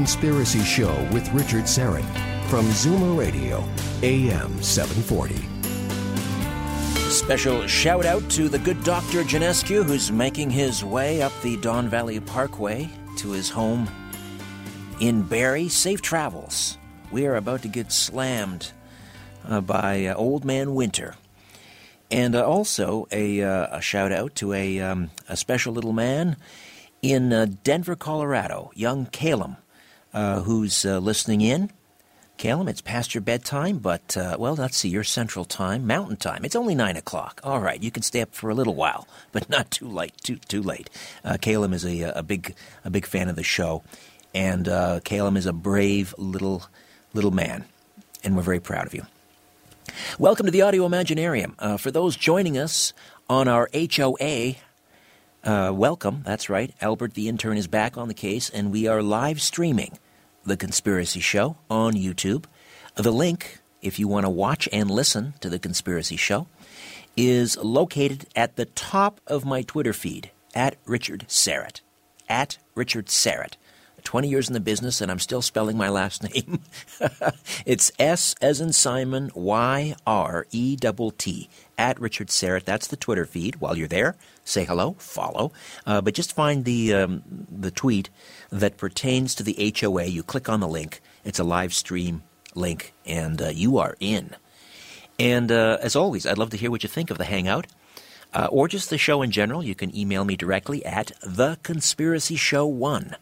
[0.00, 2.10] Conspiracy Show with Richard Syrett
[2.48, 3.62] from Zoomer Radio,
[4.02, 5.34] AM 740.
[7.10, 9.24] Special shout out to the good Dr.
[9.24, 13.90] Janescu, who's making his way up the Don Valley Parkway to his home
[15.02, 15.68] in Barrie.
[15.68, 16.78] Safe travels.
[17.12, 18.72] We are about to get slammed
[19.46, 21.14] uh, by uh, Old Man Winter.
[22.10, 26.38] And uh, also a, uh, a shout out to a, um, a special little man
[27.02, 29.58] in uh, Denver, Colorado, young Calum,
[30.12, 31.70] uh, who's uh, listening in.
[32.36, 36.42] Calum, it's past your bedtime, but, uh, well, let's see, your central time, mountain time.
[36.42, 37.38] It's only 9 o'clock.
[37.44, 40.14] All right, you can stay up for a little while, but not too late.
[40.22, 40.88] Too, too late.
[41.22, 43.82] Uh, is a, a, big, a big fan of the show,
[44.34, 46.64] and uh, is a brave little,
[47.12, 47.66] little man,
[48.24, 49.04] and we're very proud of you.
[50.18, 51.54] Welcome to the Audio Imaginarium.
[51.58, 52.94] Uh, for those joining us
[53.28, 54.54] on our HOA,
[55.44, 56.22] uh, welcome.
[56.24, 56.74] That's right.
[56.80, 59.98] Albert the intern is back on the case, and we are live streaming
[60.44, 62.44] The Conspiracy Show on YouTube.
[62.96, 66.46] The link, if you want to watch and listen to The Conspiracy Show,
[67.16, 71.80] is located at the top of my Twitter feed at Richard Syrett.
[72.28, 73.54] At Richard Syrett.
[74.04, 76.60] 20 years in the business, and I'm still spelling my last name.
[77.66, 81.48] it's S as in Simon, Y R E T T,
[81.78, 82.64] at Richard Syrett.
[82.64, 83.56] That's the Twitter feed.
[83.56, 84.16] While you're there,
[84.50, 85.52] say hello, follow.
[85.86, 88.10] Uh, but just find the, um, the tweet
[88.50, 90.04] that pertains to the HOA.
[90.04, 92.22] You click on the link, it's a live stream
[92.54, 94.36] link, and uh, you are in.
[95.18, 97.66] And uh, as always, I'd love to hear what you think of the Hangout.
[98.32, 103.16] Uh, or just the show in general, you can email me directly at theconspiracyshow1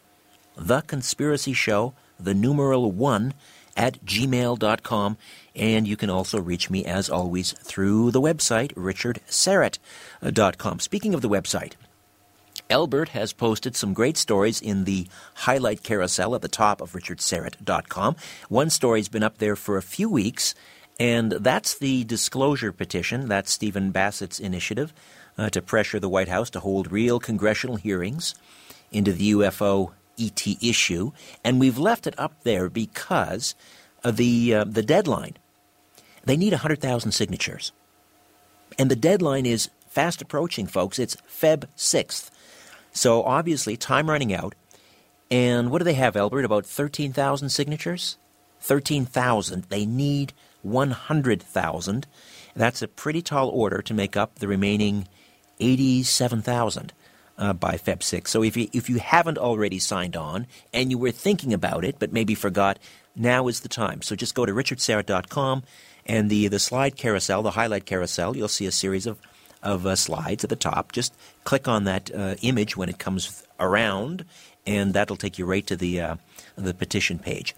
[0.58, 3.32] the Conspiracy Show, the numeral one,
[3.78, 5.16] at gmail.com.
[5.54, 10.80] And you can also reach me, as always, through the website, richardsyrett.com.
[10.80, 11.72] Speaking of the website,
[12.68, 18.16] Albert has posted some great stories in the highlight carousel at the top of richardsyrett.com.
[18.48, 20.54] One story's been up there for a few weeks,
[21.00, 23.28] and that's the disclosure petition.
[23.28, 24.92] That's Stephen Bassett's initiative
[25.38, 28.34] uh, to pressure the White House to hold real congressional hearings
[28.90, 31.12] into the UFO ET issue,
[31.44, 33.54] and we've left it up there because
[34.04, 35.36] of the uh, the deadline.
[36.24, 37.72] They need 100,000 signatures.
[38.78, 40.98] And the deadline is fast approaching, folks.
[40.98, 42.30] It's Feb 6th.
[42.92, 44.54] So obviously, time running out.
[45.30, 46.44] And what do they have, Albert?
[46.44, 48.18] About 13,000 signatures?
[48.60, 49.64] 13,000.
[49.64, 52.06] They need 100,000.
[52.54, 55.08] That's a pretty tall order to make up the remaining
[55.60, 56.92] 87,000
[57.38, 58.30] uh, by Feb 6.
[58.30, 61.96] So if you, if you haven't already signed on and you were thinking about it
[61.98, 62.78] but maybe forgot,
[63.16, 64.02] now is the time.
[64.02, 65.62] So just go to richardsyrett.com
[66.06, 69.18] and the, the slide carousel, the highlight carousel, you'll see a series of,
[69.62, 70.92] of uh, slides at the top.
[70.92, 71.14] Just
[71.44, 74.24] click on that uh, image when it comes around
[74.66, 76.16] and that'll take you right to the, uh,
[76.56, 77.54] the petition page.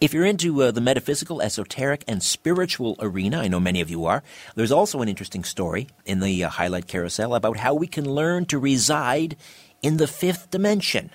[0.00, 4.04] If you're into uh, the metaphysical, esoteric, and spiritual arena, I know many of you
[4.04, 4.22] are,
[4.54, 8.44] there's also an interesting story in the uh, highlight carousel about how we can learn
[8.46, 9.36] to reside
[9.82, 11.10] in the fifth dimension.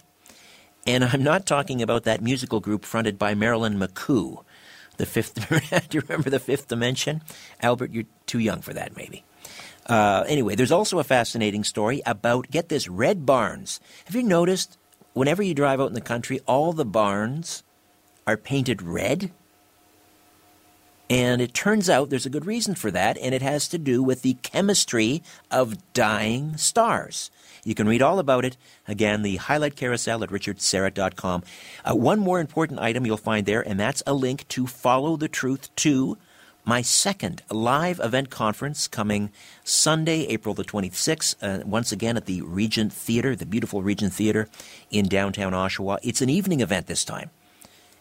[0.88, 4.44] And I'm not talking about that musical group fronted by Marilyn McCoo.
[4.98, 5.36] The fifth,
[5.90, 7.22] do you remember the fifth dimension?
[7.62, 9.24] Albert, you're too young for that, maybe.
[9.86, 13.80] Uh, anyway, there's also a fascinating story about, get this, red barns.
[14.06, 14.78] Have you noticed
[15.14, 17.64] whenever you drive out in the country, all the barns
[18.30, 19.32] are painted red?
[21.10, 24.04] And it turns out there's a good reason for that, and it has to do
[24.04, 27.32] with the chemistry of dying stars.
[27.64, 28.58] You can read all about it.
[28.88, 31.44] Again, the highlight carousel at richardsyrett.com.
[31.84, 35.28] Uh, one more important item you'll find there, and that's a link to Follow the
[35.28, 36.16] Truth 2,
[36.64, 39.32] my second live event conference coming
[39.64, 44.48] Sunday, April the 26th, uh, once again at the Regent Theater, the beautiful Regent Theater
[44.92, 45.98] in downtown Oshawa.
[46.04, 47.32] It's an evening event this time,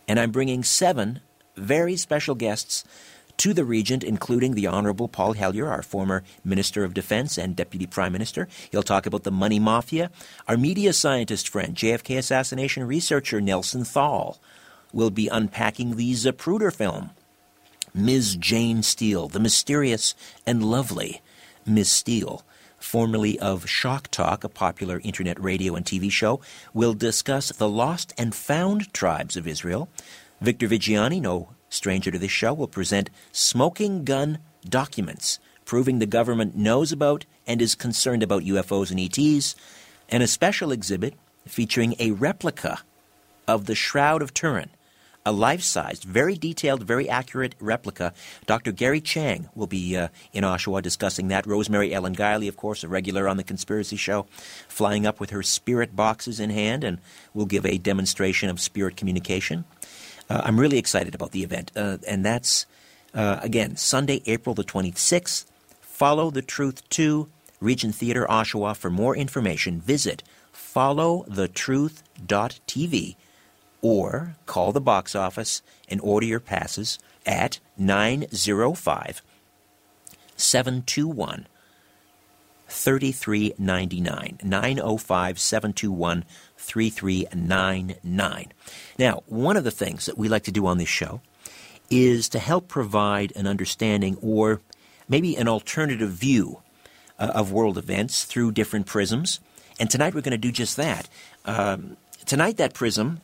[0.09, 1.21] and I'm bringing seven
[1.55, 2.85] very special guests
[3.37, 7.87] to the Regent, including the Honorable Paul Hellyer, our former Minister of Defense and Deputy
[7.87, 8.49] Prime Minister.
[8.71, 10.11] He'll talk about the money mafia.
[10.49, 14.41] Our media scientist friend, JFK assassination researcher Nelson Thall,
[14.93, 17.11] will be unpacking the Zapruder film.
[17.95, 18.37] Ms.
[18.37, 20.15] Jane Steele, the mysterious
[20.47, 21.23] and lovely
[21.65, 21.91] Ms.
[21.91, 22.45] Steele,
[22.79, 26.41] formerly of Shock Talk, a popular internet radio and TV show,
[26.73, 29.89] will discuss the lost and found tribes of Israel.
[30.41, 34.39] Victor Viggiani, no stranger to this show, will present smoking gun
[34.69, 35.39] documents
[35.69, 39.55] proving the government knows about and is concerned about UFOs and ETs,
[40.09, 41.13] and a special exhibit
[41.47, 42.81] featuring a replica
[43.47, 44.71] of the Shroud of Turin,
[45.29, 48.15] a life sized, very detailed, very accurate replica.
[48.47, 48.73] Dr.
[48.73, 51.47] Gary Chang will be uh, in Oshawa discussing that.
[51.47, 54.25] Rosemary Ellen Guiley, of course, a regular on The Conspiracy Show,
[54.69, 56.99] flying up with her spirit boxes in hand and
[57.35, 59.67] will give a demonstration of spirit communication.
[60.31, 62.65] Uh, I'm really excited about the event, uh, and that's
[63.13, 65.45] uh, again Sunday, April the 26th.
[65.83, 67.29] Follow the Truth 2,
[67.61, 68.75] Regent Theater, Oshawa.
[68.75, 70.23] For more information, visit
[70.55, 73.17] followthetruth.tv
[73.81, 79.23] or call the box office and order your passes at 905
[80.37, 81.47] 721
[82.69, 84.39] 3399.
[84.43, 86.25] 905 721
[86.57, 88.53] 3399.
[88.99, 91.21] Now, one of the things that we like to do on this show
[91.91, 94.61] is to help provide an understanding or
[95.09, 96.61] maybe an alternative view
[97.19, 99.41] uh, of world events through different prisms.
[99.81, 101.09] And tonight we're going to do just that.
[101.45, 101.97] Um,
[102.27, 103.21] tonight, that prism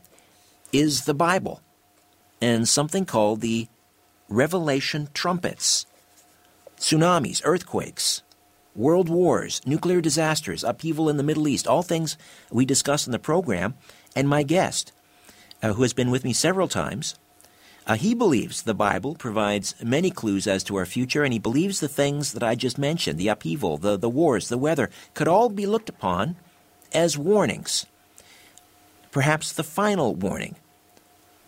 [0.74, 1.62] is the Bible
[2.42, 3.68] and something called the
[4.28, 5.86] Revelation trumpets.
[6.76, 8.22] Tsunamis, earthquakes,
[8.74, 12.18] world wars, nuclear disasters, upheaval in the Middle East, all things
[12.50, 13.74] we discuss in the program.
[14.16, 14.92] And my guest,
[15.62, 17.14] uh, who has been with me several times,
[17.86, 21.78] uh, he believes the Bible provides many clues as to our future, and he believes
[21.78, 25.50] the things that I just mentioned the upheaval, the, the wars, the weather could all
[25.50, 26.34] be looked upon
[26.92, 27.86] as warnings.
[29.12, 30.56] Perhaps the final warning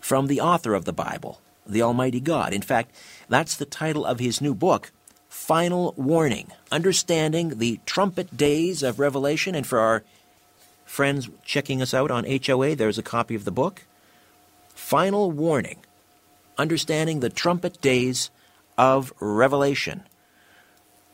[0.07, 2.53] from the author of the Bible, the Almighty God.
[2.53, 2.95] In fact,
[3.27, 4.93] that's the title of his new book,
[5.27, 9.53] Final Warning Understanding the Trumpet Days of Revelation.
[9.53, 10.05] And for our
[10.85, 13.83] friends checking us out on HOA, there's a copy of the book.
[14.69, 15.79] Final Warning
[16.57, 18.29] Understanding the Trumpet Days
[18.77, 20.03] of Revelation.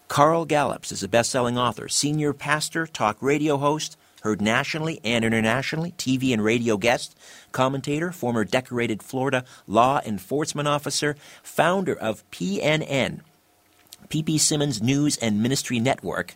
[0.08, 5.26] Carl Gallups is a best selling author, senior pastor, talk radio host, heard nationally and
[5.26, 7.16] internationally, TV and radio guest,
[7.52, 13.20] commentator, former decorated Florida law enforcement officer, founder of PNN,
[14.08, 14.38] P.P.
[14.38, 16.36] Simmons News and Ministry Network,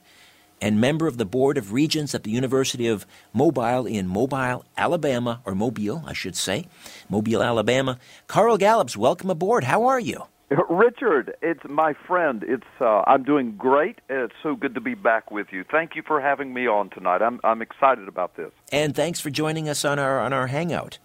[0.61, 5.39] and member of the Board of Regents at the University of Mobile in Mobile, Alabama,
[5.45, 6.67] or Mobile, I should say,
[7.09, 7.99] Mobile, Alabama.
[8.27, 9.63] Carl Gallups, welcome aboard.
[9.63, 10.23] How are you?
[10.69, 12.43] Richard, it's my friend.
[12.47, 13.99] It's uh, I'm doing great.
[14.09, 15.65] It's so good to be back with you.
[15.69, 17.21] Thank you for having me on tonight.
[17.21, 18.51] I'm I'm excited about this.
[18.71, 20.99] And thanks for joining us on our on our hangout.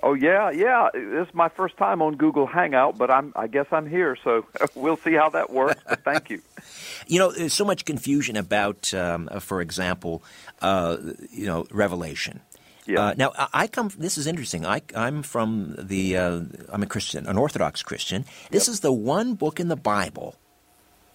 [0.00, 0.90] Oh yeah, yeah.
[0.94, 4.46] This is my first time on Google Hangout, but I'm I guess I'm here, so
[4.76, 5.82] we'll see how that works.
[5.88, 6.40] But thank you.
[7.08, 10.22] you know, there's so much confusion about, um, uh, for example,
[10.62, 10.98] uh,
[11.30, 12.42] you know, Revelation.
[12.88, 13.00] Yeah.
[13.08, 13.90] Uh, now I come.
[13.98, 14.64] This is interesting.
[14.64, 16.16] I, I'm from the.
[16.16, 16.40] Uh,
[16.72, 18.24] I'm a Christian, an Orthodox Christian.
[18.50, 18.72] This Yep.
[18.72, 20.36] is the one book in the Bible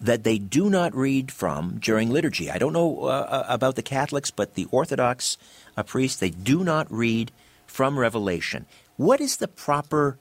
[0.00, 2.48] that they do not read from during liturgy.
[2.48, 5.36] I don't know uh, about the Catholics, but the Orthodox
[5.76, 7.32] uh, priests they do not read
[7.66, 8.66] from Revelation.
[8.96, 10.16] What is the proper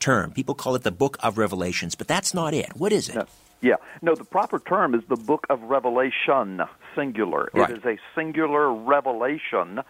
[0.00, 0.32] term?
[0.32, 2.76] People call it the Book of Revelations, but that's not it.
[2.76, 3.14] What is it?
[3.14, 3.26] No.
[3.62, 3.76] Yeah.
[4.02, 6.62] No, the proper term is the Book of Revelation,
[6.94, 7.48] singular.
[7.54, 7.70] Right.
[7.70, 9.80] It is a singular revelation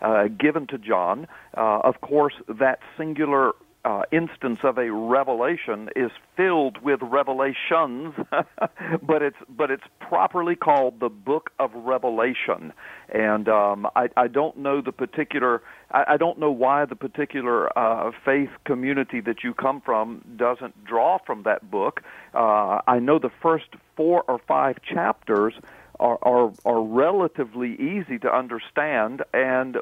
[0.00, 1.26] uh, given to John.
[1.56, 3.52] Uh, of course, that singular
[3.84, 8.12] uh, instance of a revelation is filled with revelations,
[9.02, 12.72] but it's but it's properly called the Book of Revelation.
[13.08, 15.62] And um, I, I don't know the particular.
[15.90, 20.84] I, I don't know why the particular uh, faith community that you come from doesn't
[20.84, 22.02] draw from that book.
[22.34, 25.54] Uh, I know the first four or five chapters
[26.00, 29.76] are, are are relatively easy to understand and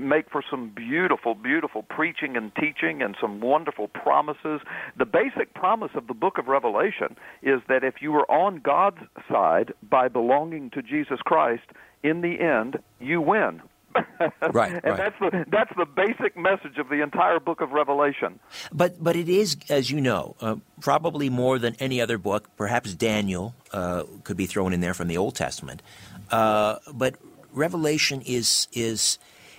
[0.00, 4.60] make for some beautiful, beautiful preaching and teaching and some wonderful promises.
[4.96, 8.98] The basic promise of the book of Revelation is that if you are on God's
[9.28, 11.64] side by belonging to Jesus Christ,
[12.02, 13.60] in the end, you win.
[14.52, 14.96] right, and right.
[14.96, 18.38] that's the that's the basic message of the entire book of Revelation.
[18.72, 22.48] But but it is, as you know, uh, probably more than any other book.
[22.56, 25.82] Perhaps Daniel uh, could be thrown in there from the Old Testament,
[26.30, 27.16] uh, but
[27.52, 29.18] Revelation is is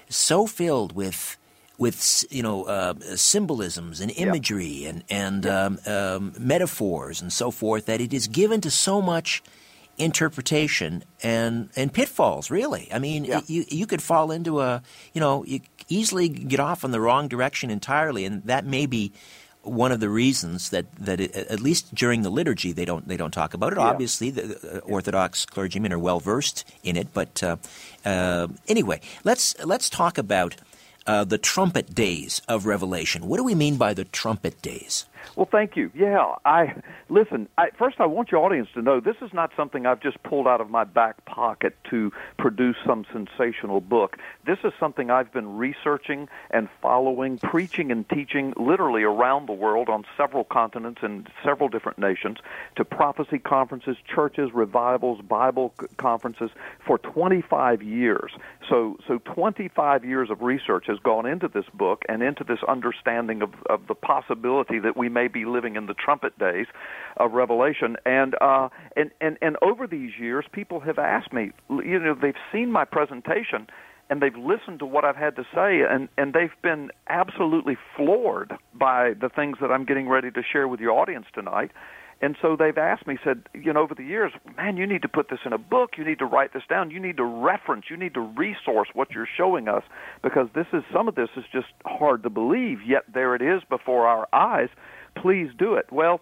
[0.10, 1.38] so filled with
[1.78, 4.90] with you know uh, symbolisms and imagery yeah.
[4.90, 5.64] and and yeah.
[5.64, 9.42] um, um, metaphors and so forth that it is given to so much
[10.00, 12.50] interpretation and and pitfalls.
[12.50, 13.42] Really, I mean, yeah.
[13.46, 14.82] you you could fall into a
[15.14, 19.12] you know you easily get off in the wrong direction entirely, and that may be
[19.62, 23.18] one of the reasons that that it, at least during the liturgy they don't they
[23.18, 23.78] don't talk about it.
[23.78, 23.86] Yeah.
[23.86, 27.58] Obviously, the uh, Orthodox clergymen are well versed in it, but uh,
[28.06, 30.56] uh, anyway, let's let's talk about.
[31.08, 33.28] Uh, the trumpet days of Revelation.
[33.28, 35.08] What do we mean by the trumpet days?
[35.36, 35.92] Well, thank you.
[35.96, 37.48] Yeah, I listen.
[37.58, 40.48] I, first, I want your audience to know this is not something I've just pulled
[40.48, 44.18] out of my back pocket to produce some sensational book.
[44.46, 49.90] This is something I've been researching and following, preaching and teaching literally around the world
[49.90, 52.38] on several continents and several different nations
[52.76, 56.50] to prophecy conferences, churches, revivals, Bible conferences
[56.86, 58.32] for 25 years.
[58.70, 63.42] So, so 25 years of research has gone into this book and into this understanding
[63.42, 66.68] of, of the possibility that we may be living in the trumpet days
[67.18, 67.98] of Revelation.
[68.06, 71.52] And uh, and and and over these years, people have asked me.
[71.70, 73.68] You know, they've seen my presentation.
[74.12, 78.54] And they've listened to what I've had to say, and, and they've been absolutely floored
[78.74, 81.70] by the things that I'm getting ready to share with your audience tonight.
[82.22, 85.08] And so they've asked me, said, you know, over the years, man, you need to
[85.08, 85.92] put this in a book.
[85.98, 86.92] You need to write this down.
[86.92, 87.86] You need to reference.
[87.90, 89.84] You need to resource what you're showing us
[90.22, 92.80] because this is some of this is just hard to believe.
[92.86, 94.70] Yet there it is before our eyes.
[95.22, 95.92] Please do it.
[95.92, 96.22] Well,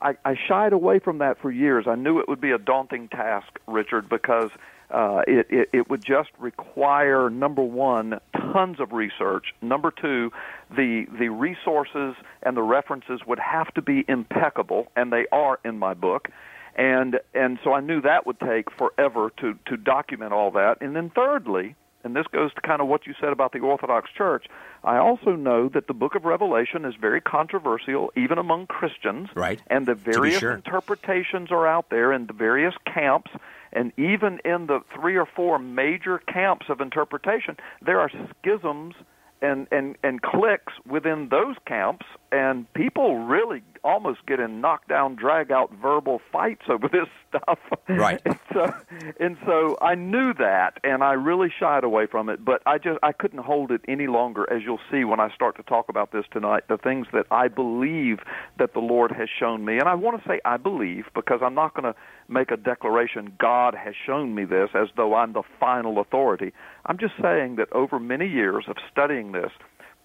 [0.00, 1.86] I, I shied away from that for years.
[1.86, 4.50] I knew it would be a daunting task, Richard, because
[4.90, 8.20] uh, it, it, it would just require number one,
[8.52, 9.54] tons of research.
[9.62, 10.30] Number two,
[10.70, 15.78] the the resources and the references would have to be impeccable, and they are in
[15.78, 16.28] my book.
[16.74, 20.78] And and so I knew that would take forever to to document all that.
[20.80, 24.10] And then thirdly, and this goes to kind of what you said about the Orthodox
[24.16, 24.46] Church,
[24.84, 29.28] I also know that the book of Revelation is very controversial, even among Christians.
[29.34, 29.60] Right.
[29.68, 30.52] And the various sure.
[30.52, 33.30] interpretations are out there in the various camps.
[33.72, 38.94] And even in the three or four major camps of interpretation, there are schisms
[39.40, 45.50] and, and, and cliques within those camps, and people really almost get in knockdown, drag
[45.50, 47.58] out verbal fights over this stuff.
[47.88, 48.20] Right.
[48.24, 48.74] and, so,
[49.20, 52.44] and so I knew that, and I really shied away from it.
[52.44, 55.56] But I just I couldn't hold it any longer, as you'll see when I start
[55.56, 56.64] to talk about this tonight.
[56.68, 58.18] The things that I believe
[58.58, 61.54] that the Lord has shown me, and I want to say I believe because I'm
[61.54, 61.98] not going to
[62.28, 63.34] make a declaration.
[63.38, 66.52] God has shown me this as though I'm the final authority.
[66.86, 69.50] I'm just saying that over many years of studying this,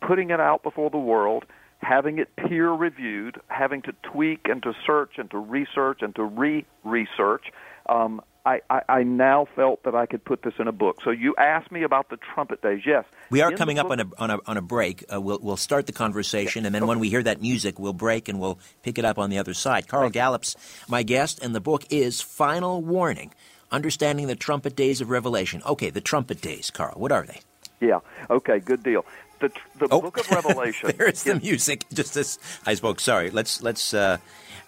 [0.05, 1.45] putting it out before the world
[1.81, 6.23] having it peer reviewed, having to tweak and to search and to research and to
[6.23, 7.45] re research,
[7.87, 11.01] um, I, I, I, now felt that I could put this in a book.
[11.03, 12.83] So you asked me about the trumpet days.
[12.85, 15.03] Yes, we are coming up on a on a on a break.
[15.11, 16.87] Uh, we'll we'll start the conversation, and then okay.
[16.87, 19.53] when we hear that music, we'll break and we'll pick it up on the other
[19.53, 19.87] side.
[19.87, 20.55] Carl Gallups
[20.87, 23.33] my guest, and the book is Final Warning:
[23.69, 25.61] Understanding the Trumpet Days of Revelation.
[25.65, 26.97] Okay, the trumpet days, Carl.
[26.97, 27.41] What are they?
[27.81, 27.99] Yeah.
[28.29, 28.59] Okay.
[28.59, 29.05] Good deal
[29.39, 30.01] the the oh.
[30.01, 30.93] book of Revelation.
[30.97, 31.85] There's the music.
[31.93, 32.99] Just as I spoke.
[32.99, 33.29] Sorry.
[33.29, 34.17] Let's let's uh,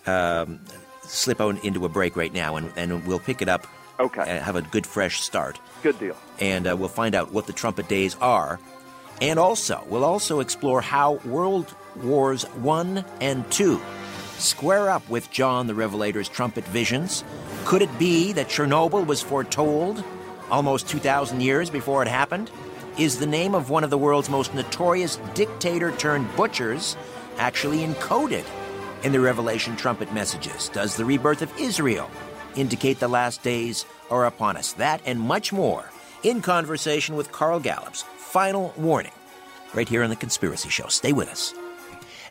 [0.06, 0.62] um,
[1.02, 3.68] slip on into a break right now, and and we'll pick it up.
[4.00, 4.24] Okay.
[4.26, 5.60] And have a good fresh start.
[5.84, 6.16] Good deal.
[6.40, 8.60] And uh, we'll find out what the trumpet days are,
[9.22, 13.82] and also we'll also explore how World Wars One and Two
[14.38, 17.24] square up with John the Revelator's trumpet visions.
[17.66, 20.04] Could it be that Chernobyl was foretold
[20.50, 22.50] almost 2,000 years before it happened?
[23.00, 26.98] Is the name of one of the world's most notorious dictator turned butchers
[27.38, 28.44] actually encoded
[29.04, 30.68] in the Revelation trumpet messages?
[30.68, 32.12] Does the rebirth of Israel
[32.58, 34.74] indicate the last days are upon us?
[34.74, 35.90] That and much more
[36.24, 39.14] in conversation with Carl Gallups final warning
[39.74, 40.88] right here on The Conspiracy Show.
[40.88, 41.54] Stay with us.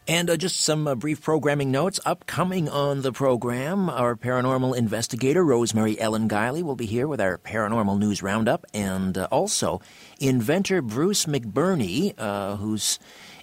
[0.08, 2.00] And uh, just some uh, brief programming notes.
[2.06, 7.36] Upcoming on the program, our paranormal investigator, Rosemary Ellen Guiley, will be here with our
[7.36, 8.64] paranormal news roundup.
[8.72, 9.82] And uh, also,
[10.18, 12.98] inventor Bruce McBurney, uh, who's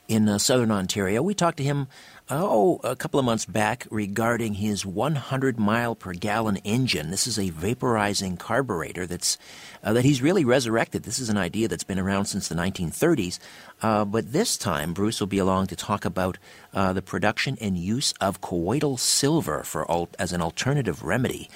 [0.07, 1.21] in uh, southern Ontario.
[1.21, 1.87] We talked to him
[2.29, 7.11] oh, a couple of months back regarding his 100 mile per gallon engine.
[7.11, 9.37] This is a vaporizing carburetor that's
[9.85, 11.03] uh, that he's really resurrected.
[11.03, 13.39] This is an idea that's been around since the 1930s,
[13.81, 16.37] uh, but this time Bruce will be along to talk about
[16.73, 19.85] uh, the production and use of colloidal silver for
[20.19, 21.49] as an alternative remedy,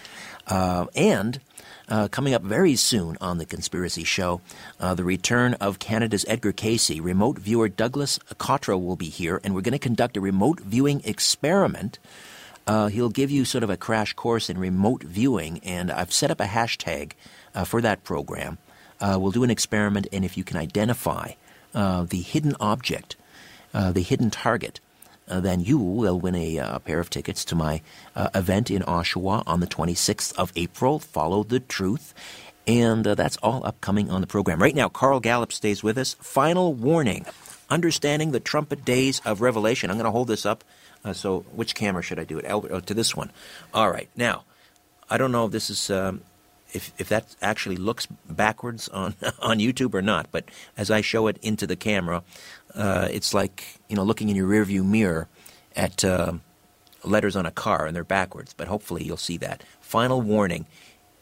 [0.47, 1.41] uh, and
[1.89, 4.41] uh, coming up very soon on The Conspiracy Show,
[4.79, 6.99] uh, the return of Canada's Edgar Cayce.
[6.99, 11.01] Remote viewer Douglas Cottrell will be here, and we're going to conduct a remote viewing
[11.03, 11.97] experiment.
[12.67, 16.29] Uh, he'll give you sort of a crash course in remote viewing, and I've set
[16.29, 17.13] up a hashtag
[17.55, 18.57] uh, for that program.
[18.99, 21.31] Uh, we'll do an experiment, and if you can identify
[21.73, 23.15] uh, the hidden object,
[23.71, 24.79] the hidden target,
[25.29, 27.81] uh, then you will win a uh, pair of tickets to my
[28.15, 30.99] uh, event in Oshawa on the 26th of April.
[30.99, 32.13] Follow the truth.
[32.65, 34.61] And uh, that's all upcoming on the program.
[34.61, 36.15] Right now, Carl Gallup stays with us.
[36.19, 37.25] Final warning
[37.69, 39.91] Understanding the Trumpet Days of Revelation.
[39.91, 40.63] I'm going to hold this up.
[41.05, 42.45] Uh, so, which camera should I do it?
[42.49, 43.31] Oh, to this one.
[43.73, 44.09] All right.
[44.15, 44.43] Now,
[45.09, 45.89] I don't know if this is.
[45.89, 46.21] Um,
[46.73, 50.45] if, if that actually looks backwards on, on YouTube or not, but
[50.77, 52.23] as I show it into the camera,
[52.75, 55.27] uh, it's like you know looking in your rearview mirror
[55.75, 56.33] at uh,
[57.03, 58.53] letters on a car and they're backwards.
[58.53, 59.63] But hopefully you'll see that.
[59.79, 60.65] Final warning.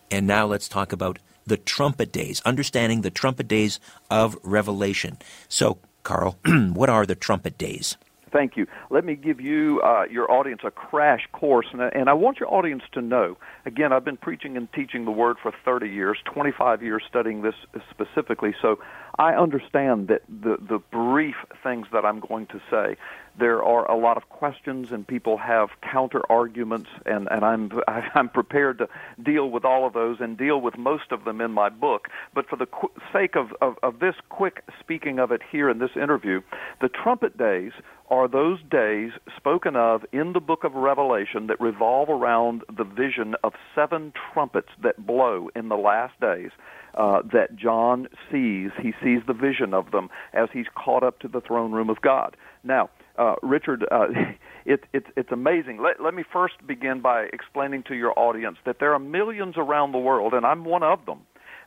[0.10, 5.18] And now let's talk about the trumpet days, understanding the trumpet days of Revelation.
[5.48, 7.98] So, Carl, what are the trumpet days?
[8.32, 8.68] Thank you.
[8.89, 11.68] Let me give you, uh, your audience, a crash course.
[11.72, 15.12] And, and I want your audience to know again, I've been preaching and teaching the
[15.12, 17.53] Word for 30 years, 25 years studying this
[17.91, 18.55] specifically.
[18.62, 18.79] So
[19.19, 22.95] I understand that the, the brief things that I'm going to say,
[23.38, 27.71] there are a lot of questions and people have counter arguments, and, and I'm,
[28.15, 28.88] I'm prepared to
[29.21, 32.07] deal with all of those and deal with most of them in my book.
[32.33, 35.79] But for the qu- sake of, of, of this quick speaking of it here in
[35.79, 36.41] this interview,
[36.79, 37.74] the trumpet days
[38.09, 43.36] are those days spoken of in the book of Revelation that revolve around the vision
[43.43, 46.51] of seven trumpets that blow in the last days.
[46.95, 48.71] Uh, that John sees.
[48.81, 52.01] He sees the vision of them as he's caught up to the throne room of
[52.01, 52.35] God.
[52.63, 54.07] Now, uh, Richard, uh,
[54.65, 55.79] it, it, it's amazing.
[55.79, 59.91] Let, let me first begin by explaining to your audience that there are millions around
[59.91, 61.19] the world, and I'm one of them,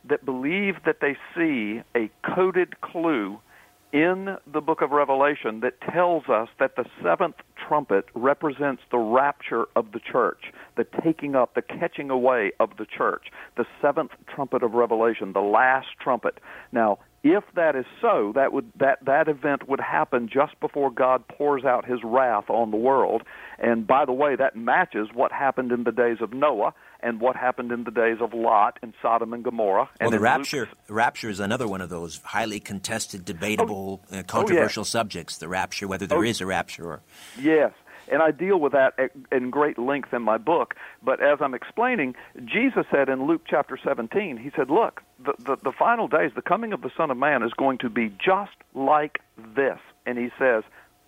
[0.09, 3.39] that believe that they see a coded clue
[3.93, 7.35] in the book of Revelation that tells us that the seventh
[7.67, 12.85] trumpet represents the rapture of the church, the taking up, the catching away of the
[12.85, 16.39] church, the seventh trumpet of Revelation, the last trumpet.
[16.71, 21.27] Now, if that is so, that would that that event would happen just before God
[21.27, 23.21] pours out his wrath on the world.
[23.59, 27.35] And by the way, that matches what happened in the days of Noah and what
[27.35, 29.89] happened in the days of Lot in Sodom and Gomorrah.
[29.99, 30.89] And well, the rapture, Luke's...
[30.89, 34.89] rapture is another one of those highly contested, debatable, oh, uh, controversial oh, yes.
[34.89, 35.37] subjects.
[35.37, 37.01] The rapture, whether there oh, is a rapture or
[37.39, 37.71] yes.
[38.09, 38.93] And I deal with that
[39.31, 40.75] in great length in my book.
[41.03, 45.57] But as I'm explaining, Jesus said in Luke chapter 17, He said, Look, the, the,
[45.57, 48.55] the final days, the coming of the Son of Man is going to be just
[48.73, 49.19] like
[49.55, 49.79] this.
[50.05, 50.63] And He says,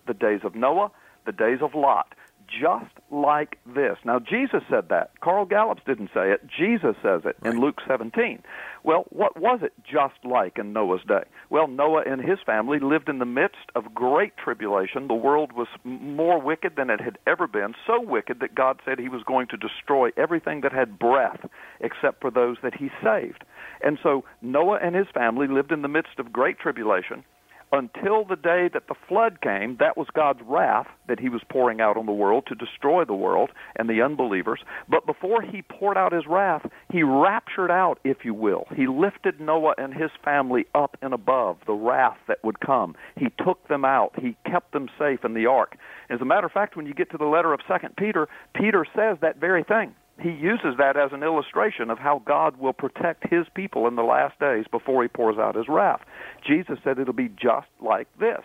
[0.06, 0.90] the days of Noah,
[1.24, 2.14] the days of Lot
[2.48, 3.96] just like this.
[4.04, 5.20] Now, Jesus said that.
[5.20, 6.42] Carl Gallups didn't say it.
[6.46, 7.54] Jesus says it right.
[7.54, 8.42] in Luke 17.
[8.82, 11.24] Well, what was it just like in Noah's day?
[11.50, 15.08] Well, Noah and his family lived in the midst of great tribulation.
[15.08, 18.98] The world was more wicked than it had ever been, so wicked that God said
[18.98, 21.46] he was going to destroy everything that had breath
[21.80, 23.44] except for those that he saved.
[23.82, 27.24] And so Noah and his family lived in the midst of great tribulation
[27.72, 31.80] until the day that the flood came, that was God's wrath that he was pouring
[31.80, 34.60] out on the world to destroy the world and the unbelievers.
[34.88, 38.66] But before he poured out his wrath, he raptured out, if you will.
[38.74, 42.94] He lifted Noah and his family up and above the wrath that would come.
[43.16, 44.12] He took them out.
[44.18, 45.76] He kept them safe in the ark.
[46.10, 48.86] As a matter of fact, when you get to the letter of Second Peter, Peter
[48.94, 53.28] says that very thing he uses that as an illustration of how God will protect
[53.30, 56.00] his people in the last days before he pours out his wrath.
[56.46, 58.40] Jesus said it'll be just like this.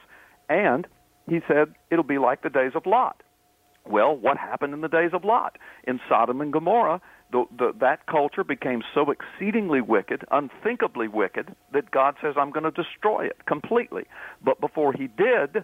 [0.49, 0.87] And
[1.27, 3.21] he said it'll be like the days of Lot.
[3.85, 5.57] Well, what happened in the days of Lot?
[5.85, 7.01] In Sodom and Gomorrah,
[7.31, 12.63] the, the, that culture became so exceedingly wicked, unthinkably wicked, that God says, I'm going
[12.63, 14.05] to destroy it completely.
[14.43, 15.63] But before he did,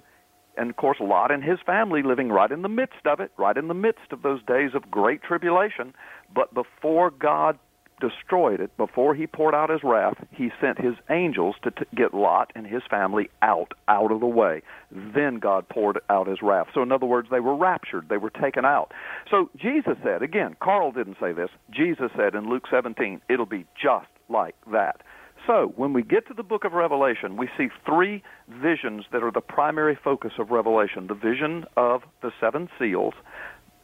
[0.57, 3.57] and of course Lot and his family living right in the midst of it, right
[3.57, 5.93] in the midst of those days of great tribulation.
[6.33, 7.57] But before God
[7.99, 12.13] destroyed it, before he poured out his wrath, he sent his angels to t- get
[12.13, 14.61] Lot and his family out, out of the way.
[14.91, 16.67] Then God poured out his wrath.
[16.73, 18.91] So, in other words, they were raptured, they were taken out.
[19.29, 23.65] So, Jesus said, again, Carl didn't say this, Jesus said in Luke 17, it'll be
[23.81, 25.01] just like that.
[25.47, 29.31] So, when we get to the book of Revelation, we see three visions that are
[29.31, 33.13] the primary focus of Revelation the vision of the seven seals,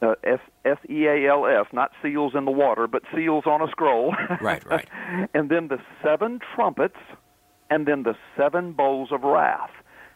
[0.02, 3.68] uh, S E A L F, not seals in the water, but seals on a
[3.70, 4.16] scroll.
[4.42, 4.88] Right, right.
[5.34, 6.98] and then the seven trumpets,
[7.70, 9.70] and then the seven bowls of wrath.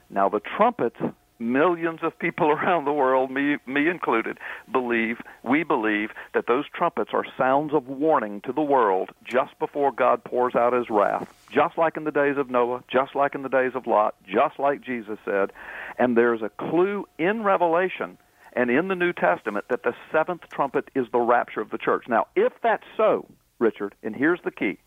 [0.10, 0.97] Now, the trumpets
[1.39, 4.38] millions of people around the world, me, me included,
[4.71, 9.91] believe, we believe, that those trumpets are sounds of warning to the world just before
[9.91, 13.43] God pours out his wrath, just like in the days of Noah, just like in
[13.43, 15.52] the days of Lot, just like Jesus said.
[15.98, 18.17] And there's a clue in Revelation
[18.54, 22.06] and in the New Testament that the seventh trumpet is the rapture of the church.
[22.08, 23.28] Now, if that's so,
[23.60, 24.78] Richard, and here's the key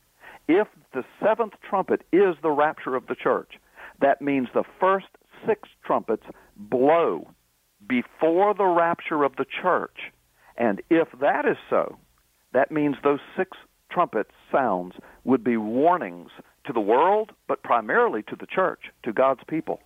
[0.48, 3.58] if the seventh trumpet is the rapture of the church,
[4.00, 5.08] that means the first
[5.46, 6.24] six trumpets
[6.56, 7.28] blow
[7.88, 10.12] before the rapture of the church.
[10.56, 11.96] And if that is so,
[12.52, 13.56] that means those six
[13.90, 16.30] trumpet sounds would be warnings
[16.66, 19.80] to the world, but primarily to the church, to God's people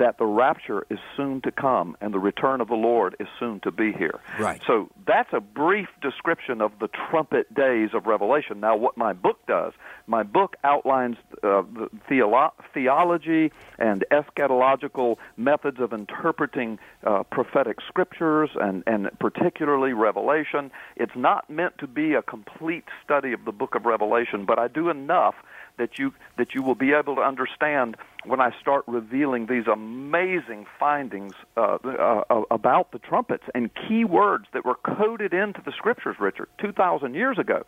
[0.00, 3.60] that the rapture is soon to come and the return of the Lord is soon
[3.60, 4.18] to be here.
[4.38, 4.60] Right.
[4.66, 8.60] So that's a brief description of the trumpet days of Revelation.
[8.60, 9.74] Now, what my book does,
[10.06, 18.48] my book outlines uh, the theolo- theology and eschatological methods of interpreting uh, prophetic scriptures
[18.54, 20.70] and, and particularly Revelation.
[20.96, 24.68] It's not meant to be a complete study of the book of Revelation, but I
[24.68, 25.34] do enough
[25.80, 30.66] that you that you will be able to understand when I start revealing these amazing
[30.78, 36.16] findings uh, uh, about the trumpets and key words that were coded into the scriptures,
[36.20, 37.62] Richard, 2,000 years ago,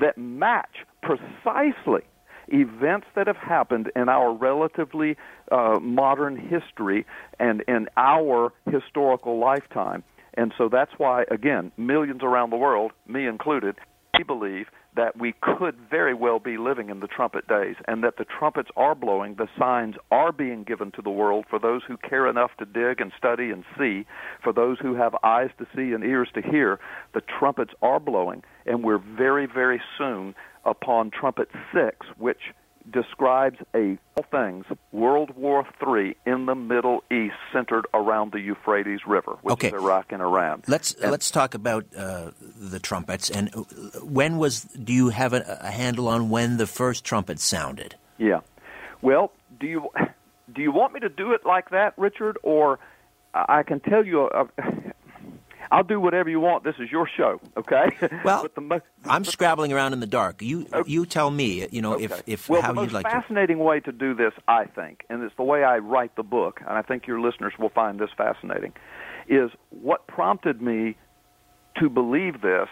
[0.00, 2.02] that match precisely
[2.48, 5.16] events that have happened in our relatively
[5.52, 7.04] uh, modern history
[7.38, 10.02] and in our historical lifetime.
[10.32, 13.76] And so that's why, again, millions around the world, me included,
[14.16, 18.16] we believe that we could very well be living in the trumpet days and that
[18.16, 21.96] the trumpets are blowing, the signs are being given to the world for those who
[21.96, 24.06] care enough to dig and study and see,
[24.42, 26.80] for those who have eyes to see and ears to hear,
[27.14, 32.52] the trumpets are blowing, and we're very, very soon upon trumpet six, which
[32.90, 33.98] describes a
[34.30, 39.68] things World War III in the Middle East, centered around the Euphrates River, which okay.
[39.68, 40.62] is Iraq and Iran.
[40.66, 43.50] Let's and, let's talk about uh, the trumpets and
[44.02, 44.62] when was.
[44.62, 47.94] Do you have a, a handle on when the first trumpet sounded?
[48.18, 48.40] Yeah.
[49.02, 49.88] Well, do you
[50.52, 52.78] do you want me to do it like that, Richard, or
[53.34, 54.46] I can tell you a,
[55.70, 56.64] I'll do whatever you want.
[56.64, 57.90] This is your show, okay?
[58.24, 58.46] Well,
[59.04, 60.42] I'm scrabbling around in the dark.
[60.42, 60.90] You okay.
[60.90, 62.04] you tell me, you know, okay.
[62.04, 63.10] if if well, how you'd like to.
[63.10, 66.16] the most fascinating way to do this, I think, and it's the way I write
[66.16, 68.72] the book, and I think your listeners will find this fascinating,
[69.28, 70.96] is what prompted me
[71.78, 72.68] to believe this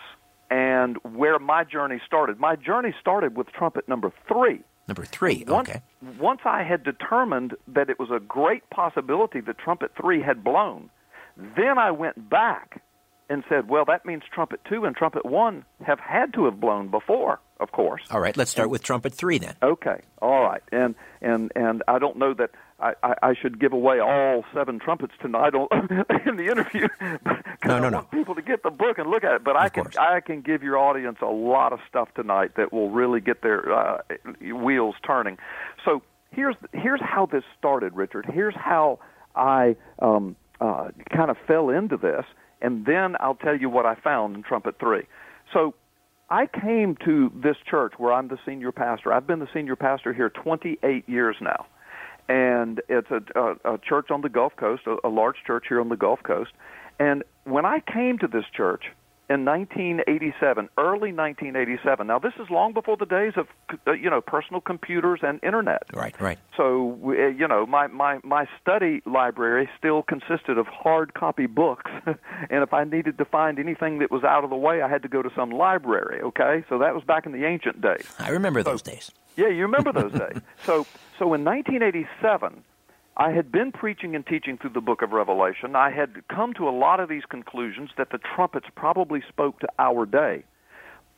[0.51, 2.39] and where my journey started.
[2.39, 4.61] My journey started with trumpet number three.
[4.89, 5.83] Number three, once, okay.
[6.19, 10.91] Once I had determined that it was a great possibility that trumpet three had blown,
[11.37, 12.83] then I went back
[13.29, 16.89] and said, well, that means trumpet two and trumpet one have had to have blown
[16.89, 18.03] before, of course.
[18.11, 19.55] All right, let's start with trumpet three then.
[19.63, 23.73] Okay, all right, and and and I don't know that I, I, I should give
[23.73, 25.55] away all seven trumpets tonight
[26.27, 26.89] in the interview.
[27.01, 27.17] no,
[27.65, 27.97] no, I no.
[27.99, 29.97] Want people to get the book and look at it, but I can course.
[29.97, 33.73] I can give your audience a lot of stuff tonight that will really get their
[33.73, 33.99] uh,
[34.41, 35.39] wheels turning.
[35.85, 38.27] So here's here's how this started, Richard.
[38.33, 38.99] Here's how
[39.35, 42.25] I um, uh, kind of fell into this
[42.61, 45.03] and then I'll tell you what I found in Trumpet 3.
[45.53, 45.75] So
[46.31, 49.13] I came to this church where I'm the senior pastor.
[49.13, 51.67] I've been the senior pastor here 28 years now.
[52.29, 55.81] And it's a, a, a church on the Gulf Coast, a, a large church here
[55.81, 56.51] on the Gulf Coast.
[56.99, 58.85] And when I came to this church,
[59.29, 62.07] in 1987, early 1987.
[62.07, 63.47] Now, this is long before the days of
[63.87, 65.83] uh, you know personal computers and internet.
[65.93, 66.39] Right, right.
[66.57, 71.91] So uh, you know, my my my study library still consisted of hard copy books,
[72.07, 75.03] and if I needed to find anything that was out of the way, I had
[75.03, 76.21] to go to some library.
[76.23, 78.07] Okay, so that was back in the ancient days.
[78.19, 79.11] I remember so, those days.
[79.37, 80.41] Yeah, you remember those days.
[80.65, 80.87] So
[81.19, 82.63] so in 1987.
[83.17, 85.75] I had been preaching and teaching through the book of Revelation.
[85.75, 89.69] I had come to a lot of these conclusions that the trumpets probably spoke to
[89.79, 90.45] our day.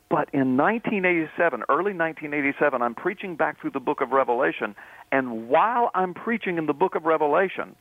[0.09, 4.75] But in 1987, early 1987, I'm preaching back through the book of Revelation,
[5.13, 7.77] and while I'm preaching in the book of Revelation,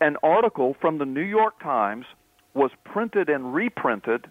[0.00, 2.04] an article from the New York Times
[2.52, 4.26] was printed and reprinted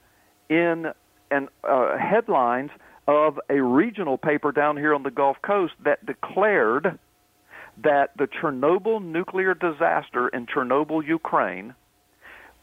[0.49, 0.91] in
[1.31, 2.69] an, uh, headlines
[3.07, 6.99] of a regional paper down here on the Gulf Coast that declared
[7.83, 11.75] that the Chernobyl nuclear disaster in Chernobyl, Ukraine,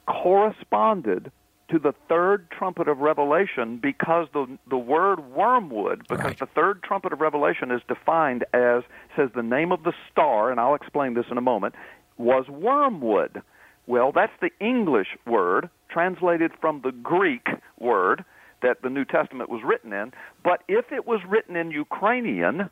[0.07, 1.31] corresponded
[1.71, 6.39] to the third trumpet of Revelation because the the word wormwood, because Right.
[6.39, 8.83] the third trumpet of Revelation is defined as
[9.17, 11.75] says the name of the star, and I'll explain this in a moment,
[12.19, 13.41] was wormwood.
[13.87, 17.47] Well, that's the English word translated from the Greek
[17.79, 18.25] word
[18.61, 20.13] that the New Testament was written in.
[20.43, 22.71] But if it was written in Ukrainian,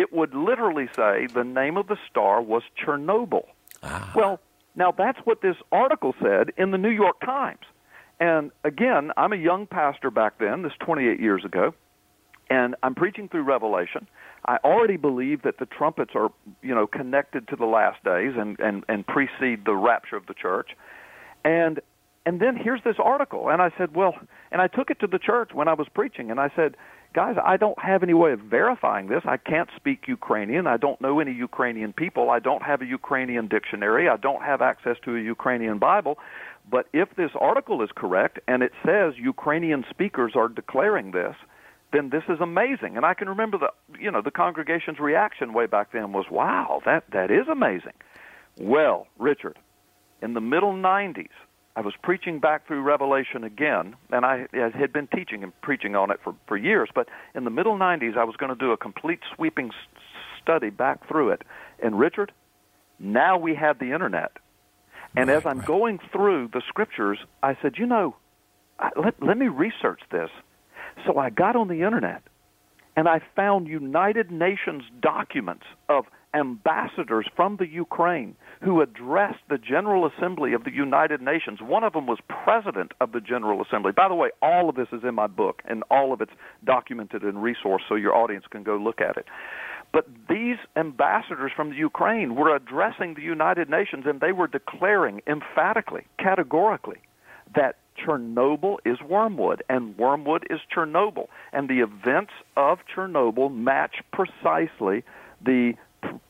[0.00, 3.44] it would literally say the name of the star was Chernobyl.
[3.82, 4.10] Ah.
[4.16, 4.40] Well,
[4.74, 7.66] now that's what this article said in the New York Times.
[8.18, 11.74] And again, I'm a young pastor back then, this 28 years ago,
[12.48, 14.06] and I'm preaching through Revelation.
[14.46, 16.30] I already believe that the trumpets are,
[16.62, 20.34] you know, connected to the last days and, and, and precede the rapture of the
[20.34, 20.70] church.
[21.44, 21.80] And
[22.26, 24.14] and then here's this article, and I said, well,
[24.52, 26.76] and I took it to the church when I was preaching, and I said,
[27.12, 29.22] guys, I don't have any way of verifying this.
[29.24, 30.66] I can't speak Ukrainian.
[30.66, 32.30] I don't know any Ukrainian people.
[32.30, 34.08] I don't have a Ukrainian dictionary.
[34.08, 36.18] I don't have access to a Ukrainian Bible.
[36.70, 41.34] But if this article is correct and it says Ukrainian speakers are declaring this,
[41.92, 42.96] then this is amazing.
[42.96, 46.82] And I can remember the you know the congregation's reaction way back then was, "Wow,
[46.84, 47.94] that that is amazing."
[48.60, 49.58] Well, Richard,
[50.22, 51.30] in the middle 90s,
[51.76, 55.94] I was preaching back through Revelation again, and I, I had been teaching and preaching
[55.94, 56.88] on it for, for years.
[56.94, 60.02] But in the middle 90s, I was going to do a complete sweeping s-
[60.42, 61.42] study back through it.
[61.82, 62.32] And Richard,
[62.98, 64.32] now we have the internet.
[65.16, 68.16] And as I'm going through the scriptures, I said, you know,
[68.78, 70.30] I, let, let me research this.
[71.06, 72.22] So I got on the internet
[72.96, 80.06] and I found United Nations documents of ambassadors from the Ukraine who addressed the General
[80.06, 81.60] Assembly of the United Nations.
[81.60, 83.92] One of them was president of the General Assembly.
[83.92, 86.32] By the way, all of this is in my book, and all of it's
[86.64, 89.26] documented and resourced so your audience can go look at it.
[89.92, 95.20] But these ambassadors from the Ukraine were addressing the United Nations, and they were declaring
[95.26, 96.98] emphatically, categorically,
[97.56, 101.26] that Chernobyl is wormwood and wormwood is Chernobyl.
[101.52, 105.02] And the events of Chernobyl match precisely
[105.44, 105.74] the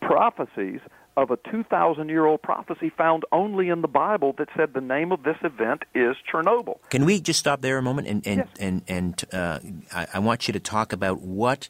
[0.00, 0.80] prophecies
[1.16, 5.12] of a 2,000 year old prophecy found only in the Bible that said the name
[5.12, 6.78] of this event is Chernobyl.
[6.88, 8.09] Can we just stop there a moment?
[8.09, 8.48] And and Yes.
[8.59, 9.59] and, and uh,
[9.92, 11.68] I, I want you to talk about what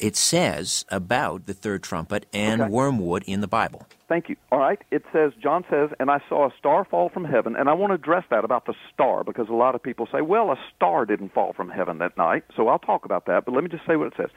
[0.00, 2.70] it says about the third trumpet and Okay.
[2.70, 3.86] wormwood in the Bible.
[4.08, 4.36] Thank you.
[4.50, 4.80] All right.
[4.90, 7.54] It says, John says, and I saw a star fall from heaven.
[7.54, 10.20] And I want to address that about the star because a lot of people say,
[10.20, 12.42] well, a star didn't fall from heaven that night.
[12.56, 13.44] So I'll talk about that.
[13.44, 14.30] But let me just say what it says.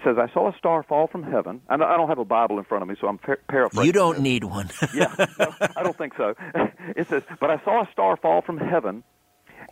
[0.00, 1.60] It says, I saw a star fall from heaven.
[1.68, 3.84] I don't I don't have a Bible in front of me, so I'm par- paraphrasing.
[3.86, 4.70] You don't need one.
[4.94, 6.34] yeah, no, I don't think so.
[6.96, 9.04] It says, but I saw a star fall from heaven,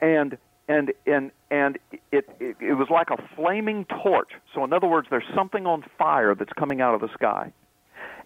[0.03, 0.37] and
[0.69, 1.79] and and and
[2.13, 4.31] it, it it was like a flaming torch.
[4.55, 7.53] So in other words, there's something on fire that's coming out of the sky,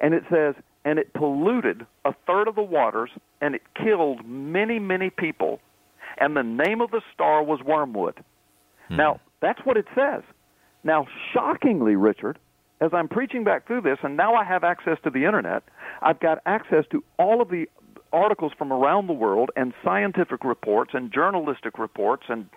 [0.00, 4.78] and it says, and it polluted a third of the waters, and it killed many
[4.78, 5.60] many people,
[6.18, 8.22] and the name of the star was wormwood.
[8.88, 8.96] Hmm.
[8.96, 10.22] Now that's what it says.
[10.84, 12.38] Now, shockingly, Richard,
[12.80, 15.62] as I'm preaching back through this, and now I have access to the internet,
[16.02, 17.68] I've got access to all of the
[18.12, 22.48] articles from around the world and scientific reports and journalistic reports and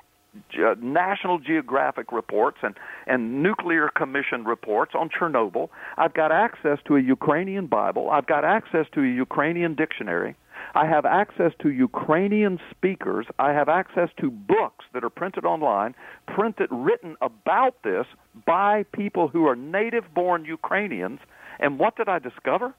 [0.58, 2.76] uh, National Geographic reports and,
[3.08, 5.70] and Nuclear Commission reports on Chernobyl.
[5.98, 8.10] I've got access to a Ukrainian Bible.
[8.10, 10.36] I've got access to a Ukrainian dictionary.
[10.74, 13.28] I have access to Ukrainian speakers.
[13.40, 15.96] I have access to books that are printed online,
[16.28, 18.06] printed, written about this
[18.46, 21.20] by people who are native born Ukrainians.
[21.60, 22.74] And what did I discover?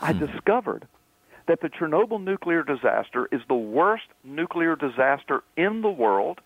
[0.00, 0.86] I discovered
[1.48, 6.40] that the Chernobyl nuclear disaster is the worst nuclear disaster in the world,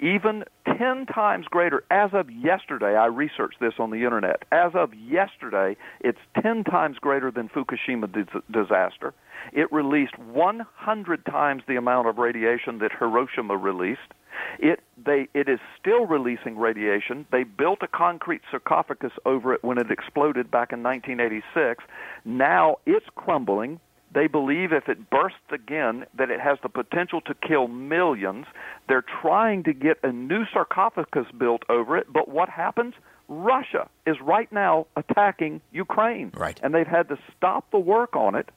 [0.00, 0.44] even
[0.78, 1.84] 10 times greater.
[1.90, 4.42] As of yesterday, I researched this on the internet.
[4.52, 9.14] As of yesterday, it's 10 times greater than Fukushima dis- disaster.
[9.52, 14.12] It released 100 times the amount of radiation that Hiroshima released.
[14.58, 17.26] It they it is still releasing radiation.
[17.32, 21.84] They built a concrete sarcophagus over it when it exploded back in 1986.
[22.26, 23.80] Now it's crumbling.
[24.16, 28.46] They believe if it bursts again that it has the potential to kill millions.
[28.88, 32.94] They're trying to get a new sarcophagus built over it, but what happens?
[33.28, 36.30] Russia is right now attacking Ukraine.
[36.34, 36.58] Right.
[36.62, 38.48] And they've had to stop the work on it.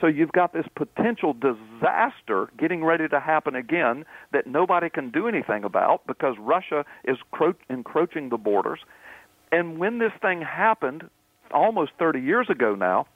[0.00, 5.28] So you've got this potential disaster getting ready to happen again that nobody can do
[5.28, 8.80] anything about because Russia is cro- encroaching the borders.
[9.50, 11.10] And when this thing happened
[11.50, 13.06] almost 30 years ago now,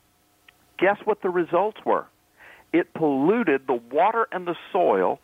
[0.78, 2.06] guess what the results were?
[2.72, 5.20] It polluted the water and the soil.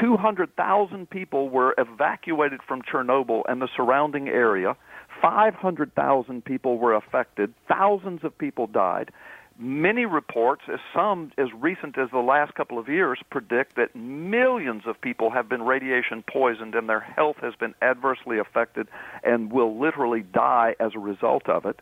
[0.00, 4.76] 200,000 people were evacuated from Chernobyl and the surrounding area.
[5.22, 7.54] 500,000 people were affected.
[7.68, 9.10] Thousands of people died.
[9.58, 14.82] Many reports, as some as recent as the last couple of years, predict that millions
[14.86, 18.86] of people have been radiation poisoned and their health has been adversely affected
[19.24, 21.80] and will literally die as a result of it.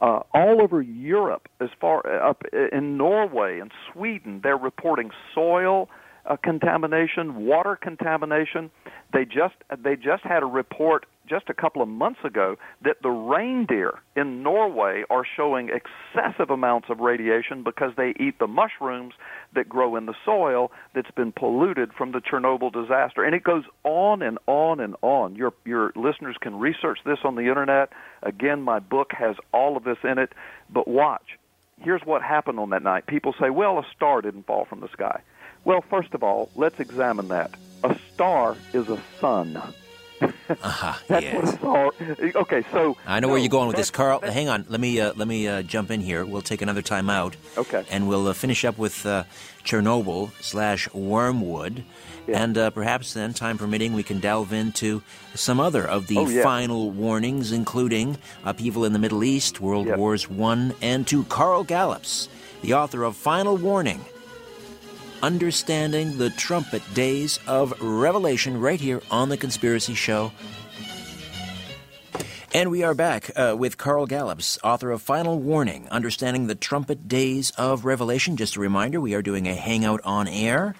[0.00, 5.88] Uh, all over Europe, as far up in Norway and Sweden, they're reporting soil
[6.26, 8.70] uh, contamination, water contamination.
[9.12, 13.10] They just they just had a report just a couple of months ago that the
[13.10, 19.14] reindeer in Norway are showing excessive amounts of radiation because they eat the mushrooms
[19.54, 23.24] that grow in the soil that's been polluted from the Chernobyl disaster.
[23.24, 25.36] And it goes on and on and on.
[25.36, 27.90] Your your listeners can research this on the internet.
[28.22, 30.32] Again, my book has all of this in it,
[30.72, 31.38] but watch.
[31.80, 33.06] Here's what happened on that night.
[33.06, 35.20] People say, "Well, a star didn't fall from the sky."
[35.64, 37.50] Well, first of all, let's examine that.
[37.82, 39.56] A star is a sun.
[40.20, 41.34] uh-huh, that's yes.
[41.34, 41.92] what a star.
[42.42, 44.20] Okay, so I know no, where you're going with this, Carl.
[44.20, 46.24] Hang on, let me uh, let me uh, jump in here.
[46.24, 47.36] We'll take another time out.
[47.58, 47.84] Okay.
[47.90, 49.24] And we'll uh, finish up with uh,
[49.64, 51.82] Chernobyl slash Wormwood,
[52.28, 52.42] Yeah.
[52.42, 55.02] and uh, perhaps then, time permitting, we can delve into
[55.34, 56.42] some other of the Oh, yeah.
[56.42, 59.96] final warnings, including upheaval in the Middle East, World Yeah.
[59.96, 61.24] Wars One and Two.
[61.24, 62.28] Carl Gallups,
[62.62, 64.04] the author of Final Warning.
[65.22, 70.32] Understanding the Trumpet Days of Revelation, right here on The Conspiracy Show.
[72.52, 77.08] And we are back uh, with Carl Gallups, author of Final Warning Understanding the Trumpet
[77.08, 78.36] Days of Revelation.
[78.36, 80.74] Just a reminder, we are doing a hangout on air,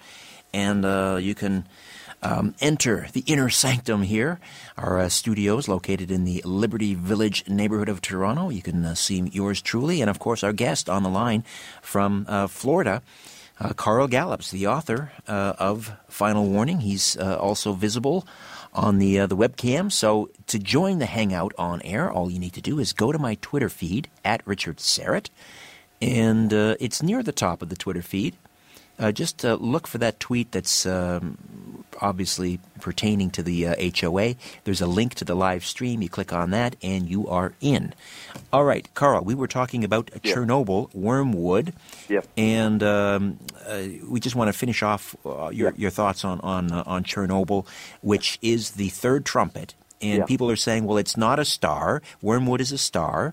[0.52, 1.66] and uh, you can
[2.22, 4.40] um, enter the inner sanctum here.
[4.76, 8.50] Our uh, studio is located in the Liberty Village neighborhood of Toronto.
[8.50, 11.44] You can uh, see yours truly, and of course, our guest on the line
[11.82, 13.02] from uh, Florida.
[13.60, 16.80] Uh, Carl Gallups, the author uh, of Final Warning.
[16.80, 18.26] He's uh, also visible
[18.72, 19.92] on the uh, the webcam.
[19.92, 23.18] So to join the hangout on air, all you need to do is go to
[23.18, 25.28] my Twitter feed at Richard Syrett,
[26.02, 28.34] and uh, it's near the top of the Twitter feed.
[28.98, 34.34] Uh, just look for that tweet that's um, obviously pertaining to the uh, HOA.
[34.64, 36.02] There's a link to the live stream.
[36.02, 37.94] You click on that, and you are in.
[38.52, 40.34] All right, Carl, we were talking about Yeah.
[40.34, 41.72] Chernobyl, Wormwood,
[42.36, 45.76] and um, uh, we just want to finish off uh, your, Yeah.
[45.76, 47.66] your thoughts on on uh, on Chernobyl,
[48.02, 49.74] which is the third trumpet.
[50.02, 50.24] And Yeah.
[50.26, 52.02] people are saying, well, it's not a star.
[52.20, 53.32] Wormwood is a star.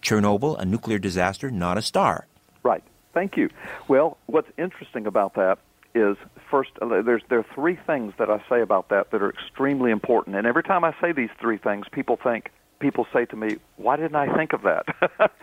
[0.00, 2.26] Chernobyl, a nuclear disaster, not a star.
[2.62, 2.82] Right.
[3.14, 3.50] Thank you.
[3.88, 5.58] Well, what's interesting about that
[5.94, 6.16] is
[6.52, 9.90] first uh, there's there are three things that I say about that that are extremely
[9.90, 10.36] important.
[10.36, 13.96] And every time I say these three things, people think people say to me, "Why
[13.96, 14.84] didn't I think of that?"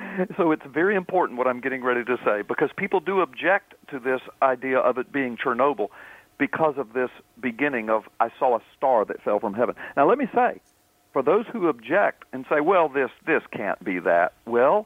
[0.38, 4.00] so it's very important what I'm getting ready to say because people do object to
[4.00, 5.90] this idea of it being Chernobyl
[6.38, 9.76] because of this beginning of I saw a star that fell from heaven.
[9.98, 10.62] Now let me say,
[11.12, 14.86] for those who object and say, "Well, this this can't be that." Well,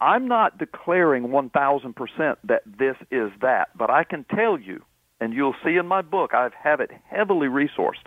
[0.00, 4.84] I'm not declaring 1000% that this is that, but I can tell you,
[5.24, 8.04] and you'll see in my book, I have it heavily resourced.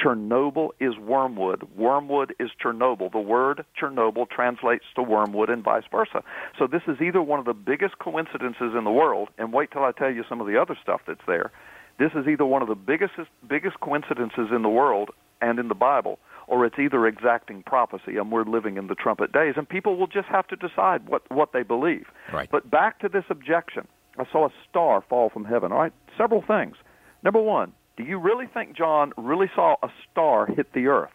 [0.00, 1.66] Chernobyl is wormwood.
[1.76, 3.10] Wormwood is Chernobyl.
[3.10, 6.22] The word Chernobyl translates to wormwood and vice versa.
[6.56, 9.82] So this is either one of the biggest coincidences in the world, and wait till
[9.82, 11.50] I tell you some of the other stuff that's there.
[11.98, 13.14] This is either one of the biggest
[13.48, 15.10] biggest coincidences in the world
[15.42, 19.32] and in the Bible, or it's either exacting prophecy, and we're living in the trumpet
[19.32, 22.06] days, and people will just have to decide what what they believe.
[22.32, 22.48] Right.
[22.48, 23.88] But back to this objection,
[24.20, 25.72] I saw a star fall from heaven.
[25.72, 26.76] All right, several things.
[27.22, 31.12] Number one, do you really think John really saw a star hit the earth?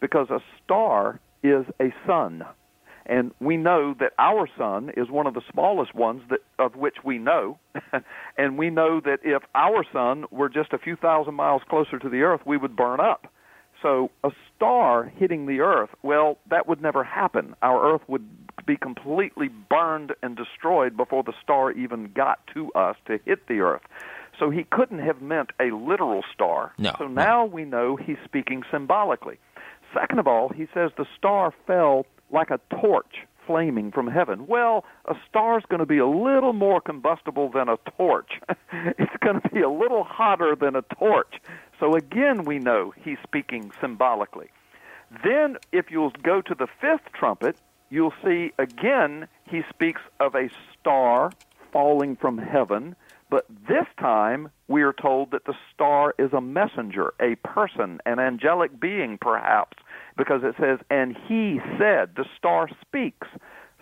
[0.00, 2.44] Because a star is a sun.
[3.06, 6.96] And we know that our sun is one of the smallest ones that of which
[7.04, 7.58] we know.
[8.38, 12.08] and we know that if our sun were just a few thousand miles closer to
[12.08, 13.32] the earth, we would burn up.
[13.82, 17.54] So a star hitting the earth, well, that would never happen.
[17.62, 18.28] Our earth would
[18.66, 23.60] be completely burned and destroyed before the star even got to us to hit the
[23.60, 23.82] earth.
[24.38, 26.72] So he couldn't have meant a literal star.
[26.78, 27.22] No, so no.
[27.22, 29.38] now we know he's speaking symbolically.
[29.92, 34.46] Second of all, he says the star fell like a torch flaming from heaven.
[34.46, 38.32] Well, a star's going to be a little more combustible than a torch.
[38.72, 41.40] it's going to be a little hotter than a torch.
[41.80, 44.50] So again, we know he's speaking symbolically.
[45.24, 47.56] Then, if you'll go to the fifth trumpet,
[47.90, 50.48] you'll see again he speaks of a
[50.78, 51.32] star
[51.72, 52.96] falling from heaven,
[53.30, 58.18] but this time we are told that the star is a messenger, a person, an
[58.18, 59.76] angelic being perhaps,
[60.16, 63.28] because it says, and he said, the star speaks.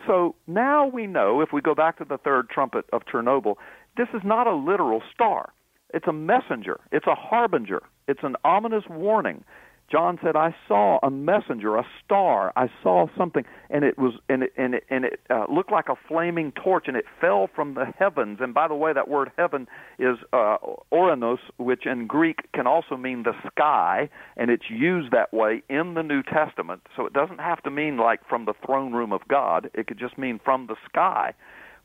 [0.07, 3.57] So now we know, if we go back to the third trumpet of Chernobyl,
[3.97, 5.52] this is not a literal star.
[5.94, 6.81] It's a messenger.
[6.92, 7.83] It's a harbinger.
[8.09, 9.44] It's an ominous warning.
[9.88, 12.52] John said, "I saw a messenger, a star.
[12.56, 15.88] I saw something, and it was, and it, and it, and it uh, looked like
[15.88, 18.38] a flaming torch, and it fell from the heavens.
[18.40, 19.68] And by the way, that word heaven
[19.98, 20.56] is uh,
[20.92, 25.94] ouranos, which in Greek can also mean the sky, and it's used that way in
[25.94, 26.82] the New Testament.
[26.96, 29.70] So it doesn't have to mean like from the throne room of God.
[29.72, 31.34] It could just mean from the sky."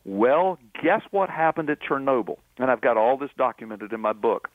[0.04, 2.38] Well, guess what happened at Chernobyl?
[2.58, 4.50] And I've got all this documented in my book.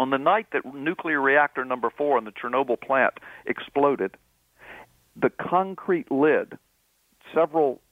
[0.00, 4.16] On the night that nuclear reactor number four in the Chernobyl plant exploded,
[5.14, 6.56] the concrete lid,
[7.34, 7.82] several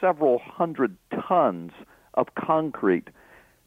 [0.00, 0.96] several hundred
[1.26, 1.72] tons
[2.14, 3.08] of concrete,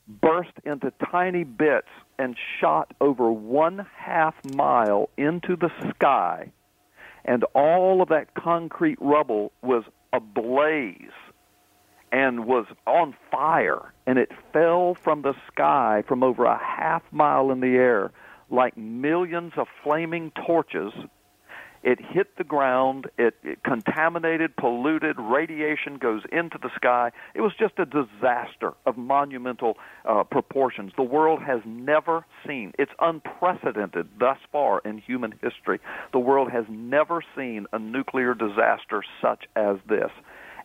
[0.08, 6.50] burst into tiny bits and shot over one half mile into the sky,
[7.26, 9.84] and all of that concrete rubble was
[10.14, 11.12] ablaze
[12.12, 17.52] and was on fire, and it fell from the sky from over a half mile
[17.52, 18.12] in the air
[18.50, 20.94] like millions of flaming torches.
[21.82, 27.12] It hit the ground, it, it contaminated, polluted, radiation goes into the sky.
[27.34, 30.92] It was just a disaster of monumental uh, proportions.
[30.98, 35.80] The world has never seen, it's unprecedented thus far in human history.
[36.12, 40.12] The world has never seen a nuclear disaster such as this.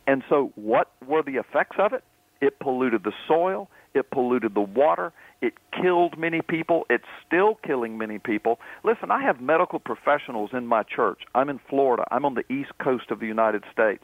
[0.06, 2.04] And so, what were the effects of it?
[2.40, 7.96] It polluted the soil, it polluted the water, it killed many people, it's still killing
[7.96, 8.58] many people.
[8.82, 11.22] Listen, I have medical professionals in my church.
[11.34, 14.02] I'm in Florida, I'm on the east coast of the United States.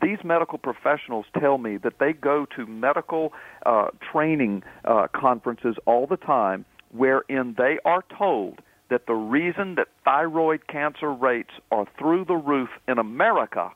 [0.00, 3.32] These medical professionals tell me that they go to medical
[3.66, 9.88] uh, training uh, conferences all the time wherein they are told that the reason that
[10.04, 13.70] thyroid cancer rates are through the roof in America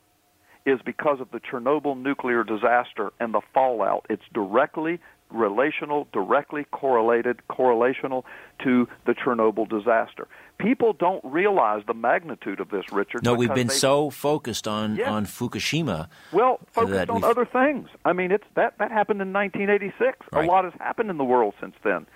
[0.66, 4.04] is because of the Chernobyl nuclear disaster and the fallout.
[4.10, 5.00] It's directly
[5.30, 8.24] relational, directly correlated, correlational
[8.62, 10.28] to the Chernobyl disaster.
[10.58, 13.24] People don't realize the magnitude of this, Richard.
[13.24, 15.08] No, we've been so focused on yes.
[15.08, 16.08] on Fukushima.
[16.32, 17.88] Well, focused on other things.
[18.04, 20.18] I mean, it's that that happened in 1986.
[20.32, 20.44] Right.
[20.44, 22.06] A lot has happened in the world since then,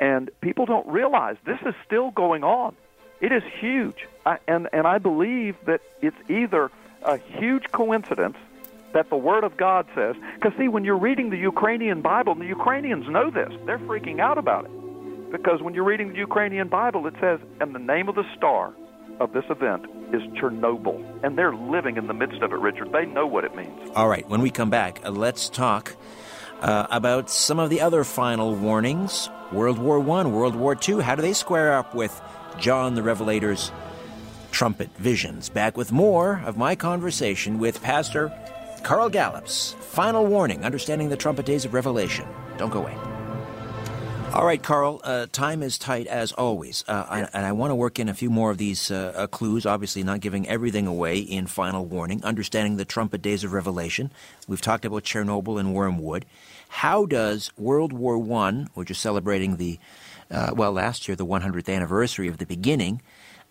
[0.00, 2.74] and people don't realize this is still going on.
[3.20, 6.70] It is huge, I, and and I believe that it's either
[7.02, 8.36] a huge coincidence
[8.92, 10.16] that the Word of God says.
[10.34, 14.38] Because, see, when you're reading the Ukrainian Bible, the Ukrainians know this, they're freaking out
[14.38, 14.70] about it.
[15.30, 18.72] Because when you're reading the Ukrainian Bible, it says, and the name of the star
[19.20, 21.04] of this event is Chernobyl.
[21.22, 22.92] And they're living in the midst of it, Richard.
[22.92, 23.90] They know what it means.
[23.94, 25.96] All right, when we come back, uh, let's talk
[26.60, 31.02] uh, about some of the other final warnings World War I, World War II.
[31.02, 32.20] How do they square up with
[32.58, 33.70] John the Revelator's
[34.56, 35.50] trumpet visions.
[35.50, 38.32] Back with more of my conversation with Pastor
[38.82, 39.74] Carl Gallups.
[39.80, 42.26] Final warning understanding the trumpet days of Revelation.
[42.56, 42.96] Don't go away.
[44.32, 46.86] All right, Carl, uh, time is tight as always.
[46.88, 49.26] Uh, I, and I want to work in a few more of these uh, uh,
[49.26, 54.10] clues, obviously, not giving everything away in final warning, understanding the trumpet days of Revelation.
[54.48, 56.24] We've talked about Chernobyl and Wormwood.
[56.68, 59.78] How does World War I, which is celebrating the,
[60.30, 63.02] uh, well, last year, the 100th anniversary of the beginning,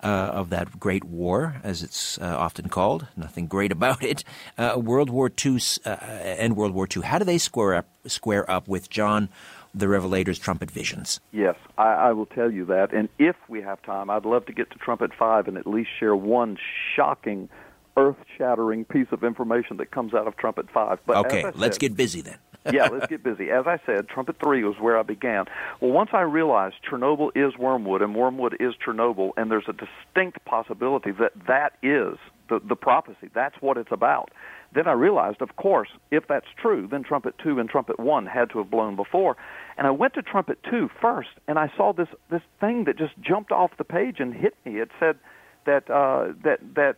[0.06, 3.08] uh, of that Great War, as it's uh, often called.
[3.18, 4.24] Nothing great about it.
[4.58, 7.02] Uh, World War II uh, and World War II.
[7.02, 9.30] How do they square up square up with John
[9.74, 11.20] the Revelator's trumpet visions?
[11.32, 12.94] Yes, I, I will tell you that.
[12.94, 15.90] And if we have time, I'd love to get to Trumpet Five and at least
[16.00, 16.58] share one
[16.96, 17.50] shocking
[17.98, 21.00] earth-shattering piece of information that comes out of Trumpet Five.
[21.08, 22.38] But okay, said, let's get busy then.
[22.72, 23.52] Yeah, let's get busy.
[23.52, 25.46] As I said, Trumpet 3 was where I began.
[25.80, 30.44] Well, once I realized Chernobyl is Wormwood and Wormwood is Chernobyl, and there's a distinct
[30.46, 32.18] possibility that that is
[32.50, 34.32] the, the prophecy, that's what it's about,
[34.74, 38.50] then I realized, of course, if that's true, then Trumpet 2 and Trumpet 1 had
[38.52, 39.38] to have blown before.
[39.78, 43.14] And I went to Trumpet 2 first, and I saw this, this thing that just
[43.20, 44.80] jumped off the page and hit me.
[44.80, 45.18] It said
[45.66, 46.98] that, uh, that, that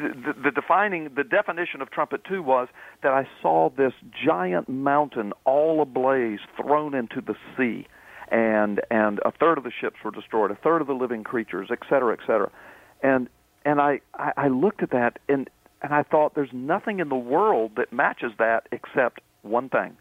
[0.00, 2.68] the, the, defining the definition of trumpet two was
[3.02, 3.92] that I saw this
[4.24, 7.86] giant mountain all ablaze thrown into the sea,
[8.30, 11.68] and and a third of the ships were destroyed, a third of the living creatures,
[11.70, 12.50] et cetera, et cetera,
[13.02, 13.28] and
[13.64, 15.48] and I I, looked at that and
[15.82, 19.96] and I thought there's nothing in the world that matches that except one thing,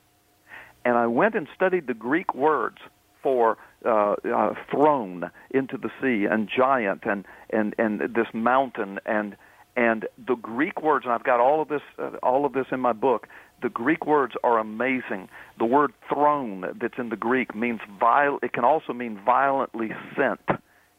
[0.86, 2.78] and I went and studied the Greek words
[3.22, 9.36] for uh, uh, thrown into the sea and giant and and and this mountain and
[9.80, 12.82] and the Greek words and I've got all of this uh, all of this in
[12.82, 13.28] my book
[13.62, 15.30] the Greek words are amazing.
[15.58, 20.42] The word throne that's in the Greek means viol it can also mean violently sent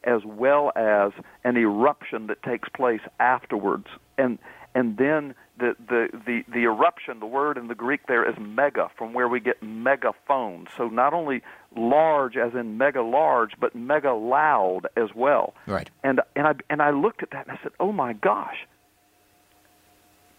[0.05, 1.13] as well as
[1.45, 3.87] an eruption that takes place afterwards.
[4.19, 4.39] And
[4.75, 8.91] and then the, the, the, the eruption, the word in the Greek there is mega,
[8.97, 10.67] from where we get megaphone.
[10.77, 11.43] So not only
[11.77, 15.55] large as in mega large, but mega loud as well.
[15.67, 15.91] Right.
[16.03, 18.67] And and I and I looked at that and I said, Oh my gosh.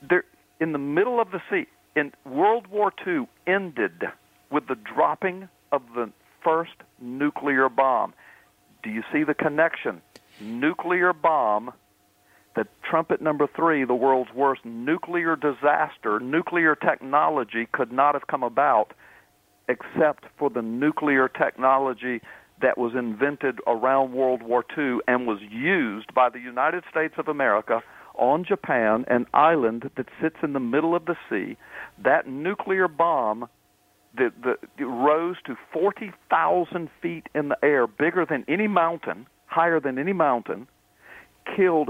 [0.01, 0.26] There
[0.59, 4.03] in the middle of the sea, in World War II ended
[4.49, 6.11] with the dropping of the
[6.43, 8.13] first nuclear bomb.
[8.84, 10.01] Do you see the connection?
[10.39, 11.72] Nuclear bomb
[12.55, 18.43] that trumpet number three, the world's worst nuclear disaster, nuclear technology could not have come
[18.43, 18.93] about
[19.69, 22.21] except for the nuclear technology
[22.61, 27.27] that was invented around World War II and was used by the United States of
[27.27, 27.81] America
[28.15, 31.57] on Japan, an island that sits in the middle of the sea.
[32.03, 33.47] That nuclear bomb
[34.17, 39.97] that, that rose to 40,000 feet in the air, bigger than any mountain, higher than
[39.97, 40.67] any mountain,
[41.55, 41.89] killed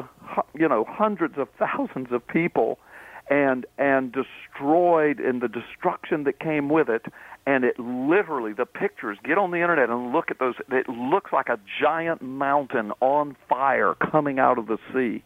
[0.54, 2.80] you know hundreds of thousands of people
[3.32, 7.06] and and destroyed and the destruction that came with it.
[7.48, 10.56] And it literally the pictures get on the internet and look at those.
[10.70, 15.24] It looks like a giant mountain on fire coming out of the sea.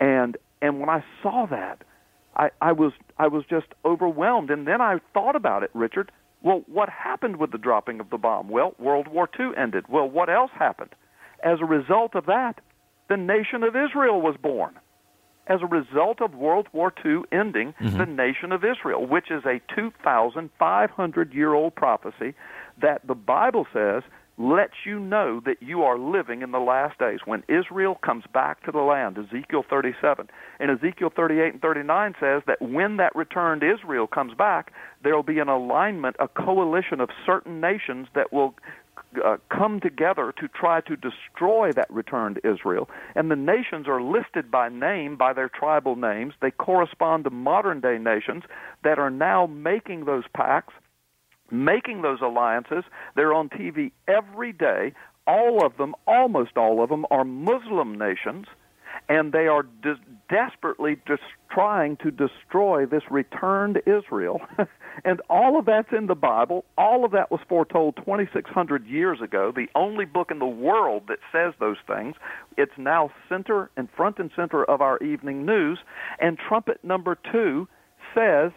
[0.00, 1.82] And and when i saw that
[2.36, 4.50] i i was i was just overwhelmed.
[4.50, 6.10] And then i thought about it richard.
[6.42, 8.48] Well what happened with the dropping of the bomb?
[8.48, 9.84] Well world war ii ended.
[9.88, 10.94] Well what else happened?
[11.44, 12.60] As a result of that
[13.08, 14.78] the nation of Israel was born.
[15.46, 17.98] As a result of World War II ending, mm-hmm.
[17.98, 22.34] the nation of Israel, which is a 2,500 year old prophecy
[22.80, 24.02] that the Bible says
[24.38, 28.64] lets you know that you are living in the last days when Israel comes back
[28.64, 30.28] to the land, Ezekiel 37.
[30.58, 34.72] And Ezekiel 38 and 39 says that when that returned Israel comes back,
[35.02, 38.54] there will be an alignment, a coalition of certain nations that will
[39.24, 42.88] uh, come together to try to destroy that returned Israel.
[43.14, 46.34] And the nations are listed by name, by their tribal names.
[46.40, 48.44] They correspond to modern day nations
[48.84, 50.74] that are now making those pacts,
[51.50, 52.84] making those alliances.
[53.16, 54.94] They're on TV every day.
[55.26, 58.46] All of them, almost all of them, are Muslim nations
[59.08, 64.40] and they are de- desperately just trying to destroy this returned Israel.
[65.04, 66.64] and all of that's in the Bible.
[66.78, 69.52] All of that was foretold 2,600 years ago.
[69.54, 72.16] The only book in the world that says those things.
[72.56, 75.78] It's now center and front and center of our evening news.
[76.20, 77.68] And trumpet number two
[78.14, 78.52] says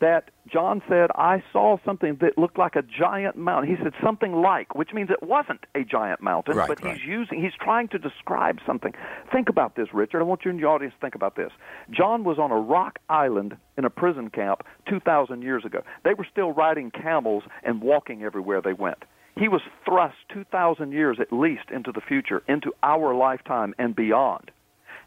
[0.00, 3.74] that John said, I saw something that looked like a giant mountain.
[3.74, 6.96] He said something like, which means it wasn't a giant mountain, right, but right.
[6.96, 8.92] he's using, he's trying to describe something.
[9.32, 10.20] Think about this, Richard.
[10.20, 11.52] I want you in the audience to think about this.
[11.90, 15.82] John was on a rock island in a prison camp 2,000 years ago.
[16.04, 19.04] They were still riding camels and walking everywhere they went.
[19.36, 24.50] He was thrust 2,000 years at least into the future, into our lifetime and beyond.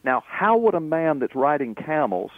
[0.03, 2.31] Now, how would a man that's riding camels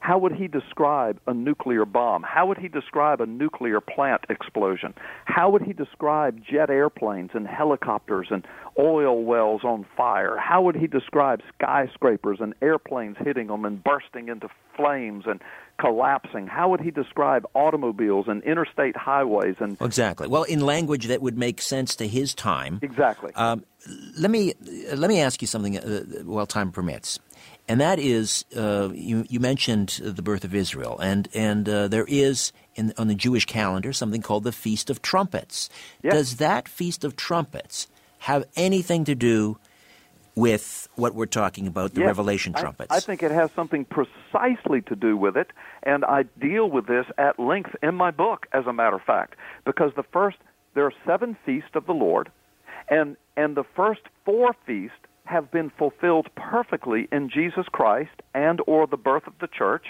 [0.00, 2.22] how would he describe a nuclear bomb?
[2.22, 4.94] How would he describe a nuclear plant explosion?
[5.26, 8.46] How would he describe jet airplanes and helicopters and
[8.78, 10.38] oil wells on fire?
[10.38, 15.38] How would he describe skyscrapers and airplanes hitting them and bursting into flames and
[15.78, 16.46] collapsing?
[16.46, 20.28] How would he describe automobiles and interstate highways and exactly?
[20.28, 22.80] Well, in language that would make sense to his time.
[22.80, 23.34] Exactly.
[23.34, 23.64] Um,
[24.18, 24.54] let me
[24.94, 27.18] let me ask you something uh, while time permits
[27.70, 32.04] and that is uh, you, you, mentioned the birth of Israel, and and uh, there
[32.08, 35.70] is in, on the Jewish calendar something called the Feast of Trumpets.
[36.02, 36.12] Yes.
[36.12, 37.86] Does that Feast of Trumpets
[38.18, 39.56] have anything to do
[40.34, 42.92] with what we're talking about, the yes, Revelation trumpets?
[42.92, 45.52] I, I think it has something precisely to do with it,
[45.84, 49.36] and I deal with this at length in my book, as a matter of fact,
[49.64, 50.38] because the first
[50.74, 52.32] there are seven feasts of the Lord,
[52.88, 54.96] and and the first four feasts
[55.30, 59.86] have been fulfilled perfectly in Jesus Christ and or the birth of the church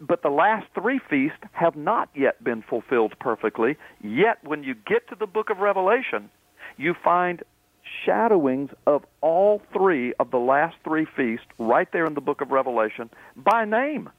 [0.00, 5.08] but the last three feasts have not yet been fulfilled perfectly yet when you get
[5.08, 6.28] to the book of revelation
[6.76, 7.42] you find
[8.04, 12.50] shadowings of all three of the last three feasts right there in the book of
[12.50, 14.10] revelation by name.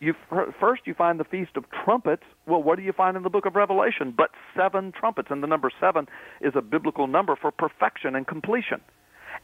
[0.00, 0.14] You
[0.60, 2.22] first you find the feast of trumpets.
[2.46, 4.14] Well what do you find in the book of revelation?
[4.16, 6.06] But seven trumpets and the number seven
[6.40, 8.80] is a biblical number for perfection and completion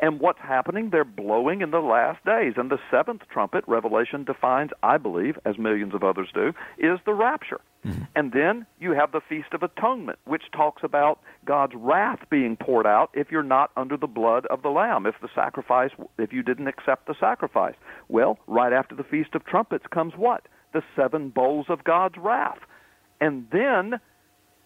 [0.05, 0.90] and what's happening?
[0.90, 2.52] They're blowing in the last days.
[2.59, 7.14] And the seventh trumpet, Revelation defines, I believe, as millions of others do, is the
[7.14, 7.62] rapture.
[7.86, 8.02] Mm-hmm.
[8.14, 12.86] And then you have the Feast of Atonement, which talks about God's wrath being poured
[12.86, 16.42] out if you're not under the blood of the Lamb, if the sacrifice, if you
[16.42, 17.76] didn't accept the sacrifice.
[18.09, 20.48] Well, right after the Feast of Trumpets comes what?
[20.74, 22.61] The seven bowls of God's wrath.
[23.22, 24.00] And then,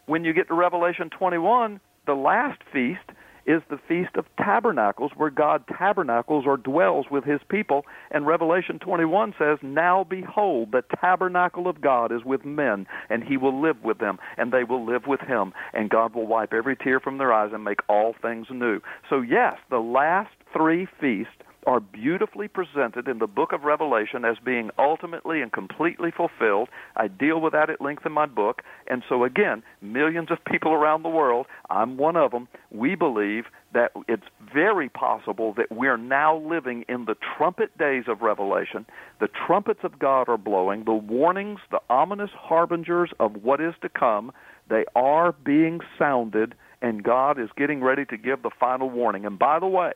[0.07, 3.09] when you get to Revelation 21, the last feast
[3.49, 7.87] is the Feast of Tabernacles, where God tabernacles or dwells with his people.
[8.11, 13.39] And Revelation 21 says, Now behold, the tabernacle of God is with men, and he
[13.39, 15.55] will live with them, and they will live with him.
[15.73, 18.81] And God will wipe every tear from their eyes and make all things new.
[19.09, 21.33] So, yes, the last three feasts
[21.69, 26.71] are beautifully presented in the book of Revelation as being ultimately and completely fulfilled.
[26.97, 28.62] I deal with that at length in my book.
[28.87, 33.45] And so, again, millions of people around the world, I'm one of them, we believe
[33.75, 38.87] that it's very possible that we're now living in the trumpet days of Revelation.
[39.21, 43.91] The trumpets of God are blowing, the warnings, the ominous harbingers of what is to
[43.91, 44.33] come,
[44.71, 49.27] they are being sounded, and God is getting ready to give the final warning.
[49.27, 49.93] And by the way,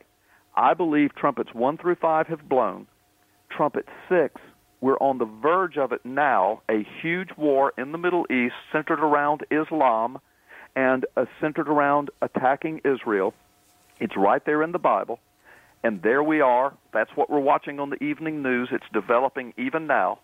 [0.55, 2.87] I believe trumpets 1 through 5 have blown.
[3.49, 4.41] Trumpet 6,
[4.81, 8.99] we're on the verge of it now, a huge war in the Middle East centered
[8.99, 10.19] around Islam
[10.75, 13.33] and uh, centered around attacking Israel.
[13.99, 15.19] It's right there in the Bible.
[15.83, 16.73] And there we are.
[16.93, 18.69] That's what we're watching on the evening news.
[18.71, 20.19] It's developing even now.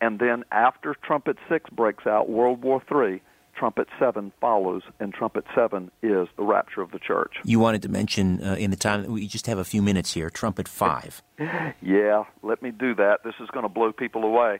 [0.00, 3.22] And then after Trumpet 6 breaks out, World War III,
[3.62, 7.34] trumpet seven follows, and trumpet seven is the rapture of the church.
[7.44, 10.30] You wanted to mention uh, in the time we just have a few minutes here,
[10.30, 11.22] trumpet five.
[11.38, 13.18] yeah, let me do that.
[13.22, 14.58] This is going to blow people away.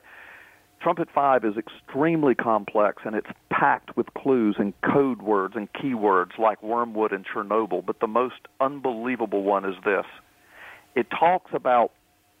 [0.81, 6.37] Trumpet 5 is extremely complex and it's packed with clues and code words and keywords
[6.37, 10.05] like wormwood and Chernobyl, but the most unbelievable one is this.
[10.95, 11.91] It talks about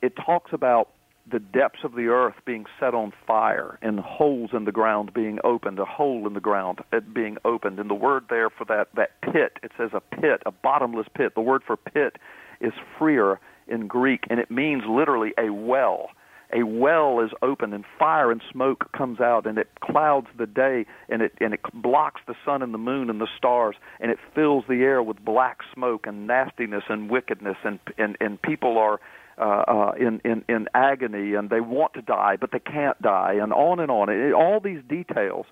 [0.01, 0.89] it talks about
[1.31, 5.39] the depths of the earth being set on fire and holes in the ground being
[5.43, 7.79] opened, a hole in the ground uh, being opened.
[7.79, 11.33] And the word there for that, that pit, it says a pit, a bottomless pit.
[11.35, 12.17] The word for pit
[12.59, 16.09] is phrear in Greek, and it means literally a well.
[16.55, 20.85] A well is open, and fire and smoke comes out, and it clouds the day,
[21.09, 24.19] and it and it blocks the sun and the moon and the stars, and it
[24.35, 28.99] fills the air with black smoke and nastiness and wickedness, and and and people are
[29.37, 33.33] uh, uh, in, in, in agony and they want to die but they can't die
[33.33, 34.09] and on and on.
[34.09, 35.45] It, all these details.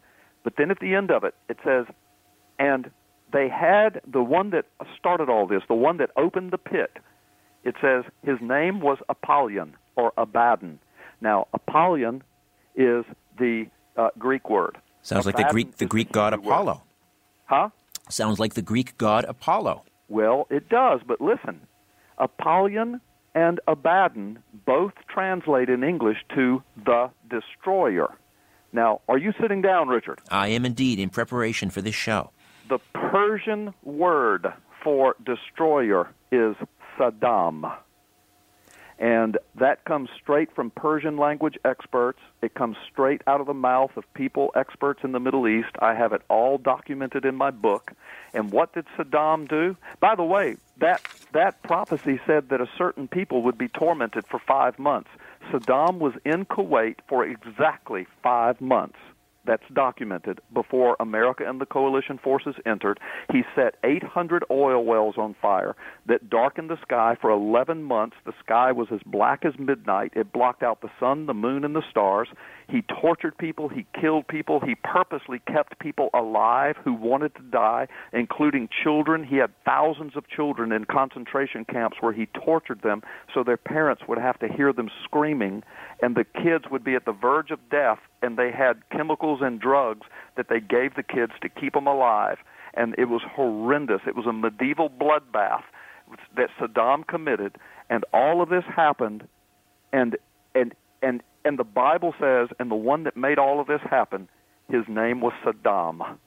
[0.44, 1.86] But then at the end of it, it says,
[2.60, 2.92] and
[3.32, 4.66] they had the one that
[4.98, 6.98] started all this, the one that opened the pit.
[7.64, 10.80] It says his name was Apollyon or Abaddon.
[11.22, 12.24] Now Apollyon
[12.76, 13.06] is
[13.38, 13.66] the
[13.98, 14.78] uh, Greek word.
[15.04, 16.74] Sounds Abaddon like the Greek the Greek god Apollo.
[16.74, 16.82] Word.
[17.46, 17.70] Huh?
[18.10, 19.84] Sounds like the Greek god Apollo.
[20.10, 21.62] Well, it does, but listen.
[22.18, 23.00] Apollyon
[23.34, 28.10] and Abaddon both translate in English to the destroyer.
[28.74, 30.22] Now, are you sitting down, Richard?
[30.30, 32.32] I am indeed in preparation for this show.
[32.70, 34.48] The Persian word
[34.84, 36.56] for destroyer is
[36.98, 37.78] Saddam.
[39.02, 42.20] And that comes straight from Persian language experts.
[42.44, 45.72] It comes straight out of the mouth of people, experts in the Middle East.
[45.80, 47.94] I have it all documented in my book.
[48.32, 49.76] And what did Saddam do?
[50.00, 51.02] By the way, that,
[51.34, 55.10] that prophecy said that a certain people would be tormented for five months.
[55.50, 59.00] Saddam was in Kuwait for exactly five months
[59.46, 63.00] that's documented before America and the coalition forces entered.
[63.32, 65.76] He set 800 oil wells on fire
[66.08, 68.16] that darkened the sky for 11 months.
[68.26, 70.14] The sky was as black as midnight.
[70.16, 72.28] It blocked out the sun, the moon, and the stars.
[72.68, 73.68] He tortured people.
[73.68, 74.60] He killed people.
[74.60, 79.24] He purposely kept people alive who wanted to die, including children.
[79.24, 83.02] He had thousands of children in concentration camps where he tortured them
[83.34, 85.64] so their parents would have to hear them screaming,
[86.02, 89.60] and the kids would be at the verge of death, and they had chemicals and
[89.60, 92.38] drugs that they gave the kids to keep them alive.
[92.74, 94.02] And it was horrendous.
[94.08, 95.64] It was a medieval bloodbath
[96.36, 97.58] that Saddam committed,
[97.90, 99.28] and all of this happened,
[99.94, 100.18] and
[100.56, 104.28] and and and the Bible says, and the one that made all of this happen,
[104.70, 106.18] his name was Saddam.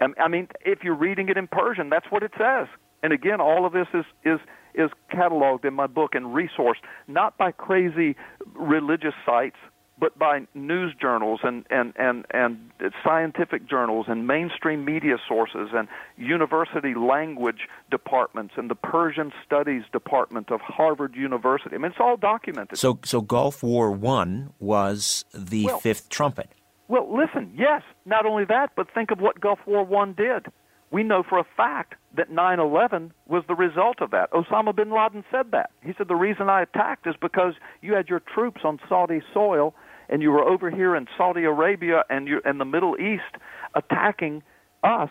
[0.00, 2.68] And I mean, if you're reading it in Persian, that's what it says.
[3.02, 4.40] And again, all of this is is
[4.74, 8.16] is cataloged in my book and resourced not by crazy
[8.54, 9.56] religious sites
[10.00, 12.72] but by news journals and, and, and, and
[13.04, 20.50] scientific journals and mainstream media sources and university language departments and the Persian Studies Department
[20.50, 21.76] of Harvard University.
[21.76, 22.78] I mean, it's all documented.
[22.78, 26.48] So, so Gulf War One was the well, fifth trumpet.
[26.88, 27.82] Well, listen, yes.
[28.06, 30.46] Not only that, but think of what Gulf War One did.
[30.90, 34.30] We know for a fact that 9/11 was the result of that.
[34.32, 35.70] Osama bin Laden said that.
[35.82, 39.74] He said the reason I attacked is because you had your troops on Saudi soil
[40.08, 43.36] and you were over here in Saudi Arabia and you and the Middle East
[43.74, 44.42] attacking
[44.82, 45.10] us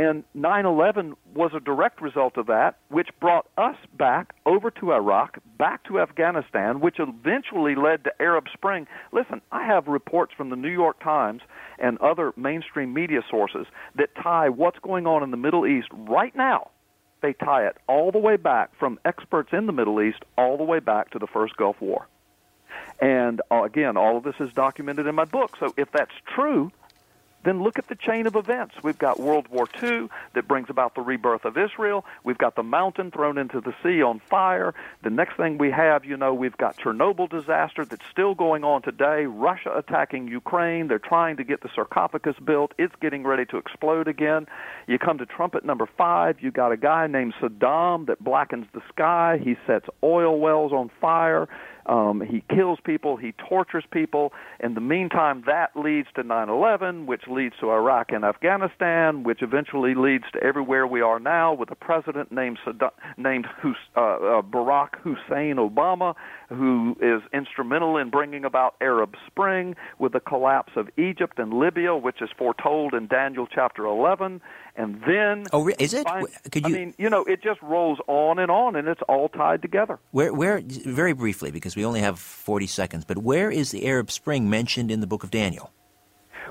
[0.00, 5.38] and 9/11 was a direct result of that which brought us back over to Iraq
[5.58, 10.56] back to Afghanistan which eventually led to Arab Spring listen i have reports from the
[10.56, 11.42] New York Times
[11.78, 16.34] and other mainstream media sources that tie what's going on in the Middle East right
[16.34, 16.70] now
[17.20, 20.64] they tie it all the way back from experts in the Middle East all the
[20.64, 22.06] way back to the first Gulf War.
[22.98, 25.56] And uh, again, all of this is documented in my book.
[25.60, 26.70] So if that's true,
[27.44, 28.74] then look at the chain of events.
[28.82, 32.04] We've got World War II that brings about the rebirth of Israel.
[32.24, 34.74] We've got the mountain thrown into the sea on fire.
[35.02, 38.82] The next thing we have, you know, we've got Chernobyl disaster that's still going on
[38.82, 39.24] today.
[39.26, 40.88] Russia attacking Ukraine.
[40.88, 42.72] They're trying to get the sarcophagus built.
[42.78, 44.46] It's getting ready to explode again.
[44.86, 46.40] You come to trumpet number five.
[46.40, 49.40] You got a guy named Saddam that blackens the sky.
[49.42, 51.48] He sets oil wells on fire.
[51.90, 54.32] Um, he kills people, he tortures people.
[54.60, 59.42] In the meantime, that leads to 9 11, which leads to Iraq and Afghanistan, which
[59.42, 64.00] eventually leads to everywhere we are now with a president named, Saddam, named Hus, uh,
[64.00, 66.14] uh, Barack Hussein Obama,
[66.50, 71.96] who is instrumental in bringing about Arab Spring, with the collapse of Egypt and Libya,
[71.96, 74.40] which is foretold in Daniel chapter 11
[74.76, 76.04] and then oh, is it?
[76.04, 76.74] Find, Could you?
[76.74, 79.98] I mean, you know, it just rolls on and on, and it's all tied together.
[80.12, 84.10] Where, where, very briefly, because we only have forty seconds, but where is the Arab
[84.10, 85.72] Spring mentioned in the Book of Daniel?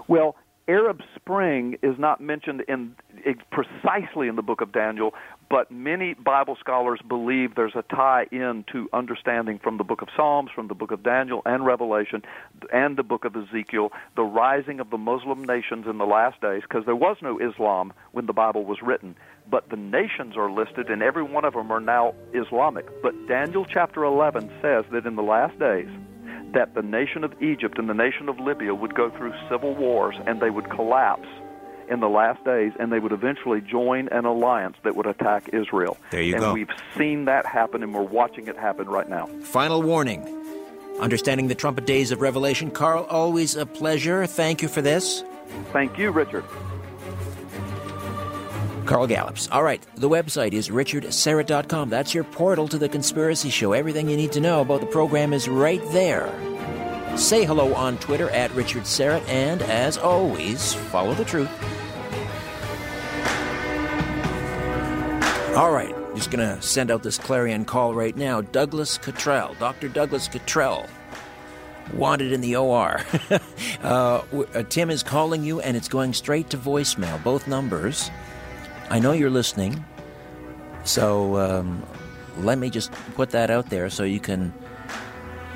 [0.07, 0.35] Well,
[0.67, 2.95] Arab Spring is not mentioned in
[3.51, 5.13] precisely in the book of Daniel,
[5.49, 10.09] but many Bible scholars believe there's a tie in to understanding from the book of
[10.15, 12.23] Psalms, from the book of Daniel and Revelation,
[12.71, 16.61] and the book of Ezekiel, the rising of the Muslim nations in the last days,
[16.61, 19.15] because there was no Islam when the Bible was written,
[19.49, 22.85] but the nations are listed, and every one of them are now Islamic.
[23.01, 25.89] But Daniel chapter 11 says that in the last days,
[26.53, 30.15] that the nation of Egypt and the nation of Libya would go through civil wars
[30.25, 31.27] and they would collapse
[31.89, 35.97] in the last days and they would eventually join an alliance that would attack Israel.
[36.11, 36.45] There you and go.
[36.47, 39.27] And we've seen that happen and we're watching it happen right now.
[39.43, 40.35] Final warning.
[40.99, 42.71] Understanding the trumpet days of Revelation.
[42.71, 44.25] Carl, always a pleasure.
[44.25, 45.23] Thank you for this.
[45.71, 46.43] Thank you, Richard.
[48.85, 49.47] Carl Gallups.
[49.51, 51.89] All right, the website is richardsyrett.com.
[51.89, 53.73] That's your portal to the Conspiracy Show.
[53.73, 56.27] Everything you need to know about the program is right there.
[57.15, 61.49] Say hello on Twitter at Richard Syrett, and as always, follow the truth.
[65.59, 68.39] All right, just to send out this clarion call right now.
[68.39, 69.89] Douglas Cottrell, Dr.
[69.89, 70.87] Douglas Cottrell,
[71.93, 73.01] wanted in the OR.
[73.83, 74.21] uh,
[74.53, 78.09] uh, Tim is calling you, and it's going straight to voicemail, both numbers.
[78.89, 79.83] I know you're listening,
[80.85, 81.85] so um,
[82.37, 84.53] let me just put that out there so you can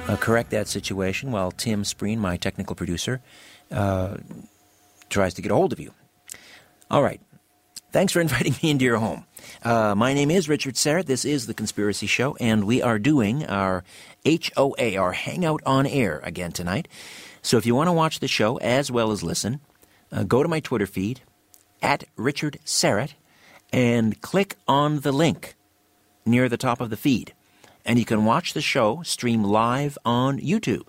[0.10, 3.22] uh, correct that situation while Tim Spreen, my technical producer,
[3.72, 4.18] uh,
[5.10, 5.93] tries to get a hold of you.
[6.91, 7.22] All right.
[7.93, 9.24] Thanks for inviting me into your home.
[9.64, 11.05] Uh, my name is Richard Syrett.
[11.05, 13.86] This is The Conspiracy Show, and we are doing our
[14.26, 16.89] HOA, our Hangout on Air, again tonight.
[17.41, 19.61] So if you want to watch the show as well as listen,
[20.11, 21.22] uh, go to my Twitter feed,
[21.82, 23.14] at Richard Syrett,
[23.72, 25.55] and click on the link
[26.26, 27.34] near the top of the feed.
[27.86, 30.88] And you can watch the show stream live on YouTube.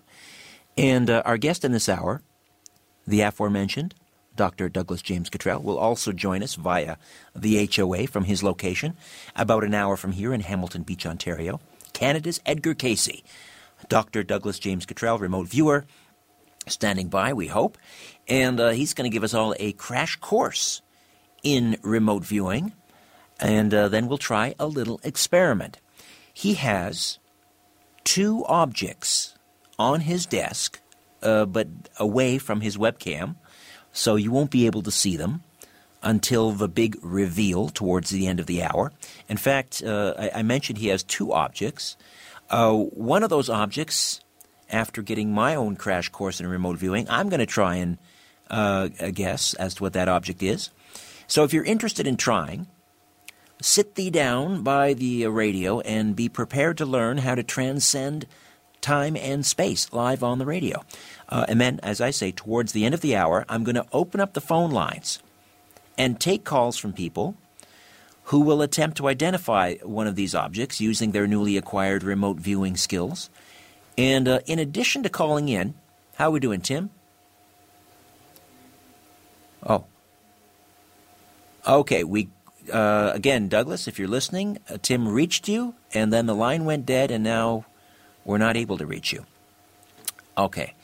[0.76, 2.22] And uh, our guest in this hour,
[3.06, 3.94] the aforementioned
[4.36, 4.68] Dr.
[4.68, 6.96] Douglas James Cottrell, will also join us via
[7.34, 8.96] the HOA from his location,
[9.36, 11.60] about an hour from here in Hamilton Beach, Ontario.
[11.92, 13.22] Canada's Edgar Cayce,
[13.88, 14.22] Dr.
[14.22, 15.86] Douglas James Cottrell, remote viewer,
[16.66, 17.78] standing by, we hope.
[18.26, 20.82] And uh, he's going to give us all a crash course
[21.42, 22.72] in remote viewing,
[23.38, 25.78] and uh, then we'll try a little experiment.
[26.32, 27.18] He has
[28.02, 29.34] two objects
[29.78, 30.80] on his desk,
[31.22, 31.68] uh, but
[31.98, 33.36] away from his webcam,
[33.94, 35.42] so you won't be able to see them
[36.02, 38.92] until the big reveal towards the end of the hour.
[39.28, 41.96] In fact, uh, I, I, mentioned he has two objects.
[42.50, 44.20] Uh, one of those objects,
[44.68, 47.96] after getting my own crash course in remote viewing, I'm going to try and
[48.50, 50.68] uh, guess as to what that object is.
[51.26, 52.66] So if you're interested in trying,
[53.62, 58.26] sit thee down by the radio and be prepared to learn how to transcend
[58.84, 60.84] time and space live on the radio.
[61.28, 63.86] Uh, and then, as I say, towards the end of the hour, I'm going to
[63.92, 65.18] open up the phone lines
[65.98, 67.34] and take calls from people
[68.24, 72.76] who will attempt to identify one of these objects using their newly acquired remote viewing
[72.76, 73.30] skills.
[73.98, 75.74] And uh, in addition to calling in,
[76.14, 76.90] how are we doing, Tim?
[79.66, 79.84] Oh,
[81.66, 82.28] Okay, we
[82.72, 86.86] uh, again, Douglas, if you're listening, uh, Tim reached you, and then the line went
[86.86, 87.66] dead, and now
[88.24, 89.24] we're not able to reach you.
[90.36, 90.74] Okay,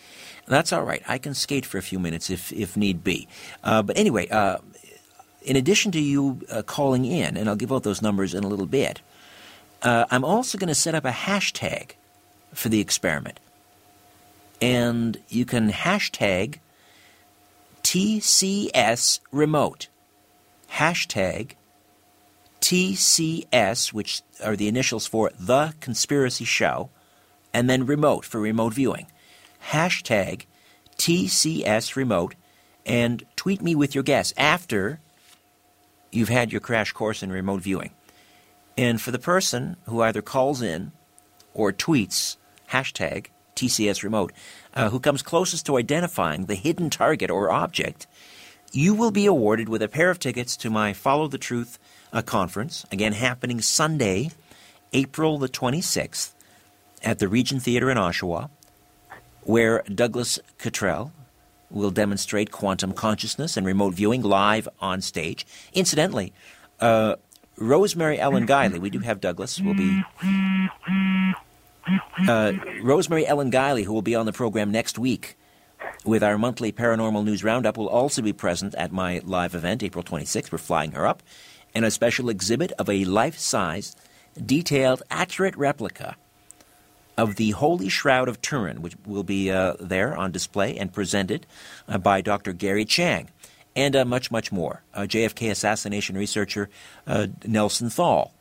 [0.47, 1.03] that's all right.
[1.09, 3.29] I can skate for a few minutes if if need be.
[3.65, 4.59] Uh, but anyway, uh,
[5.43, 8.49] in addition to you uh, calling in, and I'll give out those numbers in a
[8.49, 9.01] little bit,
[9.83, 11.93] uh, I'm also going to set up a hashtag
[12.53, 13.41] for the experiment,
[14.61, 16.59] and you can hashtag
[17.83, 19.89] TCS remote
[20.73, 21.53] hashtag
[22.61, 26.91] TCS, which are the initials for The Conspiracy Show,
[27.53, 29.07] and then remote for remote viewing.
[29.71, 30.47] Hashtag
[30.99, 32.35] TCS remote
[32.87, 35.01] and tweet me with your guess after
[36.11, 37.91] you've had your crash course in remote viewing.
[38.77, 40.93] And for the person who either calls in
[41.55, 42.37] or tweets
[42.71, 43.27] hashtag
[43.57, 44.33] TCS remote,
[44.75, 48.07] uh, who comes closest to identifying the hidden target or object,
[48.73, 51.79] you will be awarded with a pair of tickets to my Follow the Truth
[52.13, 54.31] uh, conference, again happening Sunday,
[54.93, 56.33] April the 26th,
[57.03, 58.51] at the Regent Theater in Oshawa,
[59.43, 61.13] where Douglas Cottrell
[61.71, 65.47] will demonstrate quantum consciousness and remote viewing live on stage.
[65.73, 66.33] Incidentally,
[66.81, 67.17] uh,
[67.57, 70.03] Rosemary Ellen Guiley, we do have Douglas, will be.
[72.29, 75.37] Uh, Rosemary Ellen Guiley, who will be on the program next week
[76.05, 80.05] with our monthly paranormal news roundup, will also be present at my live event, April
[80.05, 80.53] 26th.
[80.53, 81.23] We're flying her up.
[81.75, 83.95] And a special exhibit of a life size,
[84.45, 86.17] detailed, accurate replica
[87.17, 91.47] of the Holy Shroud of Turin, which will be uh, there on display and presented
[91.89, 92.53] uh, by Dr.
[92.53, 93.29] Gary Chang,
[93.77, 94.83] and uh, much, much more.
[94.95, 96.69] Uh, JFK assassination researcher
[97.07, 98.33] uh, Nelson Thall,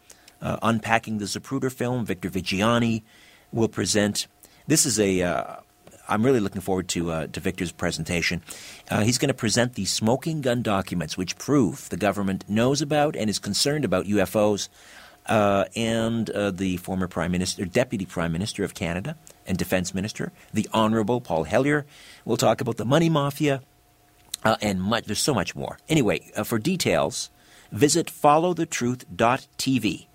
[0.42, 3.04] uh, unpacking the Zapruder film, Victor Viggiani
[3.52, 4.28] will present.
[4.68, 5.60] This is a.
[6.08, 8.42] I'm really looking forward to to Victor's presentation.
[9.04, 13.30] he's going to present the smoking gun documents, which prove the government knows about and
[13.30, 14.70] is concerned about UFOs
[15.30, 19.16] uh, and uh, the former Prime Minister, Deputy Prime Minister of Canada
[19.46, 21.86] and Defense Minister, the Honorable Paul Hellyer.
[22.26, 23.62] We'll talk about the money mafia
[24.44, 25.06] uh, and much.
[25.06, 25.78] There's so much more.
[25.88, 27.30] Anyway, uh, for details,
[27.72, 30.08] visit followthetruth.tv.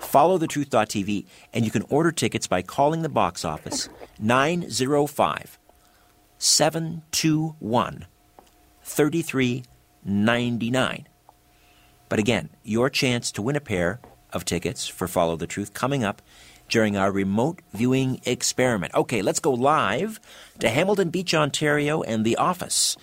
[0.00, 3.88] Followthetruth.tv, and you can order tickets by calling the box office
[4.18, 5.60] 905
[6.38, 8.06] 721
[8.82, 11.06] 3399.
[12.08, 14.00] But again, your chance to win a pair
[14.32, 16.22] of tickets for Follow the Truth coming up
[16.68, 18.94] during our remote viewing experiment.
[18.94, 20.18] Okay, let's go live
[20.58, 22.96] to Hamilton Beach, Ontario, and the office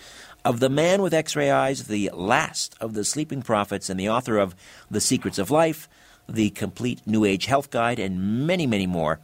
[0.44, 4.08] of the man with x ray eyes, the last of the sleeping prophets, and the
[4.08, 4.54] author of
[4.90, 5.88] The Secrets of Life,
[6.28, 9.20] the complete New Age Health Guide, and many, many more,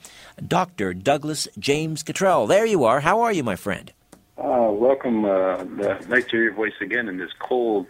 [0.47, 0.93] Dr.
[0.95, 2.47] Douglas James Cottrell.
[2.47, 3.01] There you are.
[3.01, 3.93] How are you, my friend?
[4.39, 5.25] Uh, welcome.
[5.25, 5.65] Uh,
[6.09, 7.87] nice to hear your voice again in this cold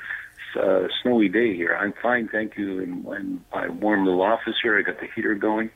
[0.56, 1.76] uh, snowy day here.
[1.78, 2.82] I'm fine, thank you.
[2.82, 5.70] And, and my warm little office here, I got the heater going.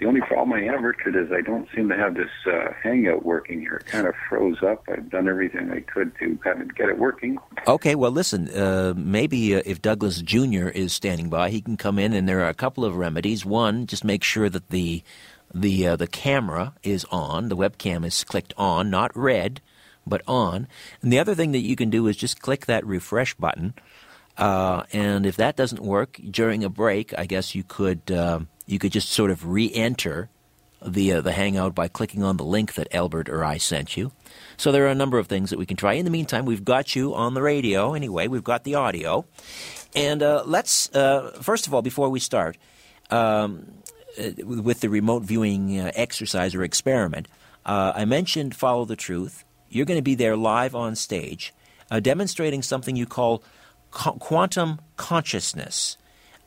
[0.00, 3.24] The only problem I have, Richard, is I don't seem to have this uh, hangout
[3.24, 3.76] working here.
[3.76, 4.82] It kind of froze up.
[4.88, 7.38] I've done everything I could to kind of get it working.
[7.68, 10.68] Okay, well, listen, uh, maybe uh, if Douglas Jr.
[10.68, 13.44] is standing by, he can come in, and there are a couple of remedies.
[13.44, 15.04] One, just make sure that the
[15.54, 19.60] the uh, the camera is on, the webcam is clicked on, not red,
[20.04, 20.66] but on.
[21.02, 23.74] And the other thing that you can do is just click that refresh button
[24.36, 28.78] uh, and if that doesn't work during a break, I guess you could uh, you
[28.78, 30.28] could just sort of re-enter
[30.84, 34.12] the uh, the Hangout by clicking on the link that Albert or I sent you.
[34.56, 35.94] So there are a number of things that we can try.
[35.94, 38.26] In the meantime, we've got you on the radio anyway.
[38.26, 39.24] We've got the audio,
[39.94, 42.58] and uh, let's uh, first of all before we start
[43.10, 43.66] um,
[44.18, 47.28] uh, with the remote viewing exercise or experiment.
[47.64, 49.44] I mentioned follow the truth.
[49.70, 51.54] You're going to be there live on stage,
[52.02, 53.42] demonstrating something you call
[53.94, 55.96] quantum consciousness.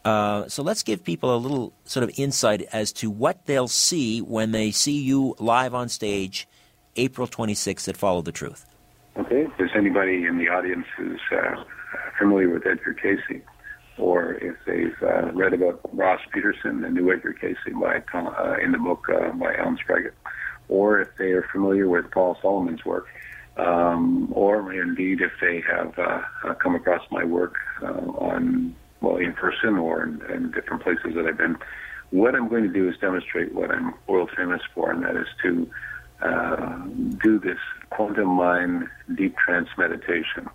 [0.05, 4.21] Uh, so let's give people a little sort of insight as to what they'll see
[4.21, 6.47] when they see you live on stage
[6.95, 8.65] April 26th at Follow the Truth.
[9.17, 9.41] Okay.
[9.43, 11.63] If there's anybody in the audience who's uh,
[12.17, 13.41] familiar with Edgar Cayce,
[13.97, 18.71] or if they've uh, read about Ross Peterson, the new Edgar Cayce by uh, in
[18.71, 20.13] the book uh, by Allen Spraggett,
[20.69, 23.07] or if they are familiar with Paul Solomon's work,
[23.57, 29.17] um, or indeed if they have uh, uh, come across my work uh, on well
[29.17, 31.57] in person or in, in, different places that I've been.
[32.11, 35.27] What I'm going to do is demonstrate what I'm world famous for, and that is
[35.43, 35.69] to
[36.21, 36.85] uh,
[37.23, 37.57] do this
[37.89, 40.47] quantum mind deep trance meditation.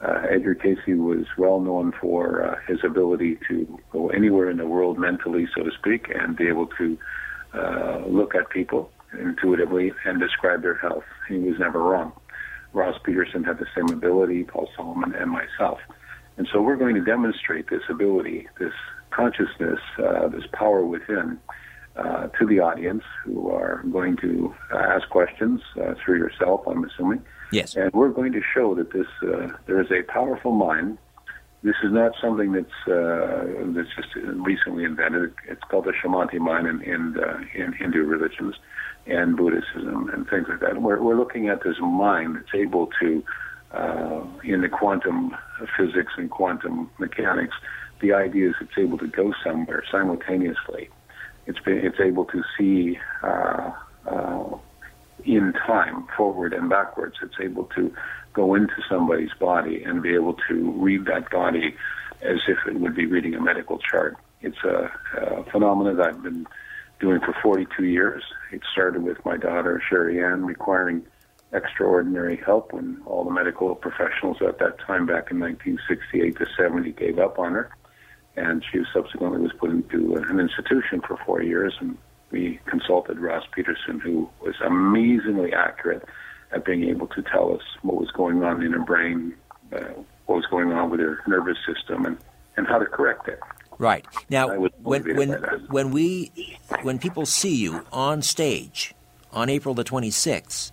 [0.00, 4.66] Uh, Edgar Cayce was well known for uh, his ability to go anywhere in the
[4.66, 6.98] world mentally, so to speak, and be able to
[8.06, 11.04] look at people intuitively and describe their health.
[11.28, 12.12] He was never wrong.
[12.76, 15.78] Ross Peterson had the same ability, Paul Solomon, and myself.
[16.36, 18.74] And so we're going to demonstrate this ability, this
[19.10, 21.38] consciousness, uh, this power within
[21.96, 26.84] uh, to the audience who are going to uh, ask questions uh, through yourself, I'm
[26.84, 27.24] assuming.
[27.50, 27.76] Yes.
[27.76, 30.98] And we're going to show that this uh, there is a powerful mind.
[31.62, 35.32] This is not something that's uh, that's just recently invented.
[35.48, 37.02] It's called the Shamanti mind in in,
[37.54, 38.56] in Hindu religions
[39.06, 40.80] and Buddhism and things like that.
[40.80, 43.24] We're, we're looking at this mind that's able to,
[43.72, 45.36] uh, in the quantum
[45.76, 47.54] physics and quantum mechanics,
[48.00, 50.90] the idea is it's able to go somewhere simultaneously.
[51.46, 53.70] It's been, it's able to see uh,
[54.06, 54.56] uh,
[55.24, 57.16] in time, forward and backwards.
[57.22, 57.94] It's able to
[58.32, 61.74] go into somebody's body and be able to read that body
[62.22, 64.16] as if it would be reading a medical chart.
[64.42, 66.46] It's a, a phenomenon that I've been
[67.00, 68.22] doing for 42 years.
[68.52, 71.04] It started with my daughter, Sherry Ann, requiring
[71.52, 76.92] extraordinary help when all the medical professionals at that time back in 1968 to 70
[76.92, 77.70] gave up on her.
[78.36, 81.74] And she subsequently was put into an institution for four years.
[81.80, 81.96] And
[82.30, 86.04] we consulted Ross Peterson, who was amazingly accurate
[86.52, 89.34] at being able to tell us what was going on in her brain,
[89.72, 89.78] uh,
[90.26, 92.18] what was going on with her nervous system, and,
[92.56, 93.40] and how to correct it.
[93.78, 95.30] Right now, when when
[95.68, 96.32] when we
[96.82, 98.94] when people see you on stage
[99.32, 100.72] on April the twenty sixth,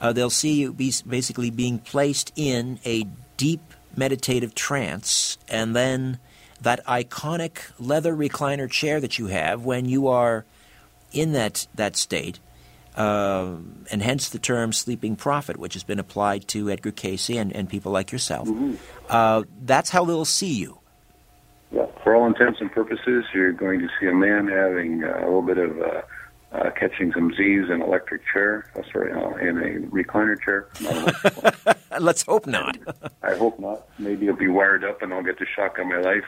[0.00, 3.04] uh, they'll see you be basically being placed in a
[3.36, 3.60] deep
[3.96, 6.20] meditative trance, and then
[6.60, 10.44] that iconic leather recliner chair that you have when you are
[11.12, 12.38] in that that state,
[12.96, 13.56] uh,
[13.90, 17.68] and hence the term sleeping prophet, which has been applied to Edgar Cayce and, and
[17.68, 18.46] people like yourself.
[18.46, 18.74] Mm-hmm.
[19.08, 20.78] Uh, that's how they'll see you.
[21.72, 25.24] Yeah, for all intents and purposes, you're going to see a man having uh, a
[25.26, 26.02] little bit of uh,
[26.52, 30.68] uh, catching some Z's in an electric chair, uh, sorry, uh, in a recliner chair.
[32.00, 32.78] Let's hope not.
[33.22, 33.86] I hope not.
[33.98, 36.24] Maybe it'll be wired up and I'll get the shock of my life.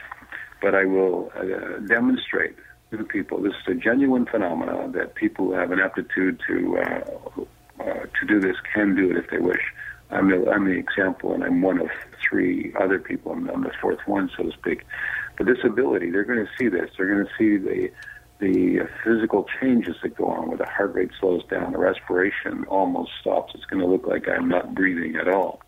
[0.61, 2.57] But I will uh, demonstrate
[2.91, 6.79] to the people this is a genuine phenomenon that people who have an aptitude to
[6.79, 7.45] uh,
[7.81, 9.63] uh, to do this can do it if they wish.
[10.11, 11.89] I'm the, I'm the example, and I'm one of
[12.29, 13.33] three other people.
[13.33, 14.85] I'm, I'm the fourth one, so to speak.
[15.39, 16.91] But this ability, they're going to see this.
[16.97, 17.91] They're going to see the
[18.41, 23.11] the physical changes that go on, where the heart rate slows down, the respiration almost
[23.21, 23.53] stops.
[23.55, 25.61] It's going to look like I'm not breathing at all.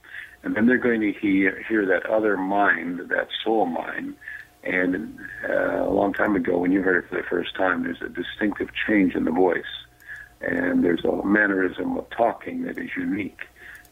[0.42, 4.14] And then they're going to hear, hear that other mind, that soul mind.
[4.62, 5.18] And
[5.48, 8.08] uh, a long time ago, when you heard it for the first time, there's a
[8.08, 9.64] distinctive change in the voice.
[10.40, 13.40] And there's a mannerism of talking that is unique.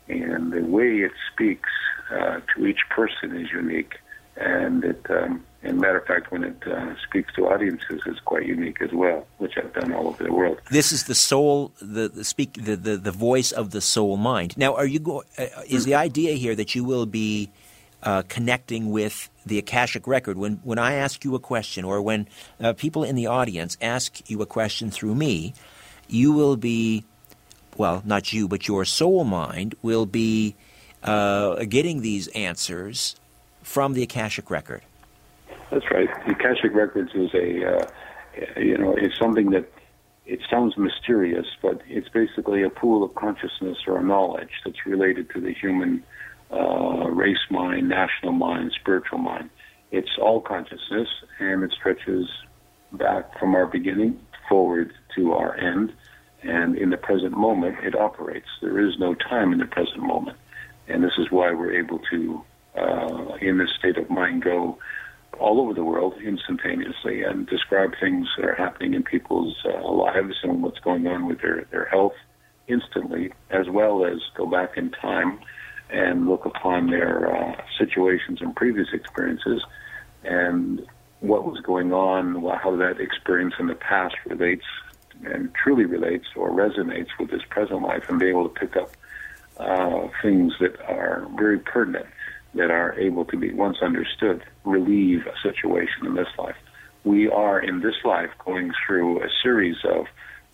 [0.09, 1.71] And the way it speaks
[2.11, 3.97] uh, to each person is unique.
[4.37, 8.47] And it, um, and matter of fact, when it uh, speaks to audiences, is quite
[8.47, 10.61] unique as well, which I've done all over the world.
[10.71, 14.57] This is the soul, the, the speak, the, the, the voice of the soul mind.
[14.57, 17.51] Now, are you go, uh, is the idea here that you will be
[18.05, 20.39] uh, connecting with the Akashic record?
[20.39, 22.29] When when I ask you a question, or when
[22.61, 25.55] uh, people in the audience ask you a question through me,
[26.07, 27.05] you will be,
[27.77, 30.55] well, not you, but your soul mind will be
[31.03, 33.17] uh, getting these answers
[33.63, 34.83] from the Akashic record.
[35.71, 36.09] That's right.
[36.27, 37.87] The Akashic Records is a, uh,
[38.57, 39.71] you know, it's something that
[40.27, 45.41] it sounds mysterious, but it's basically a pool of consciousness or knowledge that's related to
[45.41, 46.03] the human
[46.51, 49.51] uh, race mind, national mind, spiritual mind.
[49.91, 51.09] It's all consciousness,
[51.39, 52.29] and it stretches
[52.93, 55.93] back from our beginning forward to our end.
[56.43, 58.47] And in the present moment, it operates.
[58.63, 60.37] There is no time in the present moment.
[60.87, 62.43] And this is why we're able to,
[62.77, 64.79] uh, in this state of mind, go
[65.39, 70.37] all over the world instantaneously and describe things that are happening in people's uh, lives
[70.43, 72.15] and what's going on with their, their health
[72.67, 75.39] instantly, as well as go back in time
[75.91, 79.63] and look upon their uh, situations and previous experiences
[80.25, 80.87] and
[81.21, 84.65] what was going on, how that experience in the past relates
[85.25, 88.91] and truly relates or resonates with this present life and be able to pick up
[89.59, 92.07] uh, things that are very pertinent
[92.59, 96.57] that are able to be, once understood, relieve a situation in this life.
[97.05, 100.07] We are in this life going through a series of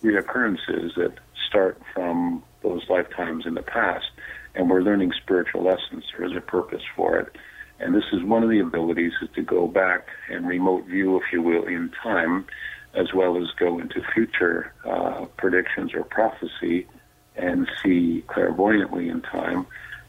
[0.03, 1.13] reoccurrences that
[1.47, 4.05] start from those lifetimes in the past,
[4.53, 6.03] and we're learning spiritual lessons.
[6.15, 7.35] There is a purpose for it.
[7.79, 11.23] And this is one of the abilities is to go back and remote view, if
[11.33, 12.45] you will, in time,
[12.93, 16.87] as well as go into future uh, predictions or prophecy
[17.35, 19.65] and see clairvoyantly in time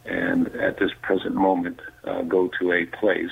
[0.07, 3.31] and at this present moment uh, go to a place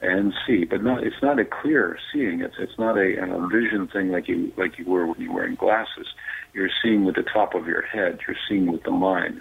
[0.00, 0.64] and see.
[0.64, 2.40] But not it's not a clear seeing.
[2.40, 5.40] It's it's not a, a vision thing like you like you were when you were
[5.40, 6.06] wearing glasses.
[6.54, 8.20] You're seeing with the top of your head.
[8.26, 9.40] You're seeing with the mind.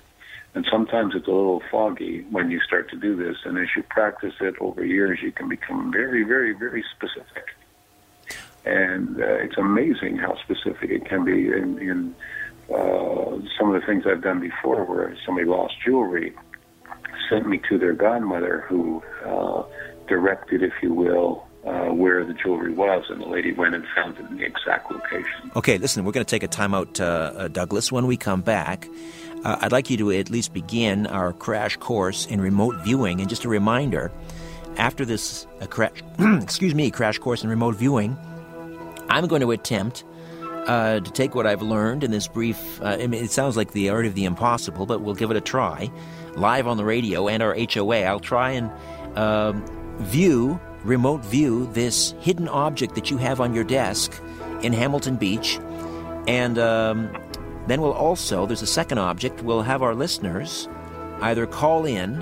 [0.55, 3.38] And sometimes it's a little foggy when you start to do this.
[3.45, 7.55] And as you practice it over years, you can become very, very, very specific.
[8.65, 12.15] And uh, it's amazing how specific it can be in, in
[12.74, 16.34] uh, some of the things I've done before where somebody lost jewelry
[17.30, 19.63] sent me to their godmother, who uh,
[20.07, 24.17] directed, if you will, uh, where the jewelry was, and the lady went and found
[24.17, 25.51] it in the exact location.
[25.55, 27.91] Okay, listen, we're going to take a timeout, uh, uh, Douglas.
[27.91, 28.88] When we come back,
[29.43, 33.19] uh, I'd like you to at least begin our crash course in remote viewing.
[33.19, 34.11] And just a reminder,
[34.78, 35.91] after this uh, cra-
[36.41, 38.17] excuse me crash course in remote viewing,
[39.09, 40.05] I'm going to attempt
[40.67, 42.82] uh, to take what I've learned in this brief.
[42.82, 45.41] I mean, it sounds like the art of the impossible, but we'll give it a
[45.41, 45.91] try.
[46.38, 48.71] Live on the radio and our HOA, I'll try and
[49.17, 49.65] um,
[49.99, 54.21] view, remote view, this hidden object that you have on your desk
[54.61, 55.59] in Hamilton Beach.
[56.27, 57.11] And um,
[57.67, 60.69] then we'll also, there's a second object, we'll have our listeners
[61.21, 62.21] either call in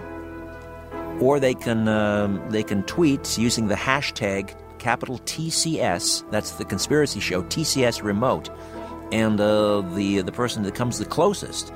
[1.19, 6.29] or they can, um, they can tweet using the hashtag capital TCS.
[6.31, 8.49] That's the conspiracy show, TCS Remote.
[9.11, 11.71] And uh, the the person that comes the closest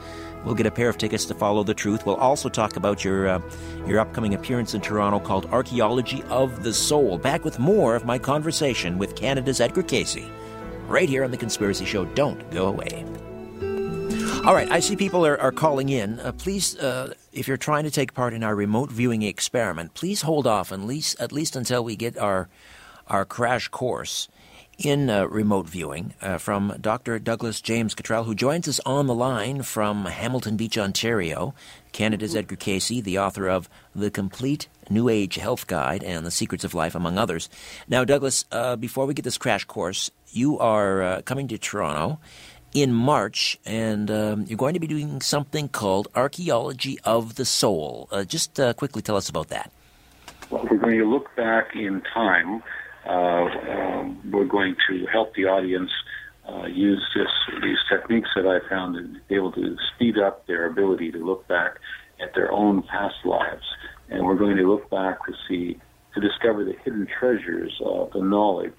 [0.45, 2.05] will get a pair of tickets to follow the truth.
[2.05, 3.41] We'll also talk about your uh,
[3.85, 7.17] your upcoming appearance in Toronto called Archaeology of the Soul.
[7.17, 10.25] Back with more of my conversation with Canada's Edgar Cayce,
[10.87, 12.05] right here on the Conspiracy Show.
[12.05, 13.05] Don't go away.
[14.45, 16.19] All right, I see people are, are calling in.
[16.21, 20.21] Uh, please, uh, if you're trying to take part in our remote viewing experiment, please
[20.21, 22.47] hold off at least at least until we get our
[23.07, 24.29] our crash course
[24.80, 27.19] in uh, remote viewing uh, from Dr.
[27.19, 31.53] Douglas James Cottrell, who joins us on the line from Hamilton Beach, Ontario.
[31.91, 36.63] Canada's Edgar Cayce, the author of The Complete New Age Health Guide and The Secrets
[36.63, 37.49] of Life, among others.
[37.88, 42.19] Now, Douglas, uh, before we get this crash course, you are uh, coming to Toronto
[42.73, 48.07] in March, and um, you're going to be doing something called Archaeology of the Soul.
[48.11, 49.71] Uh, just uh, quickly tell us about that.
[50.49, 52.63] Well, we're going to look back in time
[53.10, 55.91] um, we're going to help the audience
[56.47, 57.28] uh, use this,
[57.62, 61.47] these techniques that I found to be able to speed up their ability to look
[61.47, 61.76] back
[62.22, 63.64] at their own past lives.
[64.10, 65.80] And we're going to look back to see,
[66.16, 68.74] to discover the hidden treasures of the knowledge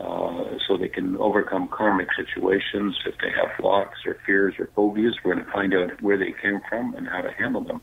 [0.00, 2.96] uh, so they can overcome karmic situations.
[3.06, 6.34] If they have blocks or fears or phobias, we're going to find out where they
[6.42, 7.80] came from and how to handle them.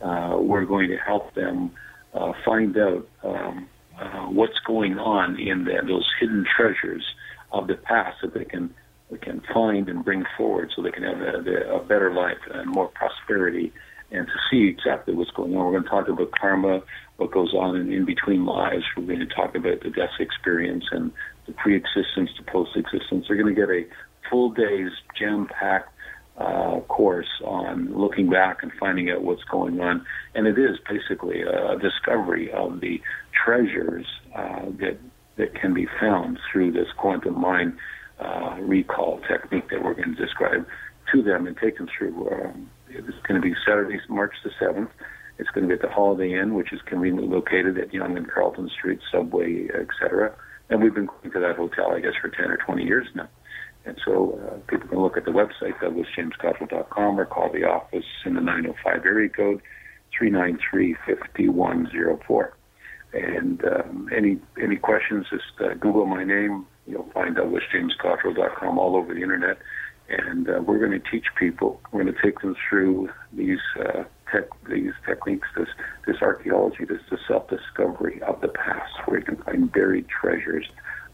[0.00, 1.72] Uh, we're going to help them
[2.14, 3.68] uh, find out um,
[4.00, 7.04] uh, what's going on in those hidden treasures
[7.52, 8.74] of the past that they can
[9.10, 12.70] they can find and bring forward, so they can have a, a better life and
[12.70, 13.72] more prosperity,
[14.10, 15.64] and to see exactly what's going on.
[15.64, 16.82] We're going to talk about karma,
[17.16, 18.84] what goes on in, in between lives.
[18.96, 21.10] We're going to talk about the death experience and
[21.46, 23.24] the pre-existence to post-existence.
[23.26, 23.86] They're going to get a
[24.28, 25.90] full day's jam-packed
[26.38, 30.06] uh, course on looking back and finding out what's going on.
[30.34, 33.00] And it is basically a discovery of the
[33.44, 34.98] treasures uh, that
[35.36, 37.76] that can be found through this quantum mind
[38.18, 40.66] uh, recall technique that we're going to describe
[41.12, 42.28] to them and take them through.
[42.30, 44.90] Um, it's going to be Saturday, March the 7th.
[45.38, 48.30] It's going to be at the Holiday Inn, which is conveniently located at Yonge and
[48.30, 50.34] Carlton Street, Subway, etc.
[50.68, 53.28] And we've been going to that hotel, I guess, for 10 or 20 years now.
[53.88, 58.34] And so uh, people can look at the website, douglasjamescottrell.com, or call the office in
[58.34, 59.62] the 905 area code,
[60.20, 62.50] 393-5104.
[63.14, 66.66] And um, any any questions, just uh, Google my name.
[66.86, 69.56] You'll find douglasjamescottrell.com all over the internet.
[70.10, 71.80] And uh, we're going to teach people.
[71.90, 75.68] We're going to take them through these uh, tech, these techniques, this
[76.06, 80.66] this archaeology, this the self discovery of the past, where you can find buried treasures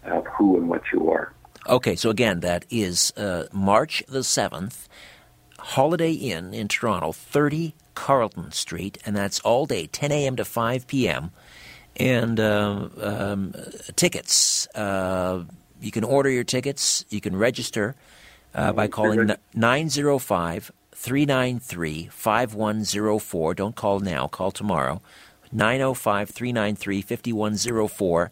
[0.03, 1.33] of who and what you are.
[1.67, 4.87] Okay, so again, that is uh, March the 7th,
[5.59, 10.37] Holiday Inn in Toronto, 30 Carlton Street, and that's all day, 10 a.m.
[10.37, 11.31] to 5 p.m.
[11.97, 13.55] And uh, um,
[13.97, 15.45] tickets, uh,
[15.81, 17.95] you can order your tickets, you can register
[18.55, 23.55] uh, by calling 905 393 5104.
[23.55, 25.01] Don't call now, call tomorrow.
[25.51, 28.31] 905 393 5104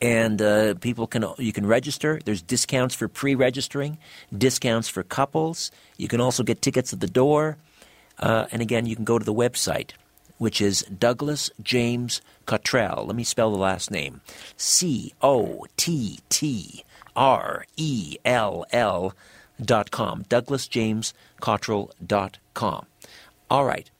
[0.00, 2.20] and uh, people can you can register.
[2.24, 3.98] There's discounts for pre-registering,
[4.36, 5.70] discounts for couples.
[5.96, 7.56] You can also get tickets at the door,
[8.18, 9.90] uh, and again, you can go to the website,
[10.38, 13.04] which is Douglas James Cottrell.
[13.06, 14.20] Let me spell the last name:
[14.56, 16.84] C O T T
[17.14, 19.14] R E L L
[19.62, 20.24] dot com.
[20.28, 22.86] Douglas James Cottrell dot com.
[23.50, 23.90] All right.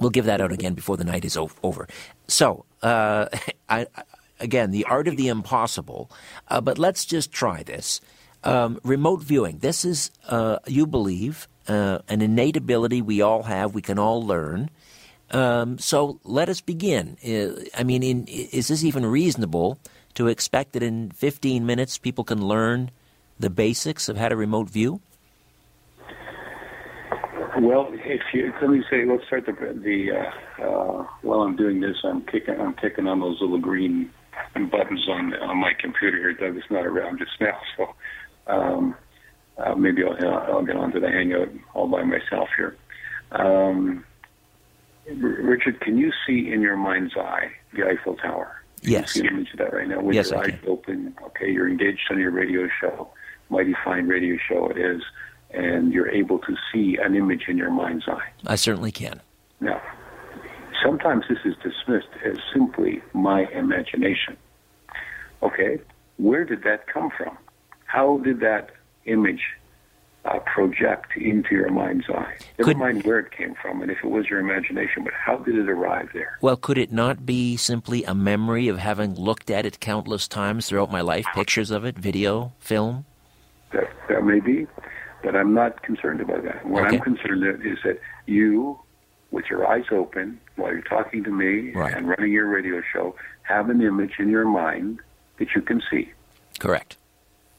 [0.00, 1.86] We'll give that out again before the night is over.
[2.26, 3.26] So, uh,
[3.68, 3.86] I,
[4.42, 6.10] again, the art of the impossible.
[6.48, 8.00] Uh, but let's just try this.
[8.44, 9.58] Um, remote viewing.
[9.58, 13.74] This is, uh, you believe, uh, an innate ability we all have.
[13.74, 14.68] We can all learn.
[15.30, 17.16] Um, so let us begin.
[17.24, 19.78] Uh, I mean, in, is this even reasonable
[20.14, 22.90] to expect that in 15 minutes people can learn
[23.38, 25.00] the basics of how to remote view?
[27.60, 30.12] Well, if you let me say, let's start the the.
[30.12, 34.10] Uh, uh, while I'm doing this, I'm kicking, I'm kicking on those little green
[34.54, 36.32] buttons on on my computer here.
[36.32, 37.94] Doug is not around just now, so
[38.46, 38.94] um,
[39.58, 42.76] uh, maybe I'll, I'll get onto the Hangout all by myself here.
[43.32, 44.04] Um,
[45.06, 48.62] Richard, Richard, can you see in your mind's eye the Eiffel Tower?
[48.82, 49.16] Can Yes.
[49.16, 50.68] You see an image of that right now with Yes, your I eyes can.
[50.68, 51.14] open.
[51.26, 53.08] Okay, you're engaged on your radio show,
[53.48, 55.02] mighty fine radio show it is,
[55.50, 58.28] and you're able to see an image in your mind's eye.
[58.46, 59.20] I certainly can.
[59.60, 59.80] Now,
[60.82, 64.36] sometimes this is dismissed as simply my imagination.
[65.42, 65.78] Okay,
[66.18, 67.36] where did that come from?
[67.86, 68.70] How did that
[69.06, 69.42] image
[70.24, 72.36] uh, project into your mind's eye?
[72.58, 75.38] Never Could- mind where it came from and if it was your imagination, but how
[75.38, 76.38] did it arrive there?
[76.40, 80.68] Well, could it not be simply a memory of having looked at it countless times
[80.68, 81.26] throughout my life?
[81.34, 83.04] Pictures of it, video, film?
[83.72, 84.66] That, that may be,
[85.24, 86.64] but I'm not concerned about that.
[86.66, 86.96] What Okay.
[86.98, 88.78] I'm concerned about is that you,
[89.32, 91.94] with your eyes open, while you're talking to me Right.
[91.94, 95.00] and running your radio show, have an image in your mind
[95.38, 96.12] that you can see.
[96.58, 96.96] Correct.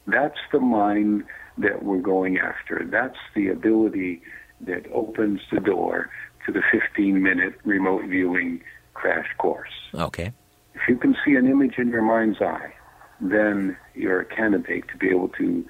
[0.06, 1.24] That's the mind
[1.58, 2.84] that we're going after.
[2.84, 4.22] That's the ability
[4.62, 6.10] that opens the door
[6.46, 8.62] to the 15 minute remote viewing
[8.94, 9.70] crash course.
[9.94, 10.32] Okay.
[10.74, 12.72] If you can see an image in your mind's eye,
[13.20, 15.64] then you're a candidate to be able to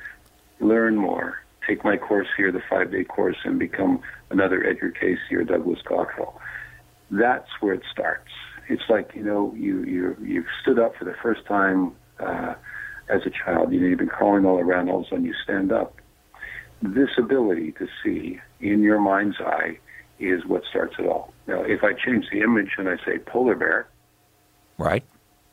[0.60, 1.40] learn more.
[1.66, 5.80] Take my course here, the five day course, and become another Edgar Cayce or Douglas
[5.84, 6.40] Cottrell.
[7.10, 8.30] That's where it starts.
[8.68, 12.54] It's like, you know, you, you, you've stood up for the first time uh,
[13.08, 13.72] as a child.
[13.72, 16.00] You know, you've been crawling all around, all of a sudden you stand up.
[16.82, 19.78] This ability to see in your mind's eye
[20.18, 21.32] is what starts it all.
[21.46, 23.86] Now, if I change the image and I say polar bear,
[24.78, 25.04] Right?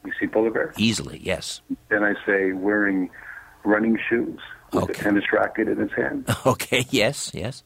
[0.06, 0.74] you see polar bear?
[0.78, 1.62] Easily, yes.
[1.90, 3.10] Then I say wearing
[3.64, 4.40] running shoes
[4.74, 4.94] with Okay.
[4.94, 6.26] a tennis racket in his hand.
[6.46, 7.64] Okay, yes, yes.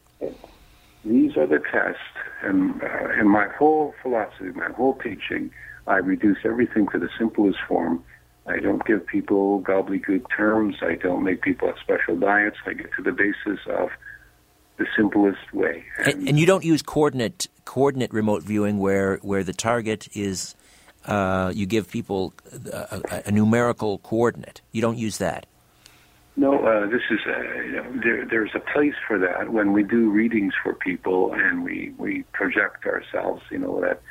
[1.04, 2.00] These are the tests,
[2.42, 5.50] and uh, in my whole philosophy, my whole teaching,
[5.86, 8.04] I reduce everything to the simplest form.
[8.46, 10.76] I don't give people gobbledygook terms.
[10.82, 12.56] I don't make people have special diets.
[12.66, 13.88] I get to the basis of
[14.78, 15.84] the simplest way.
[16.04, 20.54] And, and you don't use coordinate coordinate remote viewing where where the target is
[21.06, 22.34] uh, you give people
[22.72, 24.60] a, a, a numerical coordinate.
[24.72, 25.46] You don't use that.
[26.38, 29.82] No, uh, this is uh, you know, there, there's a place for that when we
[29.82, 33.42] do readings for people and we we project ourselves.
[33.50, 34.02] You know that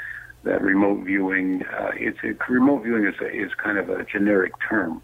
[0.43, 1.63] that remote viewing.
[1.63, 5.03] Uh, it's a, remote viewing is a, is kind of a generic term.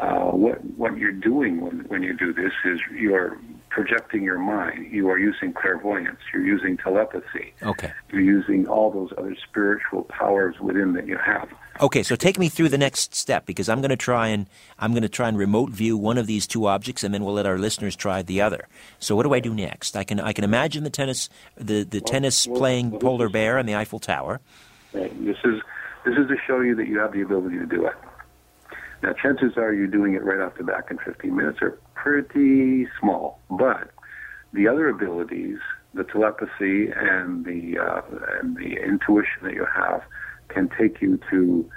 [0.00, 4.90] Uh, what what you're doing when when you do this is you're projecting your mind.
[4.90, 6.18] You are using clairvoyance.
[6.32, 7.52] You're using telepathy.
[7.62, 7.92] Okay.
[8.10, 11.48] You're using all those other spiritual powers within that you have.
[11.80, 14.48] Okay, so take me through the next step because I'm going to try and
[14.78, 17.34] I'm going to try and remote view one of these two objects, and then we'll
[17.34, 18.68] let our listeners try the other.
[18.98, 19.96] So what do I do next?
[19.96, 23.58] I can I can imagine the tennis the, the tennis well, playing well, polar bear
[23.58, 24.40] and the Eiffel Tower.
[24.92, 25.12] Right.
[25.24, 25.60] This is
[26.04, 27.94] this is to show you that you have the ability to do it.
[29.02, 32.86] Now, chances are you're doing it right off the back in 15 minutes are pretty
[33.00, 33.90] small, but
[34.52, 35.58] the other abilities,
[35.94, 38.02] the telepathy and the uh,
[38.40, 40.02] and the intuition that you have,
[40.48, 41.68] can take you to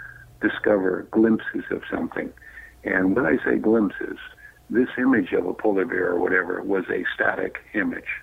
[0.42, 2.32] discover glimpses of something.
[2.84, 4.18] And when I say glimpses,
[4.70, 8.22] this image of a polar bear or whatever was a static image.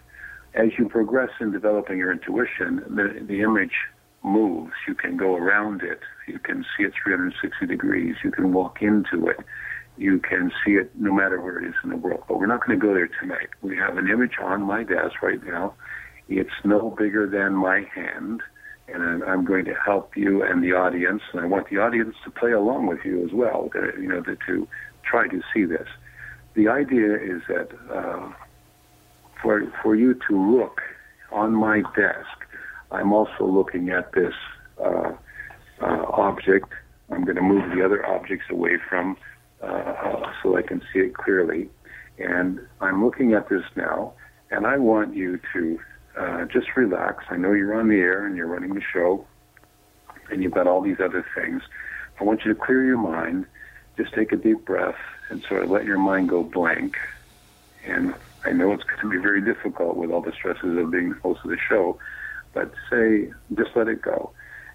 [0.54, 3.72] As you progress in developing your intuition, the, the image
[4.22, 4.72] moves.
[4.86, 6.00] You can go around it.
[6.26, 8.16] You can see it 360 degrees.
[8.22, 9.38] You can walk into it.
[9.96, 12.24] You can see it no matter where it is in the world.
[12.28, 13.48] But we're not going to go there tonight.
[13.62, 15.74] We have an image on my desk right now.
[16.28, 18.42] It's no bigger than my hand.
[18.88, 22.30] And I'm- going to help you and the audience, and I want the audience to
[22.30, 24.68] play along with you as well, you know, to
[25.04, 25.86] try to see this.
[26.54, 28.32] The idea is that uh,
[29.40, 30.80] for for you to look
[31.30, 32.39] on my desk,
[32.92, 34.34] I'm also looking at this
[34.82, 35.12] uh,
[35.80, 36.68] uh, object.
[37.10, 39.16] I'm going to move the other objects away from
[39.62, 41.68] uh, so I can see it clearly.
[42.18, 44.12] And I'm looking at this now,
[44.50, 45.80] and I want you to
[46.16, 47.24] uh, just relax.
[47.30, 49.26] I know you're on the air and you're running the show,
[50.30, 51.62] and you've got all these other things.
[52.20, 53.46] I want you to clear your mind.
[53.96, 54.98] Just take a deep breath
[55.30, 56.96] and sort of let your mind go blank.
[57.86, 58.14] And
[58.44, 61.20] I know it's going to be very difficult with all the stresses of being the
[61.20, 61.98] host of the show,
[62.52, 64.32] but say, just let it go.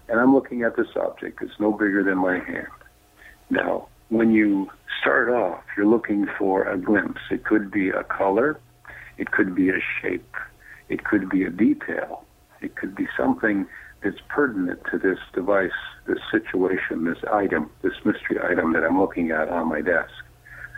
[0.08, 1.40] And I'm looking at this object.
[1.42, 2.68] It's no bigger than my hand.
[3.50, 4.70] Now, when you
[5.00, 7.20] start off, you're looking for a glimpse.
[7.30, 8.60] It could be a color,
[9.18, 10.34] it could be a shape,
[10.88, 12.24] it could be a detail,
[12.60, 13.66] it could be something
[14.02, 15.70] that's pertinent to this device,
[16.06, 20.12] this situation, this item, this mystery item that I'm looking at on my desk.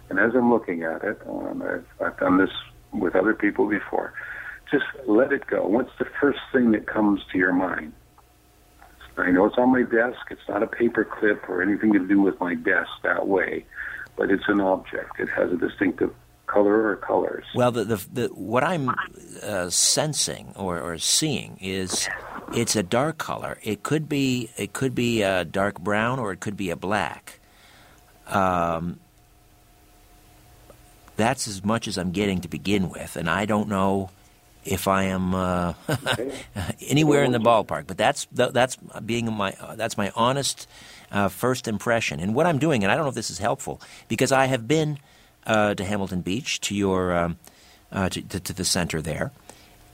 [0.09, 2.51] And as I'm looking at it, um, I've, I've done this
[2.93, 4.15] with other people before,
[4.70, 5.66] just let it go.
[5.66, 7.93] What's the first thing that comes to your mind?
[9.16, 10.19] I know it's on my desk.
[10.31, 13.65] It's not a paper clip or anything to do with my desk that way,
[14.16, 15.19] but it's an object.
[15.19, 16.15] It has a distinctive
[16.47, 17.45] color or colors.
[17.55, 18.95] Well, the, the, the what I'm
[19.43, 22.09] uh, sensing or, or seeing is
[22.53, 23.59] It's a dark color.
[23.62, 27.40] It could be it could be a dark brown or it could be a black.
[28.27, 29.01] Um,
[31.16, 34.11] that's as much as I'm getting to begin with, and I don't know
[34.70, 35.74] if I am uh,
[36.81, 37.86] anywhere in the ballpark.
[37.86, 40.69] But that's that's being my uh, that's my honest
[41.11, 42.20] uh, first impression.
[42.20, 44.69] And what I'm doing, and I don't know if this is helpful, because I have
[44.69, 44.99] been
[45.47, 47.39] uh, to Hamilton Beach to your um,
[47.90, 49.32] uh, to, to, to, the center there,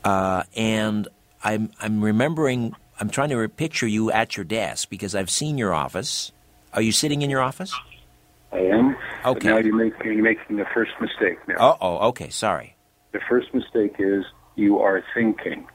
[0.03, 1.07] uh, and
[1.43, 2.75] I'm I'm remembering.
[2.97, 6.31] I'm trying to picture you at your desk because I've seen your office.
[6.73, 7.73] Are you sitting in your office?
[8.53, 8.95] I am.
[9.25, 9.49] Okay.
[9.49, 11.55] Now you're making, you're making the first mistake now.
[11.59, 12.29] Oh, oh, okay.
[12.29, 12.75] Sorry.
[13.11, 14.23] The first mistake is
[14.55, 15.67] you are thinking.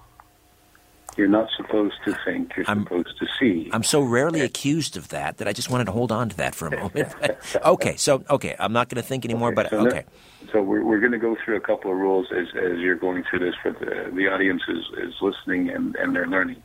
[1.17, 2.53] You're not supposed to think.
[2.57, 3.69] You're I'm, supposed to see.
[3.73, 6.55] I'm so rarely accused of that that I just wanted to hold on to that
[6.55, 7.13] for a moment.
[7.65, 9.49] okay, so okay, I'm not going to think anymore.
[9.49, 10.05] Okay, but so okay.
[10.41, 12.97] That, so we're we're going to go through a couple of rules as as you're
[12.97, 16.63] going through this for the the audience is is listening and and they're learning.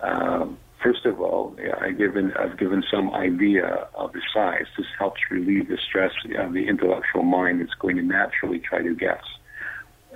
[0.00, 4.66] Um, first of all, I given I've given some idea of the size.
[4.76, 8.94] This helps relieve the stress of the intellectual mind that's going to naturally try to
[8.94, 9.24] guess.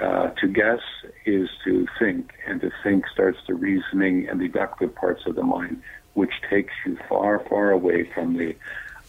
[0.00, 0.80] Uh, to guess
[1.26, 5.82] is to think, and to think starts the reasoning and deductive parts of the mind,
[6.14, 8.56] which takes you far, far away from the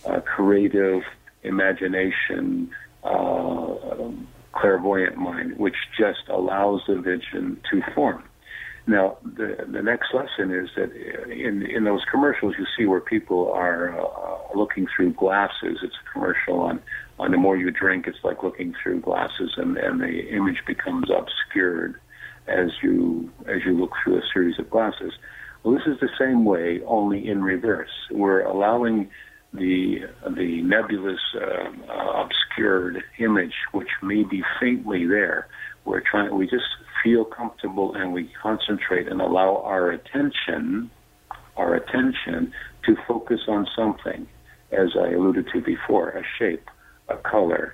[0.05, 1.01] uh, creative
[1.43, 2.69] imagination,
[3.05, 3.73] uh,
[4.51, 8.23] clairvoyant mind, which just allows the vision to form.
[8.91, 10.91] Now, the the next lesson is that
[11.31, 15.80] in in those commercials you see where people are uh, looking through glasses.
[15.81, 16.81] It's a commercial on
[17.18, 21.09] on the more you drink, it's like looking through glasses, and and the image becomes
[21.09, 22.01] obscured
[22.47, 25.13] as you as you look through a series of glasses.
[25.63, 27.95] Well, this is the same way, only in reverse.
[28.11, 29.09] We're allowing
[29.53, 29.99] the
[30.35, 35.47] the nebulous, uh, uh, obscured image, which may be faintly there.
[35.85, 36.35] We're trying.
[36.35, 36.65] We just
[37.03, 40.90] feel comfortable and we concentrate and allow our attention,
[41.57, 42.53] our attention,
[42.86, 44.28] to focus on something,
[44.72, 46.69] as I alluded to before, a shape,
[47.10, 47.73] a color.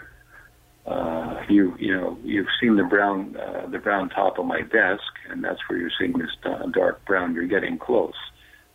[0.85, 5.03] Uh, you you know you've seen the brown uh, the brown top of my desk,
[5.29, 6.31] and that's where you're seeing this
[6.71, 7.33] dark brown.
[7.33, 8.15] You're getting close.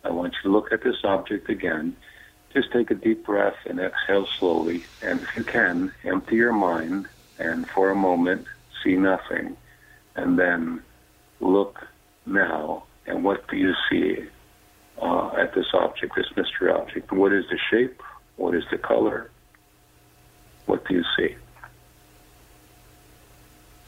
[0.03, 1.95] I want you to look at this object again.
[2.53, 7.07] Just take a deep breath and exhale slowly, and if you can, empty your mind
[7.39, 8.45] and for a moment
[8.83, 9.57] see nothing
[10.15, 10.81] and then
[11.39, 11.79] look
[12.25, 14.17] now and what do you see
[15.01, 17.11] uh, at this object, this mystery object?
[17.11, 18.01] What is the shape?
[18.37, 19.29] What is the color?
[20.65, 21.35] What do you see?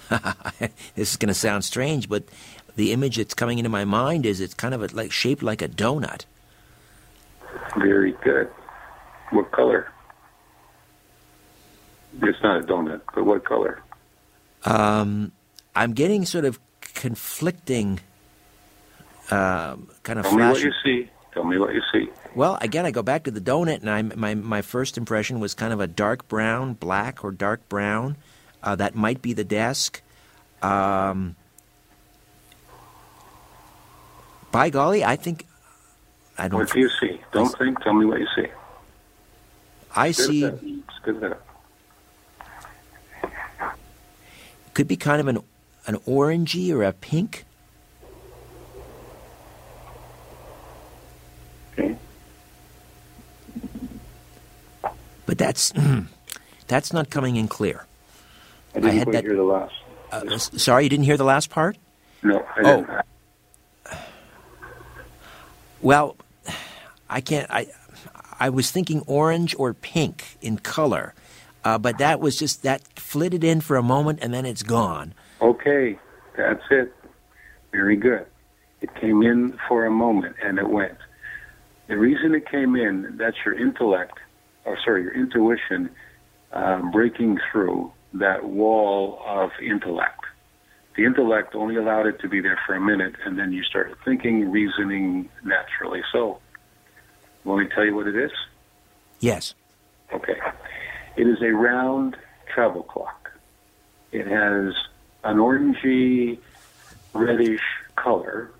[0.96, 2.26] this is going to sound strange, but
[2.76, 5.62] the image that's coming into my mind is it's kind of a, like shaped like
[5.62, 6.26] a donut.
[7.78, 8.50] Very good.
[9.32, 9.92] What color?
[12.22, 13.82] It's not a donut, but what color?
[14.66, 15.32] Um,
[15.76, 18.00] I'm getting sort of conflicting
[19.32, 21.10] um, kind of Tell me what you see.
[21.34, 22.10] Tell me what you see.
[22.36, 25.54] Well, again, I go back to the donut, and I, my my first impression was
[25.54, 28.18] kind of a dark brown, black or dark brown.
[28.64, 30.02] Uh, that might be the desk.
[30.62, 31.36] Um,
[34.52, 35.46] by golly, I think
[36.38, 36.60] I don't.
[36.60, 37.20] What do you see?
[37.32, 37.82] Don't I, think.
[37.82, 38.48] Tell me what you see.
[39.96, 40.50] I see.
[44.74, 45.40] Could be kind of an
[45.88, 47.46] an orangey or a pink.
[51.74, 51.96] Okay.
[55.26, 55.74] But that's
[56.68, 57.86] that's not coming in clear.
[58.74, 59.74] I didn't I had that, hear the last.
[60.12, 61.78] Uh, sorry, you didn't hear the last part.
[62.24, 62.46] No.
[62.56, 63.02] I oh.
[65.82, 66.18] Well,
[67.10, 67.50] I can't.
[67.52, 67.68] I
[68.40, 71.14] I was thinking orange or pink in color,
[71.64, 75.14] uh, but that was just that flitted in for a moment and then it's gone.
[75.42, 76.00] Okay,
[76.38, 76.94] that's it.
[77.72, 78.26] Very good.
[78.82, 80.98] It came in for a moment and it went.
[81.88, 84.18] The reason it came in, that's your intellect,
[84.66, 85.90] or sorry, your intuition
[86.52, 90.22] uh, breaking through that wall of intellect.
[90.96, 93.98] The intellect only allowed it to be there for a minute, and then you started
[94.06, 96.02] thinking, reasoning naturally.
[96.12, 96.40] So,
[97.44, 98.32] let me tell you what it is?
[99.20, 99.54] Yes.
[100.14, 100.38] Okay.
[101.18, 102.16] It is a round
[102.54, 103.30] travel clock.
[104.12, 104.74] It has
[105.26, 106.38] an orangey
[107.14, 107.62] reddish
[107.96, 108.52] color.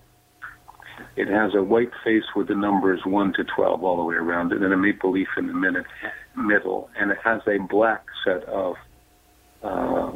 [1.14, 4.52] It has a white face with the numbers 1 to 12 all the way around
[4.52, 5.86] it, and a maple leaf in the minute,
[6.36, 8.76] middle, and it has a black set of
[9.62, 10.12] uh,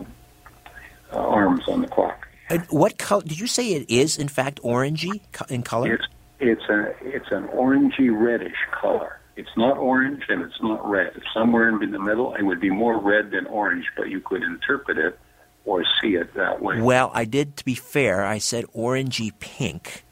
[1.13, 2.27] uh, arms on the clock.
[2.49, 3.23] And what color?
[3.23, 5.95] Did you say it is, in fact, orangey in color?
[5.95, 6.05] It's
[6.41, 9.21] it's a it's an orangey reddish color.
[9.37, 11.13] It's not orange and it's not red.
[11.15, 12.35] It's somewhere in the middle.
[12.35, 15.19] It would be more red than orange, but you could interpret it
[15.65, 16.81] or see it that way.
[16.81, 20.05] Well, I did, to be fair, I said orangey pink.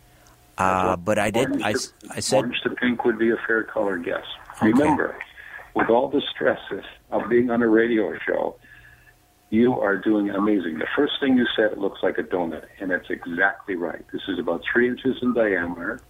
[0.57, 1.63] Uh, but I did.
[1.63, 1.75] I,
[2.11, 4.25] I said orange to pink would be a fair color guess.
[4.57, 4.67] Okay.
[4.73, 5.17] Remember,
[5.75, 8.57] with all the stresses of being on a radio show,
[9.51, 10.79] you are doing amazing.
[10.79, 14.05] The first thing you said, it looks like a donut, and that's exactly right.
[14.13, 16.01] This is about three inches in diameter,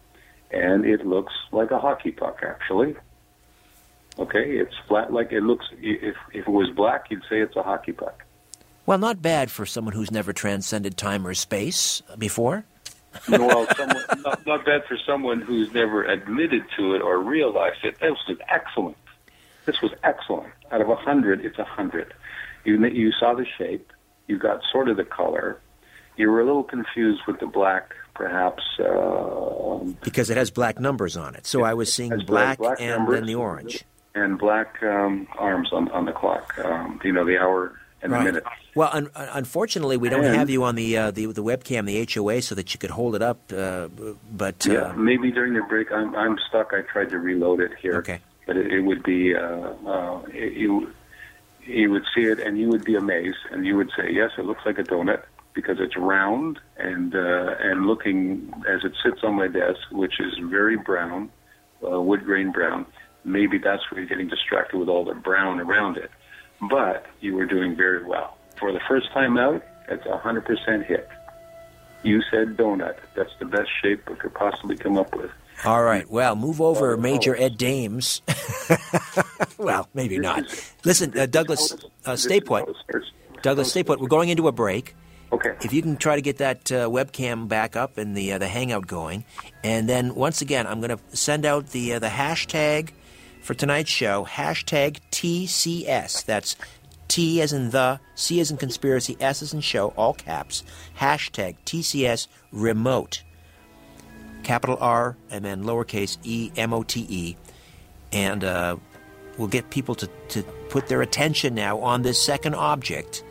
[0.50, 2.96] and it looks like a hockey puck, actually.
[4.18, 5.66] Okay, it's flat like it looks.
[5.78, 8.24] If if it was black, you'd say it's a hockey puck.
[8.88, 12.64] Well, not bad for someone who's never transcended time or space before.
[13.28, 18.00] well, someone, not, not bad for someone who's never admitted to it or realized it.
[18.00, 18.96] This was excellent.
[19.66, 20.54] This was excellent.
[20.72, 22.14] Out of a hundred, it's a hundred.
[22.64, 23.92] You you saw the shape.
[24.26, 25.60] You got sort of the color.
[26.16, 28.62] You were a little confused with the black, perhaps.
[28.78, 31.46] Uh, Because it has black numbers on it.
[31.46, 33.16] So I was seeing black, black and numbers.
[33.16, 33.84] then the orange.
[34.14, 36.58] and black um, arms on, on the clock.
[36.58, 38.44] Um, you know, the hour and the minute.
[38.74, 41.86] Well, un- un- unfortunately, we don't And- have you on the, uh, the the webcam,
[41.86, 43.38] the HOA, so that you could hold it up.
[43.52, 43.88] Uh,
[44.32, 46.72] but uh, Yeah, maybe during the break, I'm I'm stuck.
[46.72, 47.96] I tried to reload it here.
[47.96, 48.20] Okay.
[48.46, 49.40] But it, it would be uh,
[49.86, 50.92] uh, it, you
[51.64, 54.46] you would see it and you would be amazed and you would say, yes, it
[54.46, 55.22] looks like a donut
[55.52, 60.32] because it's round and uh, and looking as it sits on my desk, which is
[60.44, 61.30] very brown,
[61.86, 62.86] uh, wood grain brown.
[63.24, 66.10] Maybe that's where you're getting distracted with all the brown around it.
[66.60, 68.36] But you were doing very well.
[68.58, 71.08] For the first time out, it's a 100% hit.
[72.02, 72.96] You said donut.
[73.14, 75.30] That's the best shape we could possibly come up with.
[75.64, 76.08] all right.
[76.10, 77.42] Well, move over, Oh, Major oh.
[77.44, 78.22] Ed Dames.
[79.58, 80.44] well, maybe not.
[80.84, 81.74] Listen, uh, Douglas,
[82.04, 82.68] uh, stay put.
[83.42, 84.00] Douglas, stay put.
[84.00, 84.94] We're going into a break.
[85.30, 85.54] Okay.
[85.62, 88.48] If you can try to get that uh, webcam back up and the uh, the
[88.48, 89.24] hangout going,
[89.62, 92.90] and then once again, I'm going to send out the uh, the hashtag
[93.48, 94.26] for tonight's show.
[94.26, 96.22] Hashtag TCS.
[96.26, 96.54] That's
[97.08, 100.62] T as in the, C as in conspiracy, S as in show, all caps.
[100.98, 103.22] Hashtag TCS remote.
[104.42, 107.36] Capital R and then lowercase e M O T E,
[108.12, 108.76] and uh,
[109.38, 113.24] we'll get people to, to put their attention now on this second object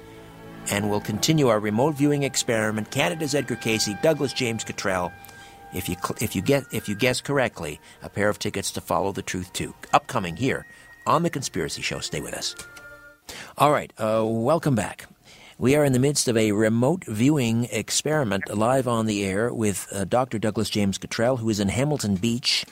[0.72, 2.92] and we'll continue our remote viewing experiment.
[2.92, 5.12] Canada's Edgar Cayce, Douglas James Cottrell.
[5.74, 9.12] If you if you get if you guess correctly, a pair of tickets to Follow
[9.12, 9.74] the Truth too.
[9.94, 10.66] Upcoming here
[11.06, 12.00] on the Conspiracy Show.
[12.00, 12.56] Stay with us.
[13.58, 15.08] All right, uh, welcome back.
[15.60, 19.88] We are in the midst of a remote viewing experiment live on the air with
[19.92, 20.38] uh, Dr.
[20.38, 22.64] Douglas James Cottrell, who is in Hamilton Beach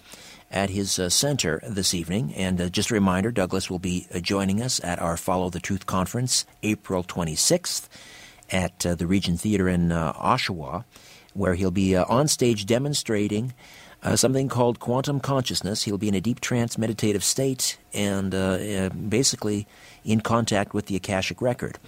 [0.52, 2.34] at his uh, center this evening.
[2.36, 5.60] And uh, just a reminder, Douglas will be uh, joining us at our Follow the
[5.60, 7.90] Truth conference April 26th
[8.52, 10.86] at uh, the Regent Theater in uh, Oshawa,
[11.36, 13.54] where he'll be uh, on stage demonstrating
[14.04, 15.84] uh, something called quantum consciousness.
[15.84, 19.68] He'll be in a deep trance meditative state and uh, uh, basically
[20.04, 21.80] in contact with the Akashic Record.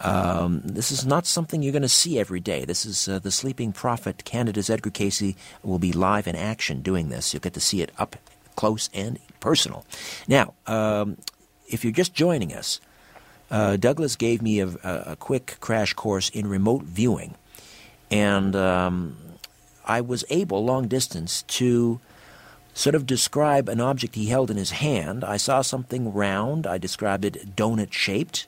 [0.00, 2.64] Um, this is not something you're going to see every day.
[2.64, 7.08] This is uh, the Sleeping Prophet, Canada's Edgar Cayce, will be live in action doing
[7.08, 7.34] this.
[7.34, 8.16] You'll get to see it up
[8.56, 9.84] close and personal.
[10.26, 11.16] Now, um,
[11.68, 12.80] if you're just joining us,
[13.50, 17.34] uh, Douglas gave me a, a, a quick crash course in remote viewing,
[18.10, 19.16] and um,
[19.84, 22.00] I was able, long distance, to
[22.74, 25.24] sort of describe an object he held in his hand.
[25.24, 26.66] I saw something round.
[26.66, 28.46] I described it donut shaped.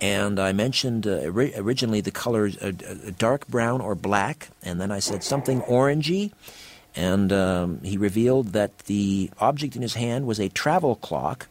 [0.00, 4.80] And I mentioned uh, ori- originally the colors uh, uh, dark brown or black, and
[4.80, 6.32] then I said something orangey.
[6.94, 11.46] And um, he revealed that the object in his hand was a travel clock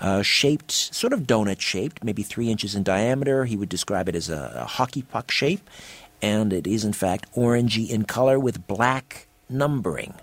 [0.00, 3.44] uh, shaped, sort of donut shaped, maybe three inches in diameter.
[3.44, 5.68] He would describe it as a, a hockey puck shape,
[6.22, 10.14] and it is in fact orangey in color with black numbering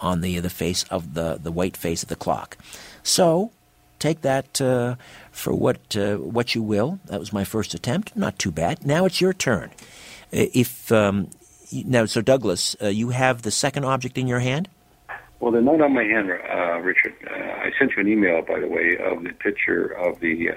[0.00, 2.56] on the the face of the the white face of the clock.
[3.02, 3.50] So
[3.98, 4.96] take that uh,
[5.30, 6.98] for what uh, what you will.
[7.06, 8.16] That was my first attempt.
[8.16, 8.84] Not too bad.
[8.84, 9.70] Now it's your turn.
[10.32, 11.28] Uh, If um,
[11.72, 14.68] now, so Douglas, uh, you have the second object in your hand.
[15.38, 17.14] Well, they're not on my hand, uh, Richard.
[17.26, 20.50] Uh, I sent you an email, by the way, of the picture of the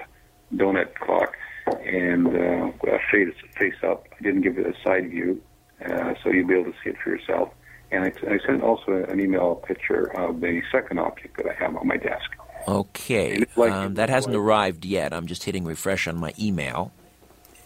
[0.54, 1.36] donut clock
[1.66, 2.70] and uh,
[3.10, 4.06] face face up.
[4.18, 5.40] I didn't give it a side view,
[5.84, 7.50] uh, so you'll be able to see it for yourself.
[7.90, 11.76] And I, I sent also an email picture of the second object that I have
[11.76, 12.30] on my desk.
[12.66, 15.12] Okay, like- um, that hasn't arrived yet.
[15.12, 16.92] I'm just hitting refresh on my email,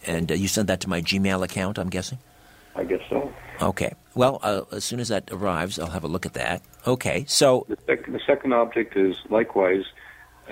[0.06, 1.78] and uh, you sent that to my Gmail account.
[1.78, 2.18] I'm guessing.
[2.76, 3.32] I guess so.
[3.60, 3.92] Okay.
[4.14, 6.62] Well, uh, as soon as that arrives, I'll have a look at that.
[6.86, 7.24] Okay.
[7.26, 9.82] So The, sec- the second object is likewise,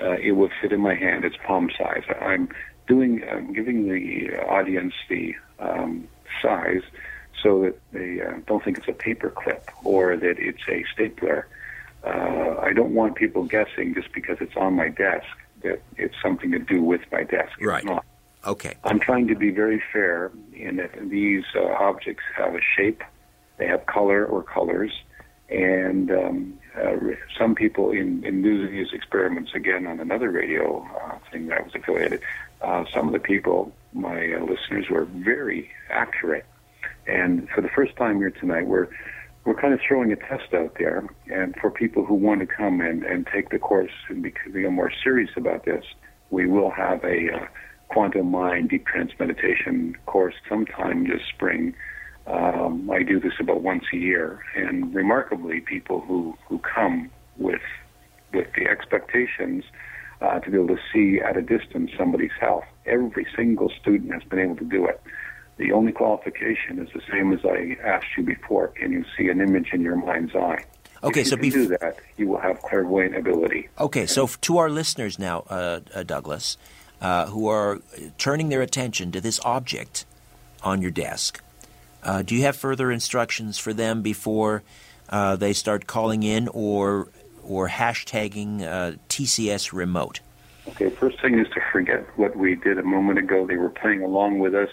[0.01, 1.23] uh, it would fit in my hand.
[1.23, 2.03] It's palm size.
[2.21, 2.49] I'm
[2.87, 6.07] doing, I'm giving the audience the um,
[6.41, 6.81] size
[7.43, 11.47] so that they uh, don't think it's a paper clip or that it's a stapler.
[12.03, 15.27] Uh, I don't want people guessing just because it's on my desk
[15.63, 17.51] that it's something to do with my desk.
[17.57, 17.83] It's Right.
[17.83, 18.05] not.
[18.45, 18.75] okay.
[18.83, 23.03] I'm trying to be very fair in that these uh, objects have a shape
[23.57, 24.91] They have color or colors.
[25.49, 26.93] And um, uh,
[27.39, 31.61] some people in, in doing these experiments, again, on another radio uh, thing that I
[31.61, 32.21] was affiliated,
[32.61, 36.45] uh, some of the people, my uh, listeners, were very accurate.
[37.05, 38.87] And for the first time here tonight, we're
[39.45, 42.81] we're kind of throwing a test out there, and for people who want to come
[42.81, 45.85] and, and take the course and become more serious about this,
[46.31, 47.47] we will have a uh,
[47.87, 51.73] quantum mind deep trance meditation course sometime this spring.
[52.25, 57.61] Um, I do this about once a year, and remarkably, people who, who come with
[58.33, 59.63] with the expectations
[60.21, 62.65] uh, to be able to see at a distance somebody's health.
[62.85, 65.01] Every single student has been able to do it.
[65.57, 68.69] The only qualification is the same as I asked you before.
[68.69, 70.63] Can you see an image in your mind's eye?
[71.03, 73.69] Okay, if so do that, you will have clairvoyant ability.
[73.79, 76.57] Okay, so to our listeners now, uh, uh, Douglas,
[77.01, 77.79] uh, who are
[78.17, 80.05] turning their attention to this object
[80.63, 81.43] on your desk,
[82.03, 84.63] uh, do you have further instructions for them before
[85.09, 87.09] uh, they start calling in or
[87.47, 90.19] or hashtagging uh, TCS remote?
[90.69, 93.47] Okay, first thing is to forget what we did a moment ago.
[93.47, 94.69] They were playing along with us,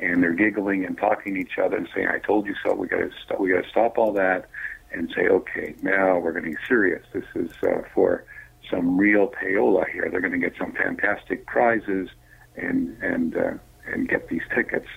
[0.00, 2.88] and they're giggling and talking to each other and saying, "I told you so." We
[2.88, 3.38] got to stop.
[3.38, 4.48] We got to stop all that
[4.90, 7.04] and say, "Okay, now we're getting serious.
[7.12, 8.24] This is uh, for
[8.68, 10.08] some real payola here.
[10.10, 12.08] They're going to get some fantastic prizes
[12.56, 13.52] and and uh,
[13.86, 14.88] and get these tickets."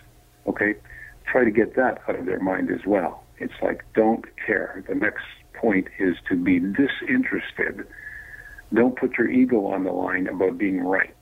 [0.47, 0.75] Okay,
[1.25, 3.23] try to get that out of their mind as well.
[3.37, 4.83] It's like don't care.
[4.87, 5.25] The next
[5.63, 7.87] point is to be disinterested.
[8.73, 11.15] Don't put your ego on the line about being right.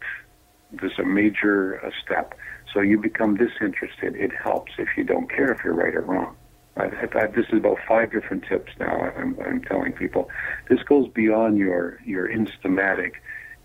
[0.72, 1.56] This is a major
[1.86, 2.34] uh, step.
[2.74, 4.16] So you become disinterested.
[4.16, 6.36] It helps if you don't care if you're right or wrong.
[6.78, 6.86] I,
[7.22, 8.96] I, this is about five different tips now.
[9.18, 10.30] I'm, I'm telling people
[10.70, 13.12] this goes beyond your your instamatic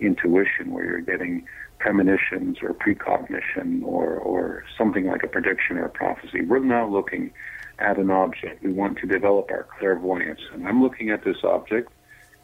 [0.01, 1.47] intuition, where you're getting
[1.79, 6.41] premonitions or precognition or or something like a prediction or a prophecy.
[6.43, 7.33] We're now looking
[7.79, 8.63] at an object.
[8.63, 11.91] We want to develop our clairvoyance, and I'm looking at this object,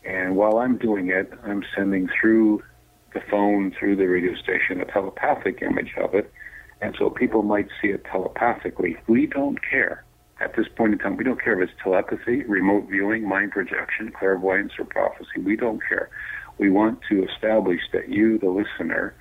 [0.05, 2.63] and while I'm doing it, I'm sending through
[3.15, 6.33] the phone, through the radio station, a telepathic image of it
[6.83, 8.97] and so people might see it telepathically.
[9.07, 10.05] We don't care.
[10.41, 14.11] At this point in time, we don't care if it's telepathy, remote viewing, mind projection,
[14.11, 15.41] clairvoyance, or prophecy.
[15.41, 16.11] We don't care.
[16.59, 19.15] We want to establish that you, the listener,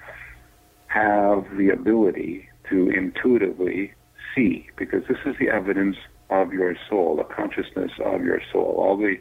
[0.87, 3.93] have the ability to intuitively
[4.35, 5.97] see, because this is the evidence
[6.29, 8.75] of your soul, the consciousness of your soul.
[8.77, 9.17] All the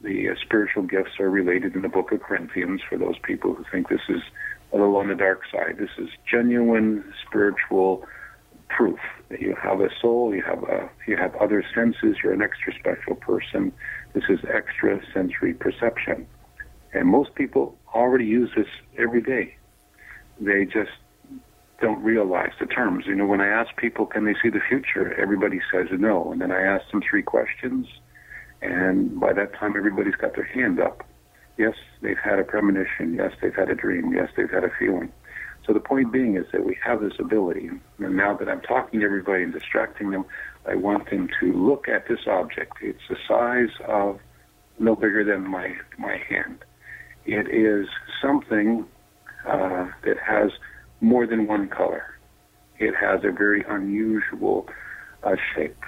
[0.00, 3.64] the uh, spiritual gifts are related in the book of Corinthians for those people who
[3.72, 4.22] think this is
[4.72, 5.76] a little on the dark side.
[5.78, 8.06] This is genuine spiritual
[8.68, 12.42] proof that you have a soul, you have a, you have other senses, you're an
[12.42, 13.72] extra special person.
[14.12, 16.26] This is extra sensory perception.
[16.92, 19.56] And most people already use this every day.
[20.40, 20.92] They just
[21.80, 23.04] don't realize the terms.
[23.06, 25.14] You know, when I ask people, can they see the future?
[25.20, 26.32] Everybody says no.
[26.32, 27.86] And then I ask them three questions,
[28.60, 31.04] and by that time, everybody's got their hand up.
[31.56, 33.14] Yes, they've had a premonition.
[33.14, 34.12] Yes, they've had a dream.
[34.12, 35.12] Yes, they've had a feeling.
[35.66, 37.70] So the point being is that we have this ability.
[37.98, 40.24] And now that I'm talking to everybody and distracting them,
[40.66, 42.78] I want them to look at this object.
[42.80, 44.18] It's the size of
[44.78, 46.64] no bigger than my, my hand.
[47.26, 47.86] It is
[48.22, 48.86] something
[49.46, 50.52] uh, that has
[51.00, 52.18] more than one color.
[52.78, 54.68] It has a very unusual
[55.22, 55.82] uh, shape.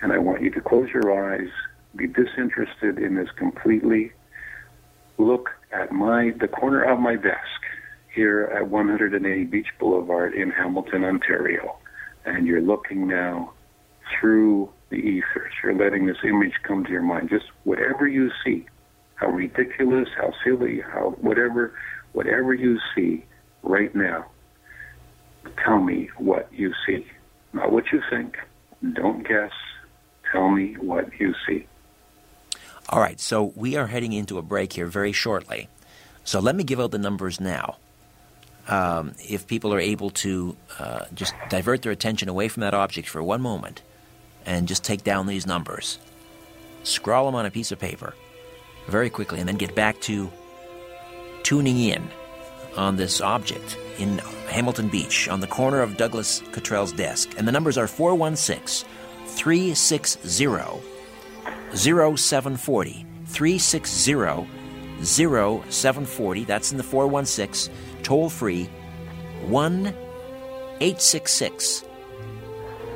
[0.00, 1.50] And I want you to close your eyes,
[1.96, 4.12] be disinterested in this completely,
[5.18, 7.60] look at my the corner of my desk
[8.14, 11.76] here at 180 Beach Boulevard in Hamilton, Ontario,
[12.24, 13.52] and you're looking now
[14.18, 15.52] through the ethers.
[15.62, 17.28] You're letting this image come to your mind.
[17.28, 18.66] Just whatever you see,
[19.16, 21.74] how ridiculous, how silly, how whatever,
[22.12, 23.24] whatever you see
[23.62, 24.26] right now.
[25.64, 27.06] Tell me what you see,
[27.52, 28.36] not what you think.
[28.92, 29.52] Don't guess.
[30.32, 31.66] Tell me what you see.
[32.90, 35.68] All right, so we are heading into a break here very shortly.
[36.24, 37.76] So let me give out the numbers now.
[38.66, 43.08] Um, if people are able to uh, just divert their attention away from that object
[43.08, 43.82] for one moment
[44.44, 45.98] and just take down these numbers,
[46.82, 48.14] scrawl them on a piece of paper
[48.86, 50.30] very quickly, and then get back to
[51.42, 52.10] tuning in
[52.78, 54.18] on this object in
[54.48, 57.34] Hamilton Beach on the corner of Douglas Cottrell's desk.
[57.36, 58.88] And the numbers are 416
[59.26, 60.46] 360
[61.74, 63.06] 0740.
[63.26, 64.48] 360
[65.04, 66.44] 0740.
[66.44, 67.74] That's in the 416.
[68.02, 68.64] Toll free
[69.46, 69.86] 1
[70.80, 71.84] 866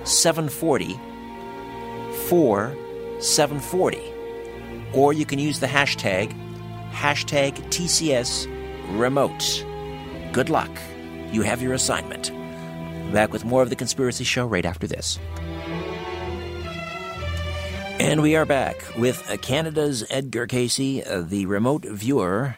[0.05, 1.01] 740
[2.29, 2.77] 4
[3.21, 4.13] 740.
[4.95, 6.33] Or you can use the hashtag
[6.93, 8.47] hashtag TCS
[8.99, 9.65] remote.
[10.33, 10.71] Good luck.
[11.31, 12.33] You have your assignment.
[13.13, 15.19] Back with more of the Conspiracy Show right after this.
[18.01, 22.57] And we are back with Canada's Edgar uh, the remote viewer,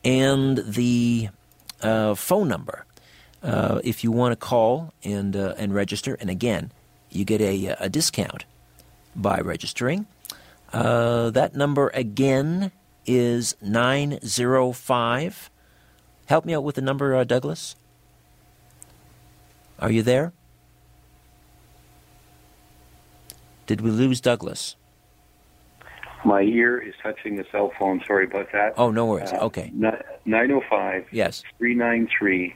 [0.05, 1.29] And the
[1.83, 2.85] uh, phone number,
[3.43, 6.73] uh, if you want to call and, uh, and register, and again,
[7.11, 8.45] you get a, a discount
[9.15, 10.07] by registering.
[10.73, 12.73] Uh, that number again
[13.07, 15.51] is 905.
[16.27, 17.75] Help me out with the number, uh, Douglas.
[19.79, 20.33] Are you there?
[23.67, 24.77] Did we lose Douglas?
[26.25, 28.03] My ear is touching the cell phone.
[28.07, 28.75] Sorry about that.
[28.77, 29.33] Oh, no worries.
[29.33, 29.71] Uh, okay.
[29.75, 31.43] 905 Yes.
[31.59, 32.55] 393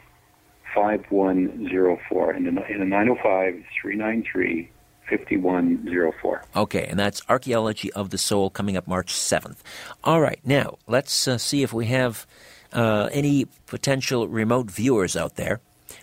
[0.74, 2.31] 5104.
[2.31, 4.70] And in the 905 393
[5.09, 6.44] 5104.
[6.57, 9.59] Okay, and that's Archaeology of the Soul coming up March 7th.
[10.05, 12.27] All right, now let's uh, see if we have
[12.73, 15.61] uh, any potential remote viewers out there.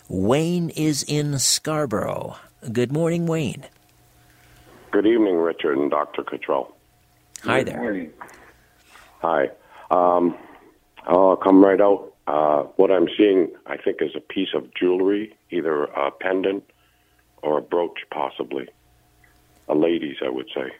[0.08, 2.36] Wayne is in Scarborough.
[2.72, 3.64] Good morning, Wayne.
[4.90, 6.22] Good evening, Richard and Dr.
[6.22, 6.76] Cottrell.
[7.44, 7.80] Hi Good there.
[7.80, 8.10] morning.
[9.22, 9.50] Hi.
[9.90, 10.36] Um,
[11.06, 12.09] I'll come right out.
[12.30, 16.62] Uh, what I'm seeing, I think, is a piece of jewelry, either a pendant
[17.42, 18.68] or a brooch, possibly.
[19.68, 20.70] A lady's, I would say.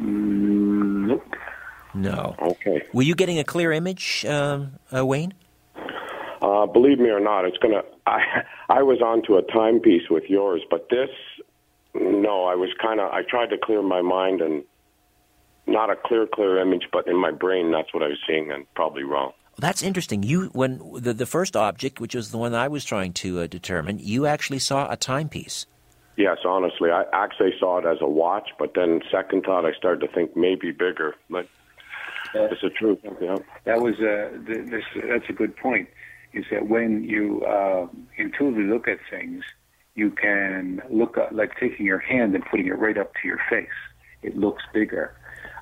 [0.00, 1.34] Mm, nope.
[1.94, 2.34] No.
[2.42, 2.82] Okay.
[2.92, 5.34] Were you getting a clear image, um, uh, Wayne?
[6.42, 7.82] Uh, believe me or not, it's gonna.
[8.06, 11.10] I I was onto a timepiece with yours, but this,
[11.94, 13.12] no, I was kind of.
[13.12, 14.64] I tried to clear my mind and
[15.68, 18.66] not a clear, clear image, but in my brain, that's what I was seeing, and
[18.74, 19.32] probably wrong.
[19.60, 20.22] That's interesting.
[20.22, 23.46] You, when the, the first object, which was the one I was trying to uh,
[23.46, 25.66] determine, you actually saw a timepiece.
[26.16, 30.06] Yes, honestly, I actually saw it as a watch, but then second thought, I started
[30.06, 31.14] to think maybe bigger.
[31.28, 31.46] But
[32.34, 32.98] it's the truth.
[33.20, 33.36] Yeah.
[33.64, 34.84] That was uh, th- this.
[34.94, 35.88] That's a good point.
[36.32, 39.44] Is that when you uh, intuitively look at things,
[39.94, 43.40] you can look at, like taking your hand and putting it right up to your
[43.48, 43.68] face.
[44.22, 45.16] It looks bigger.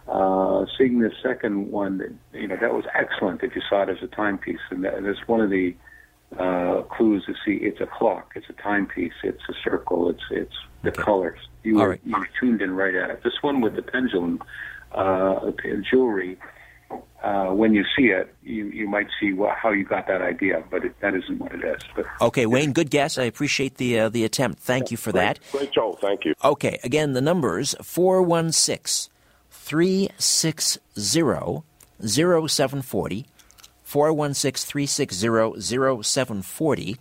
[0.09, 3.99] Uh, seeing the second one, you know, that was excellent if you saw it as
[4.03, 5.75] a timepiece, and that, that's one of the
[6.39, 10.55] uh, clues to see it's a clock, it's a timepiece, it's a circle, it's it's
[10.83, 11.03] the Okay.
[11.03, 11.39] colors.
[11.63, 12.01] You were right.
[12.05, 13.23] you were tuned in right at it.
[13.23, 14.41] This one with the pendulum
[14.93, 15.51] uh,
[15.91, 16.39] jewelry,
[17.23, 20.65] uh, when you see it, you you might see wha how you got that idea,
[20.71, 21.83] but it, that isn't what it is.
[21.95, 23.19] But Okay, Wayne, good guess.
[23.19, 24.61] I appreciate the uh, the attempt.
[24.61, 25.39] Thank you for that.
[25.53, 25.99] Great show.
[26.01, 26.35] Thank you.
[26.43, 29.11] Okay, again, the numbers 416
[29.69, 30.81] 360
[32.01, 33.27] 0740,
[33.83, 36.97] 416 360 0740,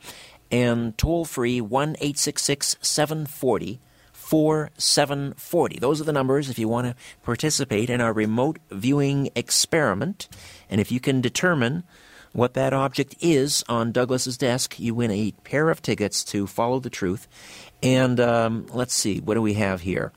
[0.52, 3.80] and toll free 1 866 740
[4.12, 5.80] 4740.
[5.80, 10.28] Those are the numbers if you want to participate in our remote viewing experiment.
[10.70, 11.84] And if you can determine
[12.34, 16.82] what that object is on Douglas's desk, you win a pair of tickets to Follow
[16.82, 17.30] the Truth.
[17.82, 20.12] And um, let's see, what do we have here?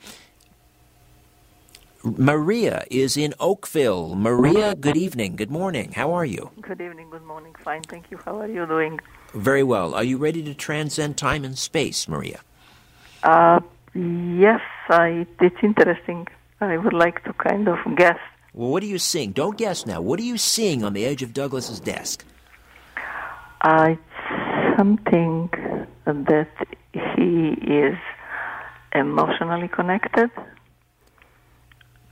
[2.02, 4.14] Maria is in Oakville.
[4.14, 5.36] Maria, good evening.
[5.36, 5.92] Good morning.
[5.92, 6.50] How are you?
[6.60, 7.54] Good evening, good morning.
[7.62, 8.18] Fine, thank you.
[8.24, 9.00] How are you doing?
[9.34, 9.94] Very well.
[9.94, 12.40] Are you ready to transcend time and space, Maria?
[13.22, 13.60] Uh,
[13.94, 16.26] yes, I, it's interesting.
[16.60, 18.18] I would like to kind of guess.
[18.54, 19.32] Well, what are you seeing?
[19.32, 20.00] Don't guess now.
[20.00, 22.24] What are you seeing on the edge of Douglas's desk?
[23.60, 25.50] Uh, it's something
[26.06, 26.48] that
[27.14, 27.98] he is
[28.94, 30.30] emotionally connected.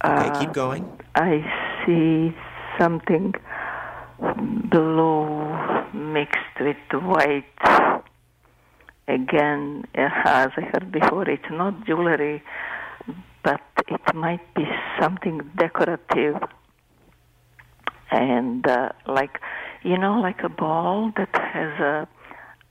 [0.05, 0.85] Okay, Uh, keep going.
[1.15, 1.43] I
[1.85, 2.35] see
[2.79, 3.35] something
[4.70, 5.57] blue
[5.93, 7.45] mixed with white.
[9.09, 12.43] Again, as I heard before, it's not jewelry,
[13.43, 14.65] but it might be
[15.01, 16.37] something decorative.
[18.11, 19.41] And uh, like,
[19.83, 22.09] you know, like a ball that has a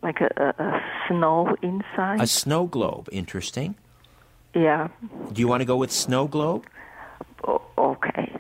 [0.04, 2.22] like a, a, a snow inside.
[2.22, 3.10] A snow globe.
[3.12, 3.76] Interesting.
[4.54, 4.90] yeah.
[5.34, 6.66] Do you want to go with snow globe?
[7.48, 8.32] O- okay.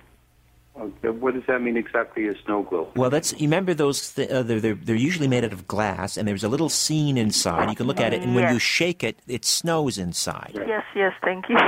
[1.03, 2.27] what does that mean exactly?
[2.27, 2.89] A snow globe?
[2.95, 4.13] Well, that's you remember those.
[4.13, 7.17] Th- uh, they're, they're they're usually made out of glass, and there's a little scene
[7.17, 7.69] inside.
[7.69, 10.51] You can look at it, and when you shake it, it snows inside.
[10.53, 11.13] Yes, yes.
[11.23, 11.57] Thank you.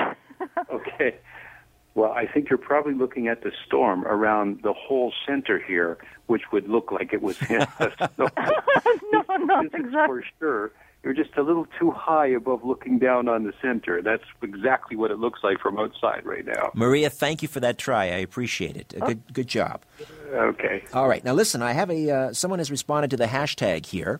[0.72, 1.16] Okay.
[1.95, 5.98] Well, I think you're probably looking at the storm around the whole center here,
[6.28, 7.68] which would look like it was in a
[8.14, 8.30] storm.
[9.11, 9.90] no, not exactly.
[9.91, 10.72] For sure.
[11.03, 14.01] You're just a little too high above looking down on the center.
[14.01, 16.71] That's exactly what it looks like from outside right now.
[16.73, 18.05] Maria, thank you for that try.
[18.05, 18.93] I appreciate it.
[18.97, 19.84] A good, good job.
[20.34, 20.84] Okay.
[20.93, 21.61] All right, now listen.
[21.61, 24.19] I have a uh, someone has responded to the hashtag here,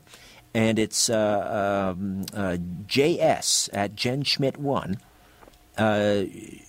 [0.53, 2.57] and it's uh, um, uh,
[2.88, 4.99] JS at Jen Schmidt one.
[5.77, 6.23] Uh,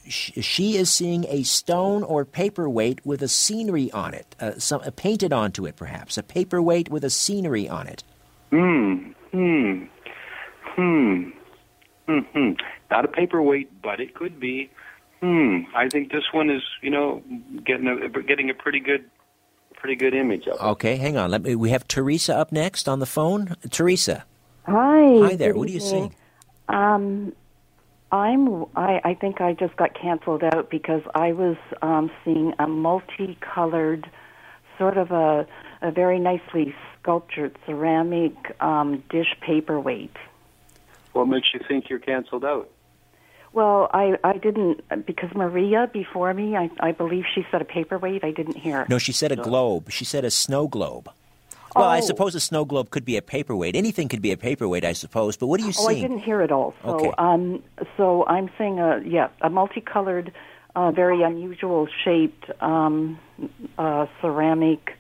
[0.08, 4.80] sh- she is seeing a stone or paperweight with a scenery on it, uh, some
[4.84, 8.04] uh, painted onto it, perhaps a paperweight with a scenery on it.
[8.50, 9.10] Hmm.
[9.32, 9.84] Hmm.
[10.80, 11.30] Hmm.
[12.06, 12.52] Hmm.
[12.90, 14.70] Not a paperweight, but it could be.
[15.20, 15.58] Hmm.
[15.76, 17.22] I think this one is, you know,
[17.64, 19.04] getting a getting a pretty good,
[19.76, 20.62] pretty good image of it.
[20.62, 21.30] Okay, hang on.
[21.30, 21.54] Let me.
[21.54, 23.56] We have Teresa up next on the phone.
[23.70, 24.24] Teresa,
[24.66, 25.28] Hi.
[25.28, 25.54] hi there.
[25.54, 25.90] What are you evening.
[25.90, 26.14] seeing?
[26.68, 27.32] Um,
[28.10, 28.64] I'm.
[28.74, 34.10] I, I think I just got canceled out because I was um, seeing a multicolored,
[34.78, 35.46] sort of a
[35.82, 40.16] a very nicely sculptured ceramic um, dish paperweight.
[41.12, 42.70] What makes you think you're canceled out?
[43.52, 48.22] Well, I I didn't because Maria before me, I I believe she said a paperweight.
[48.22, 48.86] I didn't hear.
[48.88, 49.90] No, she said a globe.
[49.90, 51.10] She said a snow globe.
[51.76, 52.06] Well, I Oh.
[52.06, 53.76] suppose a snow globe could be a paperweight.
[53.76, 55.36] Anything could be a paperweight, I suppose.
[55.36, 56.74] But what are you Oh, I didn't hear it all.
[56.82, 57.12] So, Okay.
[57.18, 57.62] um,
[57.96, 60.32] so I'm saying a yeah, a multicolored,
[60.76, 63.18] uh, very unusual shaped um,
[63.78, 64.92] uh, ceramic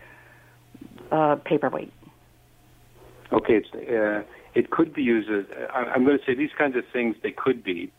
[1.12, 1.92] uh, paperweight.
[3.32, 4.22] Okay, it's uh,
[4.54, 5.44] it could be used as.
[5.74, 7.16] I, I'm going to say these kinds of things.
[7.22, 7.90] They could be.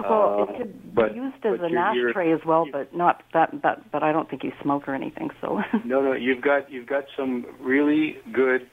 [0.00, 3.60] Well, Uh, it could but- be used as an ashtray as well, but not that.
[3.60, 5.30] But but I don't think you smoke or anything.
[5.40, 8.68] So No, no, you've got you've got some really good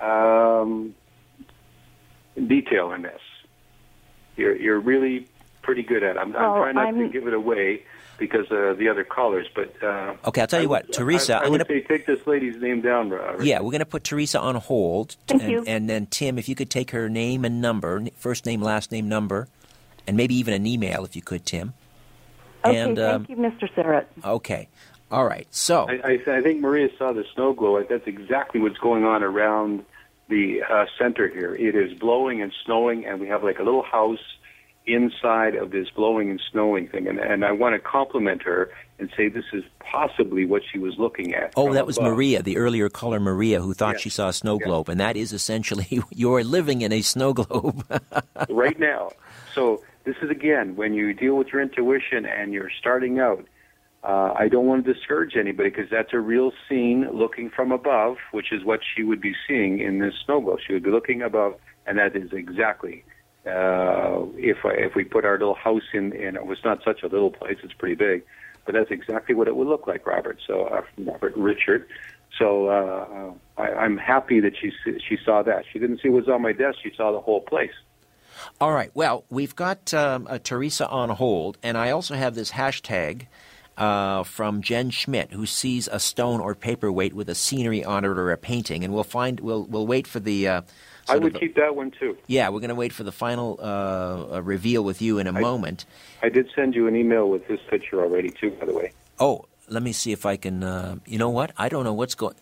[0.00, 0.94] um,
[2.46, 3.20] detail in this.
[4.36, 5.28] You're you're really
[5.62, 6.16] pretty good at.
[6.16, 6.18] it.
[6.18, 7.82] I'm, Well, I'm trying not to I'm- give it away
[8.18, 11.40] because of the other callers, but uh, Okay, I'll tell you I what, Teresa, I,
[11.40, 13.12] I I'm gonna- take this lady's name down.
[13.12, 15.16] uh, Yeah, we're going to put Teresa on hold.
[15.26, 15.64] Thank and, you.
[15.66, 19.08] And then, Tim, if you could take her name and number, first name, last name,
[19.08, 19.48] number,
[20.06, 21.74] and maybe even an email if you could, Tim.
[22.64, 23.72] okay, and, um, thank you, Mr.
[23.74, 24.06] Syrett.
[24.24, 24.68] Okay.
[25.10, 25.46] All right.
[25.50, 27.80] So, I, I, I think Maria saw the snow glow.
[27.82, 29.84] That's exactly what's going on around
[30.28, 31.54] the uh, center here.
[31.54, 34.18] It is blowing and snowing, and we have like a little house
[34.86, 37.06] inside of this blowing and snowing thing.
[37.08, 40.94] And, and I want to compliment her and say this is possibly what she was
[40.98, 41.52] looking at.
[41.56, 42.12] oh, that was above.
[42.12, 44.00] Maria, the earlier caller Maria, who thought Yes.
[44.02, 44.64] she saw a snow Yes.
[44.66, 44.88] globe.
[44.88, 47.84] And that is essentially you're living in a snow globe.
[48.48, 49.10] right now.
[49.54, 53.44] So this is again when you deal with your intuition and you're starting out.
[54.04, 58.18] Uh, I don't want to discourage anybody because that's a real scene looking from above,
[58.30, 60.60] which is what she would be seeing in this snow globe.
[60.64, 61.54] She would be looking above,
[61.86, 63.02] and that is exactly
[63.46, 66.12] if if we put our little house in.
[66.12, 68.24] in it was not such a little place; it's pretty big,
[68.64, 70.38] but that's exactly what it would look like, Robert.
[70.46, 71.88] So uh, Robert Richard.
[72.38, 75.64] So uh, I, I'm happy that she she saw that.
[75.72, 77.72] She didn't see what was on my desk; she saw the whole place.
[78.60, 78.90] All right.
[78.94, 83.26] Well, we've got um, uh, Teresa on hold, and I also have this hashtag
[83.76, 88.08] uh, from Jen Schmidt, who sees a stone or paperweight with a scenery on it
[88.08, 90.48] or a painting, and we'll find we'll we'll wait for the.
[90.48, 90.62] Uh,
[91.08, 92.16] I would of- keep that one too.
[92.26, 95.32] Yeah, we're going to wait for the final uh, uh, reveal with you in a
[95.32, 95.84] moment.
[96.22, 98.92] I did send you an email with this picture already too, by the way.
[99.18, 100.62] Oh, let me see if I can.
[100.62, 101.52] Uh, you know what?
[101.56, 102.34] I don't know what's going.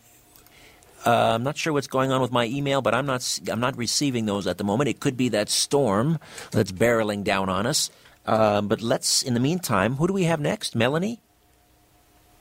[1.07, 3.17] Uh, I'm not sure what's going on with my email, but I'm not.
[3.17, 4.89] s- I'm not receiving those at the moment.
[4.89, 6.19] It could be that storm
[6.51, 7.91] that's barreling down on us.
[8.25, 9.23] Uh, but let's.
[9.23, 10.75] In the meantime, who do we have next?
[10.75, 11.21] Melanie.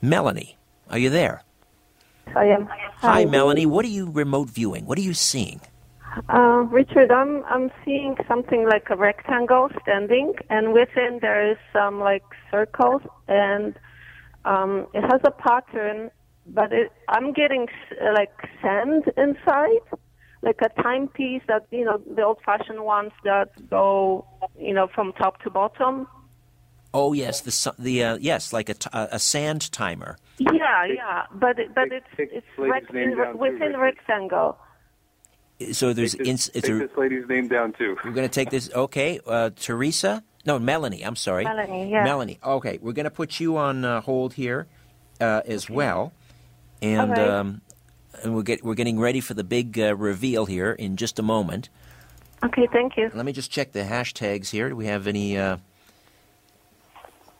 [0.00, 0.56] Melanie,
[0.90, 1.42] are you there?
[2.34, 2.68] I am.
[2.96, 3.66] Hi, Melanie.
[3.66, 4.86] What are you remote viewing?
[4.86, 5.60] What are you seeing?
[6.28, 11.98] Uh, Richard, I'm I'm seeing something like a rectangle standing, and within there is some
[12.00, 13.74] like circles, and
[14.44, 16.10] um, it has a pattern,
[16.46, 18.32] but it, I'm getting s- like
[18.62, 19.82] sand inside,
[20.42, 24.24] like a timepiece that you know the old-fashioned ones that go
[24.58, 26.06] you know from top to bottom.
[26.92, 30.16] Oh yes, the su- the uh, yes, like a, t- a a sand timer.
[30.38, 33.78] Yeah, yeah, but it, but it's it's this rec- in, within Richard.
[33.80, 34.58] rectangle.
[35.72, 37.96] So there's Take, this, it's take a, this lady's name down too.
[38.04, 38.70] We're going to take this.
[38.74, 40.24] Okay, uh, Teresa.
[40.44, 41.02] No, Melanie.
[41.02, 41.44] I'm sorry.
[41.44, 42.04] Melanie, yeah.
[42.04, 42.38] Melanie.
[42.44, 44.66] Okay, we're going to put you on uh, hold here
[45.20, 46.12] uh, as well,
[46.82, 47.18] and All right.
[47.18, 47.60] um,
[48.22, 51.22] and we're get we're getting ready for the big uh, reveal here in just a
[51.22, 51.68] moment.
[52.42, 53.10] Okay, thank you.
[53.14, 54.68] Let me just check the hashtags here.
[54.68, 55.38] Do we have any?
[55.38, 55.58] Uh...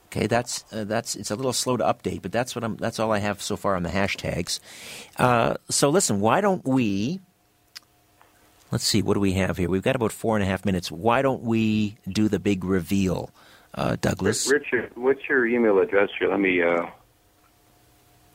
[0.07, 2.77] Okay, that's uh, that's it's a little slow to update, but that's what I'm.
[2.77, 4.61] That's all I have so far on the hashtags.
[5.17, 7.21] Uh, so listen, why don't we?
[8.75, 9.71] Let's see, what do we have here?
[9.71, 10.91] We've got about four and a half minutes.
[10.91, 13.31] Why don't we do the big reveal
[13.75, 14.51] uh, Douglas.
[14.51, 16.29] Richard, what's your email address here?
[16.29, 16.61] Let me.
[16.61, 16.87] Uh,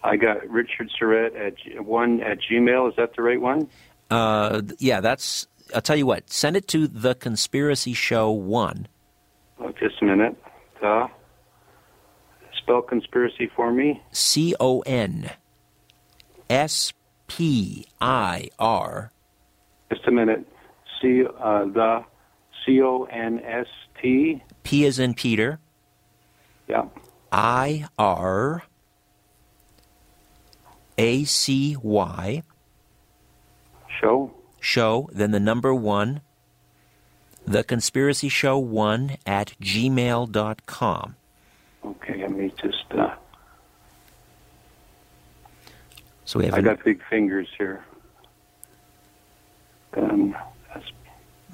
[0.02, 2.88] I got Richard Syrett at g- one at Gmail.
[2.88, 3.68] Is that the right one?
[4.10, 5.46] Uh, yeah, that's.
[5.76, 6.30] I'll tell you what.
[6.30, 8.88] Send it to the Conspiracy Show one.
[9.60, 10.42] Oh, just a minute.
[10.82, 11.08] Uh,
[12.58, 14.02] spell conspiracy for me.
[14.14, 15.32] C O N
[16.50, 16.94] S
[17.28, 19.12] P I R
[19.92, 20.46] Just a minute.
[21.02, 22.04] C uh, the
[22.66, 23.68] C O N S
[24.02, 24.44] T.
[24.64, 25.60] P is in Peter
[26.68, 26.86] Yeah.
[27.32, 28.64] I R
[30.98, 32.44] A C Y
[34.00, 34.32] Show.
[34.60, 36.22] show, then the number one,
[37.46, 41.16] the conspiracy show one at gmail.com.
[41.86, 42.22] Okay.
[42.22, 42.86] Let me just.
[42.92, 43.16] Uh,
[46.26, 47.84] So we have I got big fingers here.
[49.98, 50.36] Um,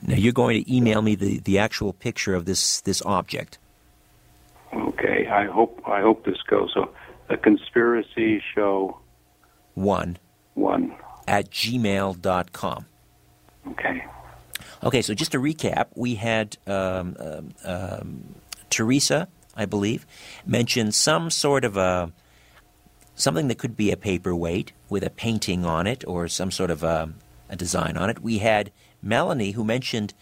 [0.05, 3.57] now you're going to email me the, the actual picture of this this object.
[4.73, 5.27] okay.
[5.27, 6.71] I hope I hope this goes.
[6.73, 6.89] So,
[7.29, 8.99] the conspiracy show
[9.73, 10.17] One
[10.53, 10.95] one.
[11.27, 12.85] at gmail.com.
[13.71, 14.03] Okay.
[14.83, 18.35] Okay, so just to recap, we had um, um, um,
[18.69, 20.05] Teresa, I believe,
[20.45, 22.11] mentioned some sort of a
[23.15, 26.83] something that could be a paperweight with a painting on it or some sort of
[26.83, 27.09] a,
[27.49, 28.19] a design on it.
[28.21, 30.13] We had Melanie who mentioned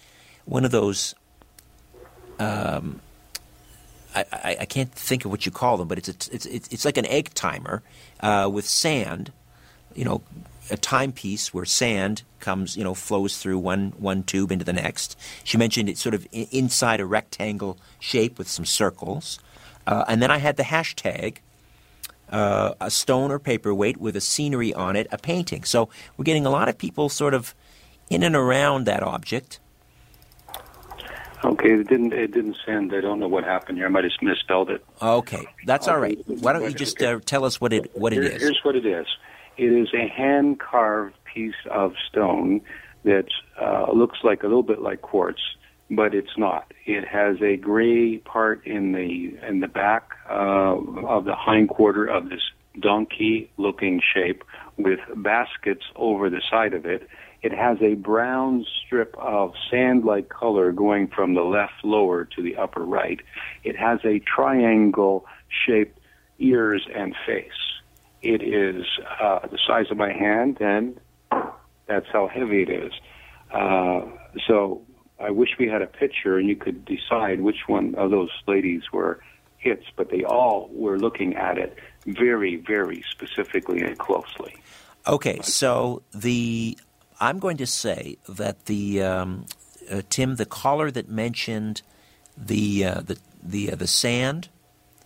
[0.46, 1.16] one of those.
[2.40, 3.00] Um,
[4.16, 6.86] I, I, I can't think of what you call them, but it's a, it's it's
[6.86, 7.82] like an egg timer
[8.20, 9.32] uh, with sand,
[9.96, 10.22] you know,
[10.70, 15.18] a timepiece where sand comes, you know, flows through one one tube into the next.
[15.44, 19.40] She mentioned it's sort of inside a rectangle shape with some circles,
[19.88, 21.38] uh, and then I had the hashtag.
[22.34, 25.64] Uh, a stone or paperweight with a scenery on it, a painting.
[25.64, 25.88] So
[26.18, 27.54] we're getting a lot of people sort of
[28.10, 29.60] in and around that object.
[31.44, 31.74] Okay.
[31.74, 32.14] It didn't.
[32.14, 32.94] It didn't send.
[32.96, 33.86] I don't know what happened here.
[33.86, 34.84] I might have misspelled it.
[35.02, 36.18] Okay, that's all right.
[36.26, 38.42] Why don't you just uh, tell us what it what it is?
[38.42, 39.06] Here's what it is.
[39.58, 42.62] It is a hand carved piece of stone
[43.04, 43.28] that
[43.62, 45.42] uh, looks like a little bit like quartz,
[45.90, 46.72] but it's not.
[46.86, 52.06] It has a gray part in the in the back uh, of the hind quarter
[52.06, 52.42] of this
[52.80, 54.44] donkey looking shape
[54.78, 57.08] with baskets over the side of it.
[57.42, 62.42] It has a brown strip of sand like color going from the left lower to
[62.42, 63.20] the upper right.
[63.64, 65.26] It has a triangle
[65.68, 66.00] shaped
[66.40, 67.52] ears and face.
[68.22, 68.86] It is
[69.22, 71.00] uh, the size of my hand, and
[71.88, 72.94] that's how heavy it is.
[73.54, 74.06] Uh,
[74.48, 74.82] so
[75.24, 78.84] I wish we had a picture and you could decide which one of those ladies
[78.92, 79.20] were
[79.58, 84.56] hits, but they all were looking at it very, very specifically and closely.
[85.08, 86.78] Okay, so the
[87.20, 89.46] I'm going to say that the um,
[89.90, 91.82] uh, Tim, the caller that mentioned
[92.38, 94.50] the uh, the the uh, the sand,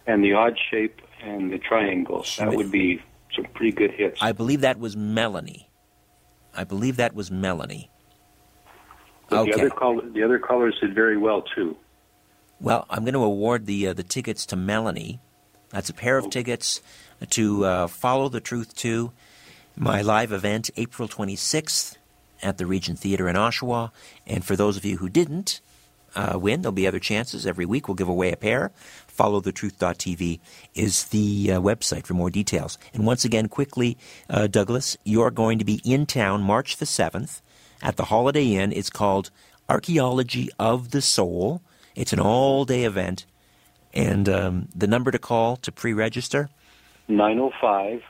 [0.05, 3.01] And the odd shape and the triangles, that would be
[3.35, 4.21] some pretty good hits.
[4.21, 5.69] I believe that was Melanie.
[6.55, 7.89] I believe that was Melanie.
[9.29, 9.51] But Okay.
[9.51, 11.75] The other, call, the other callers did very well, too.
[12.59, 15.19] Well, I'm going to award the uh, the tickets to Melanie.
[15.69, 16.81] That's a pair of tickets
[17.29, 19.11] to uh, Follow the Truth to
[19.75, 21.97] my live event, April 26th
[22.41, 23.91] at the Regent Theater in Oshawa.
[24.25, 25.61] And for those of you who didn't
[26.15, 27.45] uh, win, there'll be other chances.
[27.45, 28.71] Every week we'll give away a pair.
[29.15, 30.39] FollowTheTruth.tv
[30.73, 32.77] is the uh, website for more details.
[32.93, 33.97] And once again, quickly,
[34.29, 37.41] uh, Douglas, you're going to be in town March the 7th
[37.81, 38.71] at the Holiday Inn.
[38.71, 39.29] It's called
[39.69, 41.61] Archaeology of the Soul.
[41.95, 43.25] It's an all day event.
[43.93, 46.49] And um, the number to call to pre register
[47.07, 48.01] 905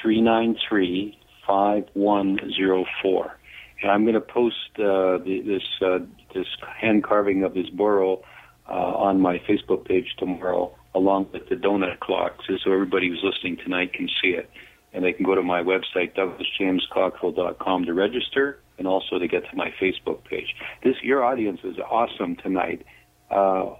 [0.00, 3.38] 393 5104.
[3.82, 5.98] And I'm going to post uh, the, this uh,
[6.34, 6.46] this
[6.80, 8.22] hand carving of this burro
[8.68, 13.56] uh, on my Facebook page tomorrow, along with the donut clock, so everybody who's listening
[13.58, 14.50] tonight can see it.
[14.92, 19.56] And they can go to my website, douglasjamescottrell.com, to register and also to get to
[19.56, 20.54] my Facebook page.
[20.82, 22.84] This Your audience is awesome tonight.
[23.30, 23.74] Uh,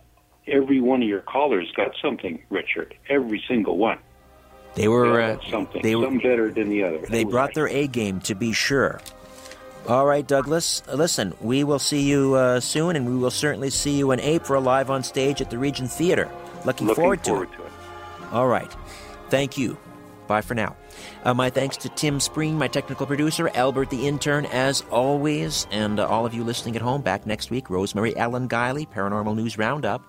[0.46, 2.94] every one of your callers got something, Richard.
[3.08, 3.98] Every single one.
[4.74, 5.80] They were uh, something.
[5.82, 6.98] They were Some better than the other.
[7.08, 9.00] they brought their A game to be sure.
[9.88, 10.82] All right, Douglas.
[10.92, 14.60] Listen, we will see you uh, soon, and we will certainly see you in April
[14.60, 16.28] live on stage at the Regent Theater.
[16.64, 17.72] Looking, Looking forward, forward to, to it.
[18.32, 18.70] All right.
[19.30, 19.78] Thank you.
[20.26, 20.76] Bye for now.
[21.24, 25.98] Uh, my thanks to Tim Spreen, my technical producer, Albert the intern, as always, and
[25.98, 27.02] uh, all of you listening at home.
[27.02, 30.02] Back next week, Rosemary Ellen Guiley, Paranormal News Roundup.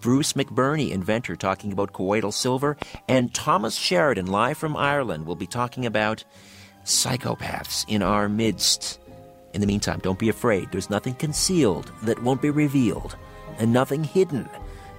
[0.00, 2.76] Bruce McBurney, inventor, talking about colloidal silver,
[3.06, 6.24] and Thomas Sheridan, live from Ireland, will be talking about
[6.84, 8.98] psychopaths in our midst.
[9.54, 10.72] In the meantime, don't be afraid.
[10.72, 13.16] There's nothing concealed that won't be revealed,
[13.58, 14.48] and nothing hidden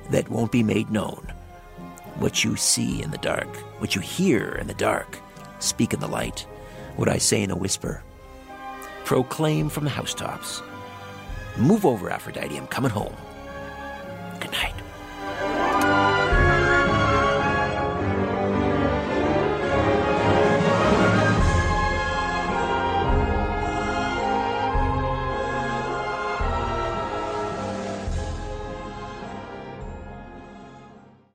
[0.10, 1.34] that won't be made known.
[2.16, 5.20] What you see in the dark, what you hear in the dark,
[5.64, 6.46] speak in the light,
[6.96, 8.04] what I say in a whisper.
[9.06, 10.62] Proclaim from the housetops.
[11.58, 13.16] Move over, Aphrodite, I'm coming home.
[14.40, 14.76] Good night.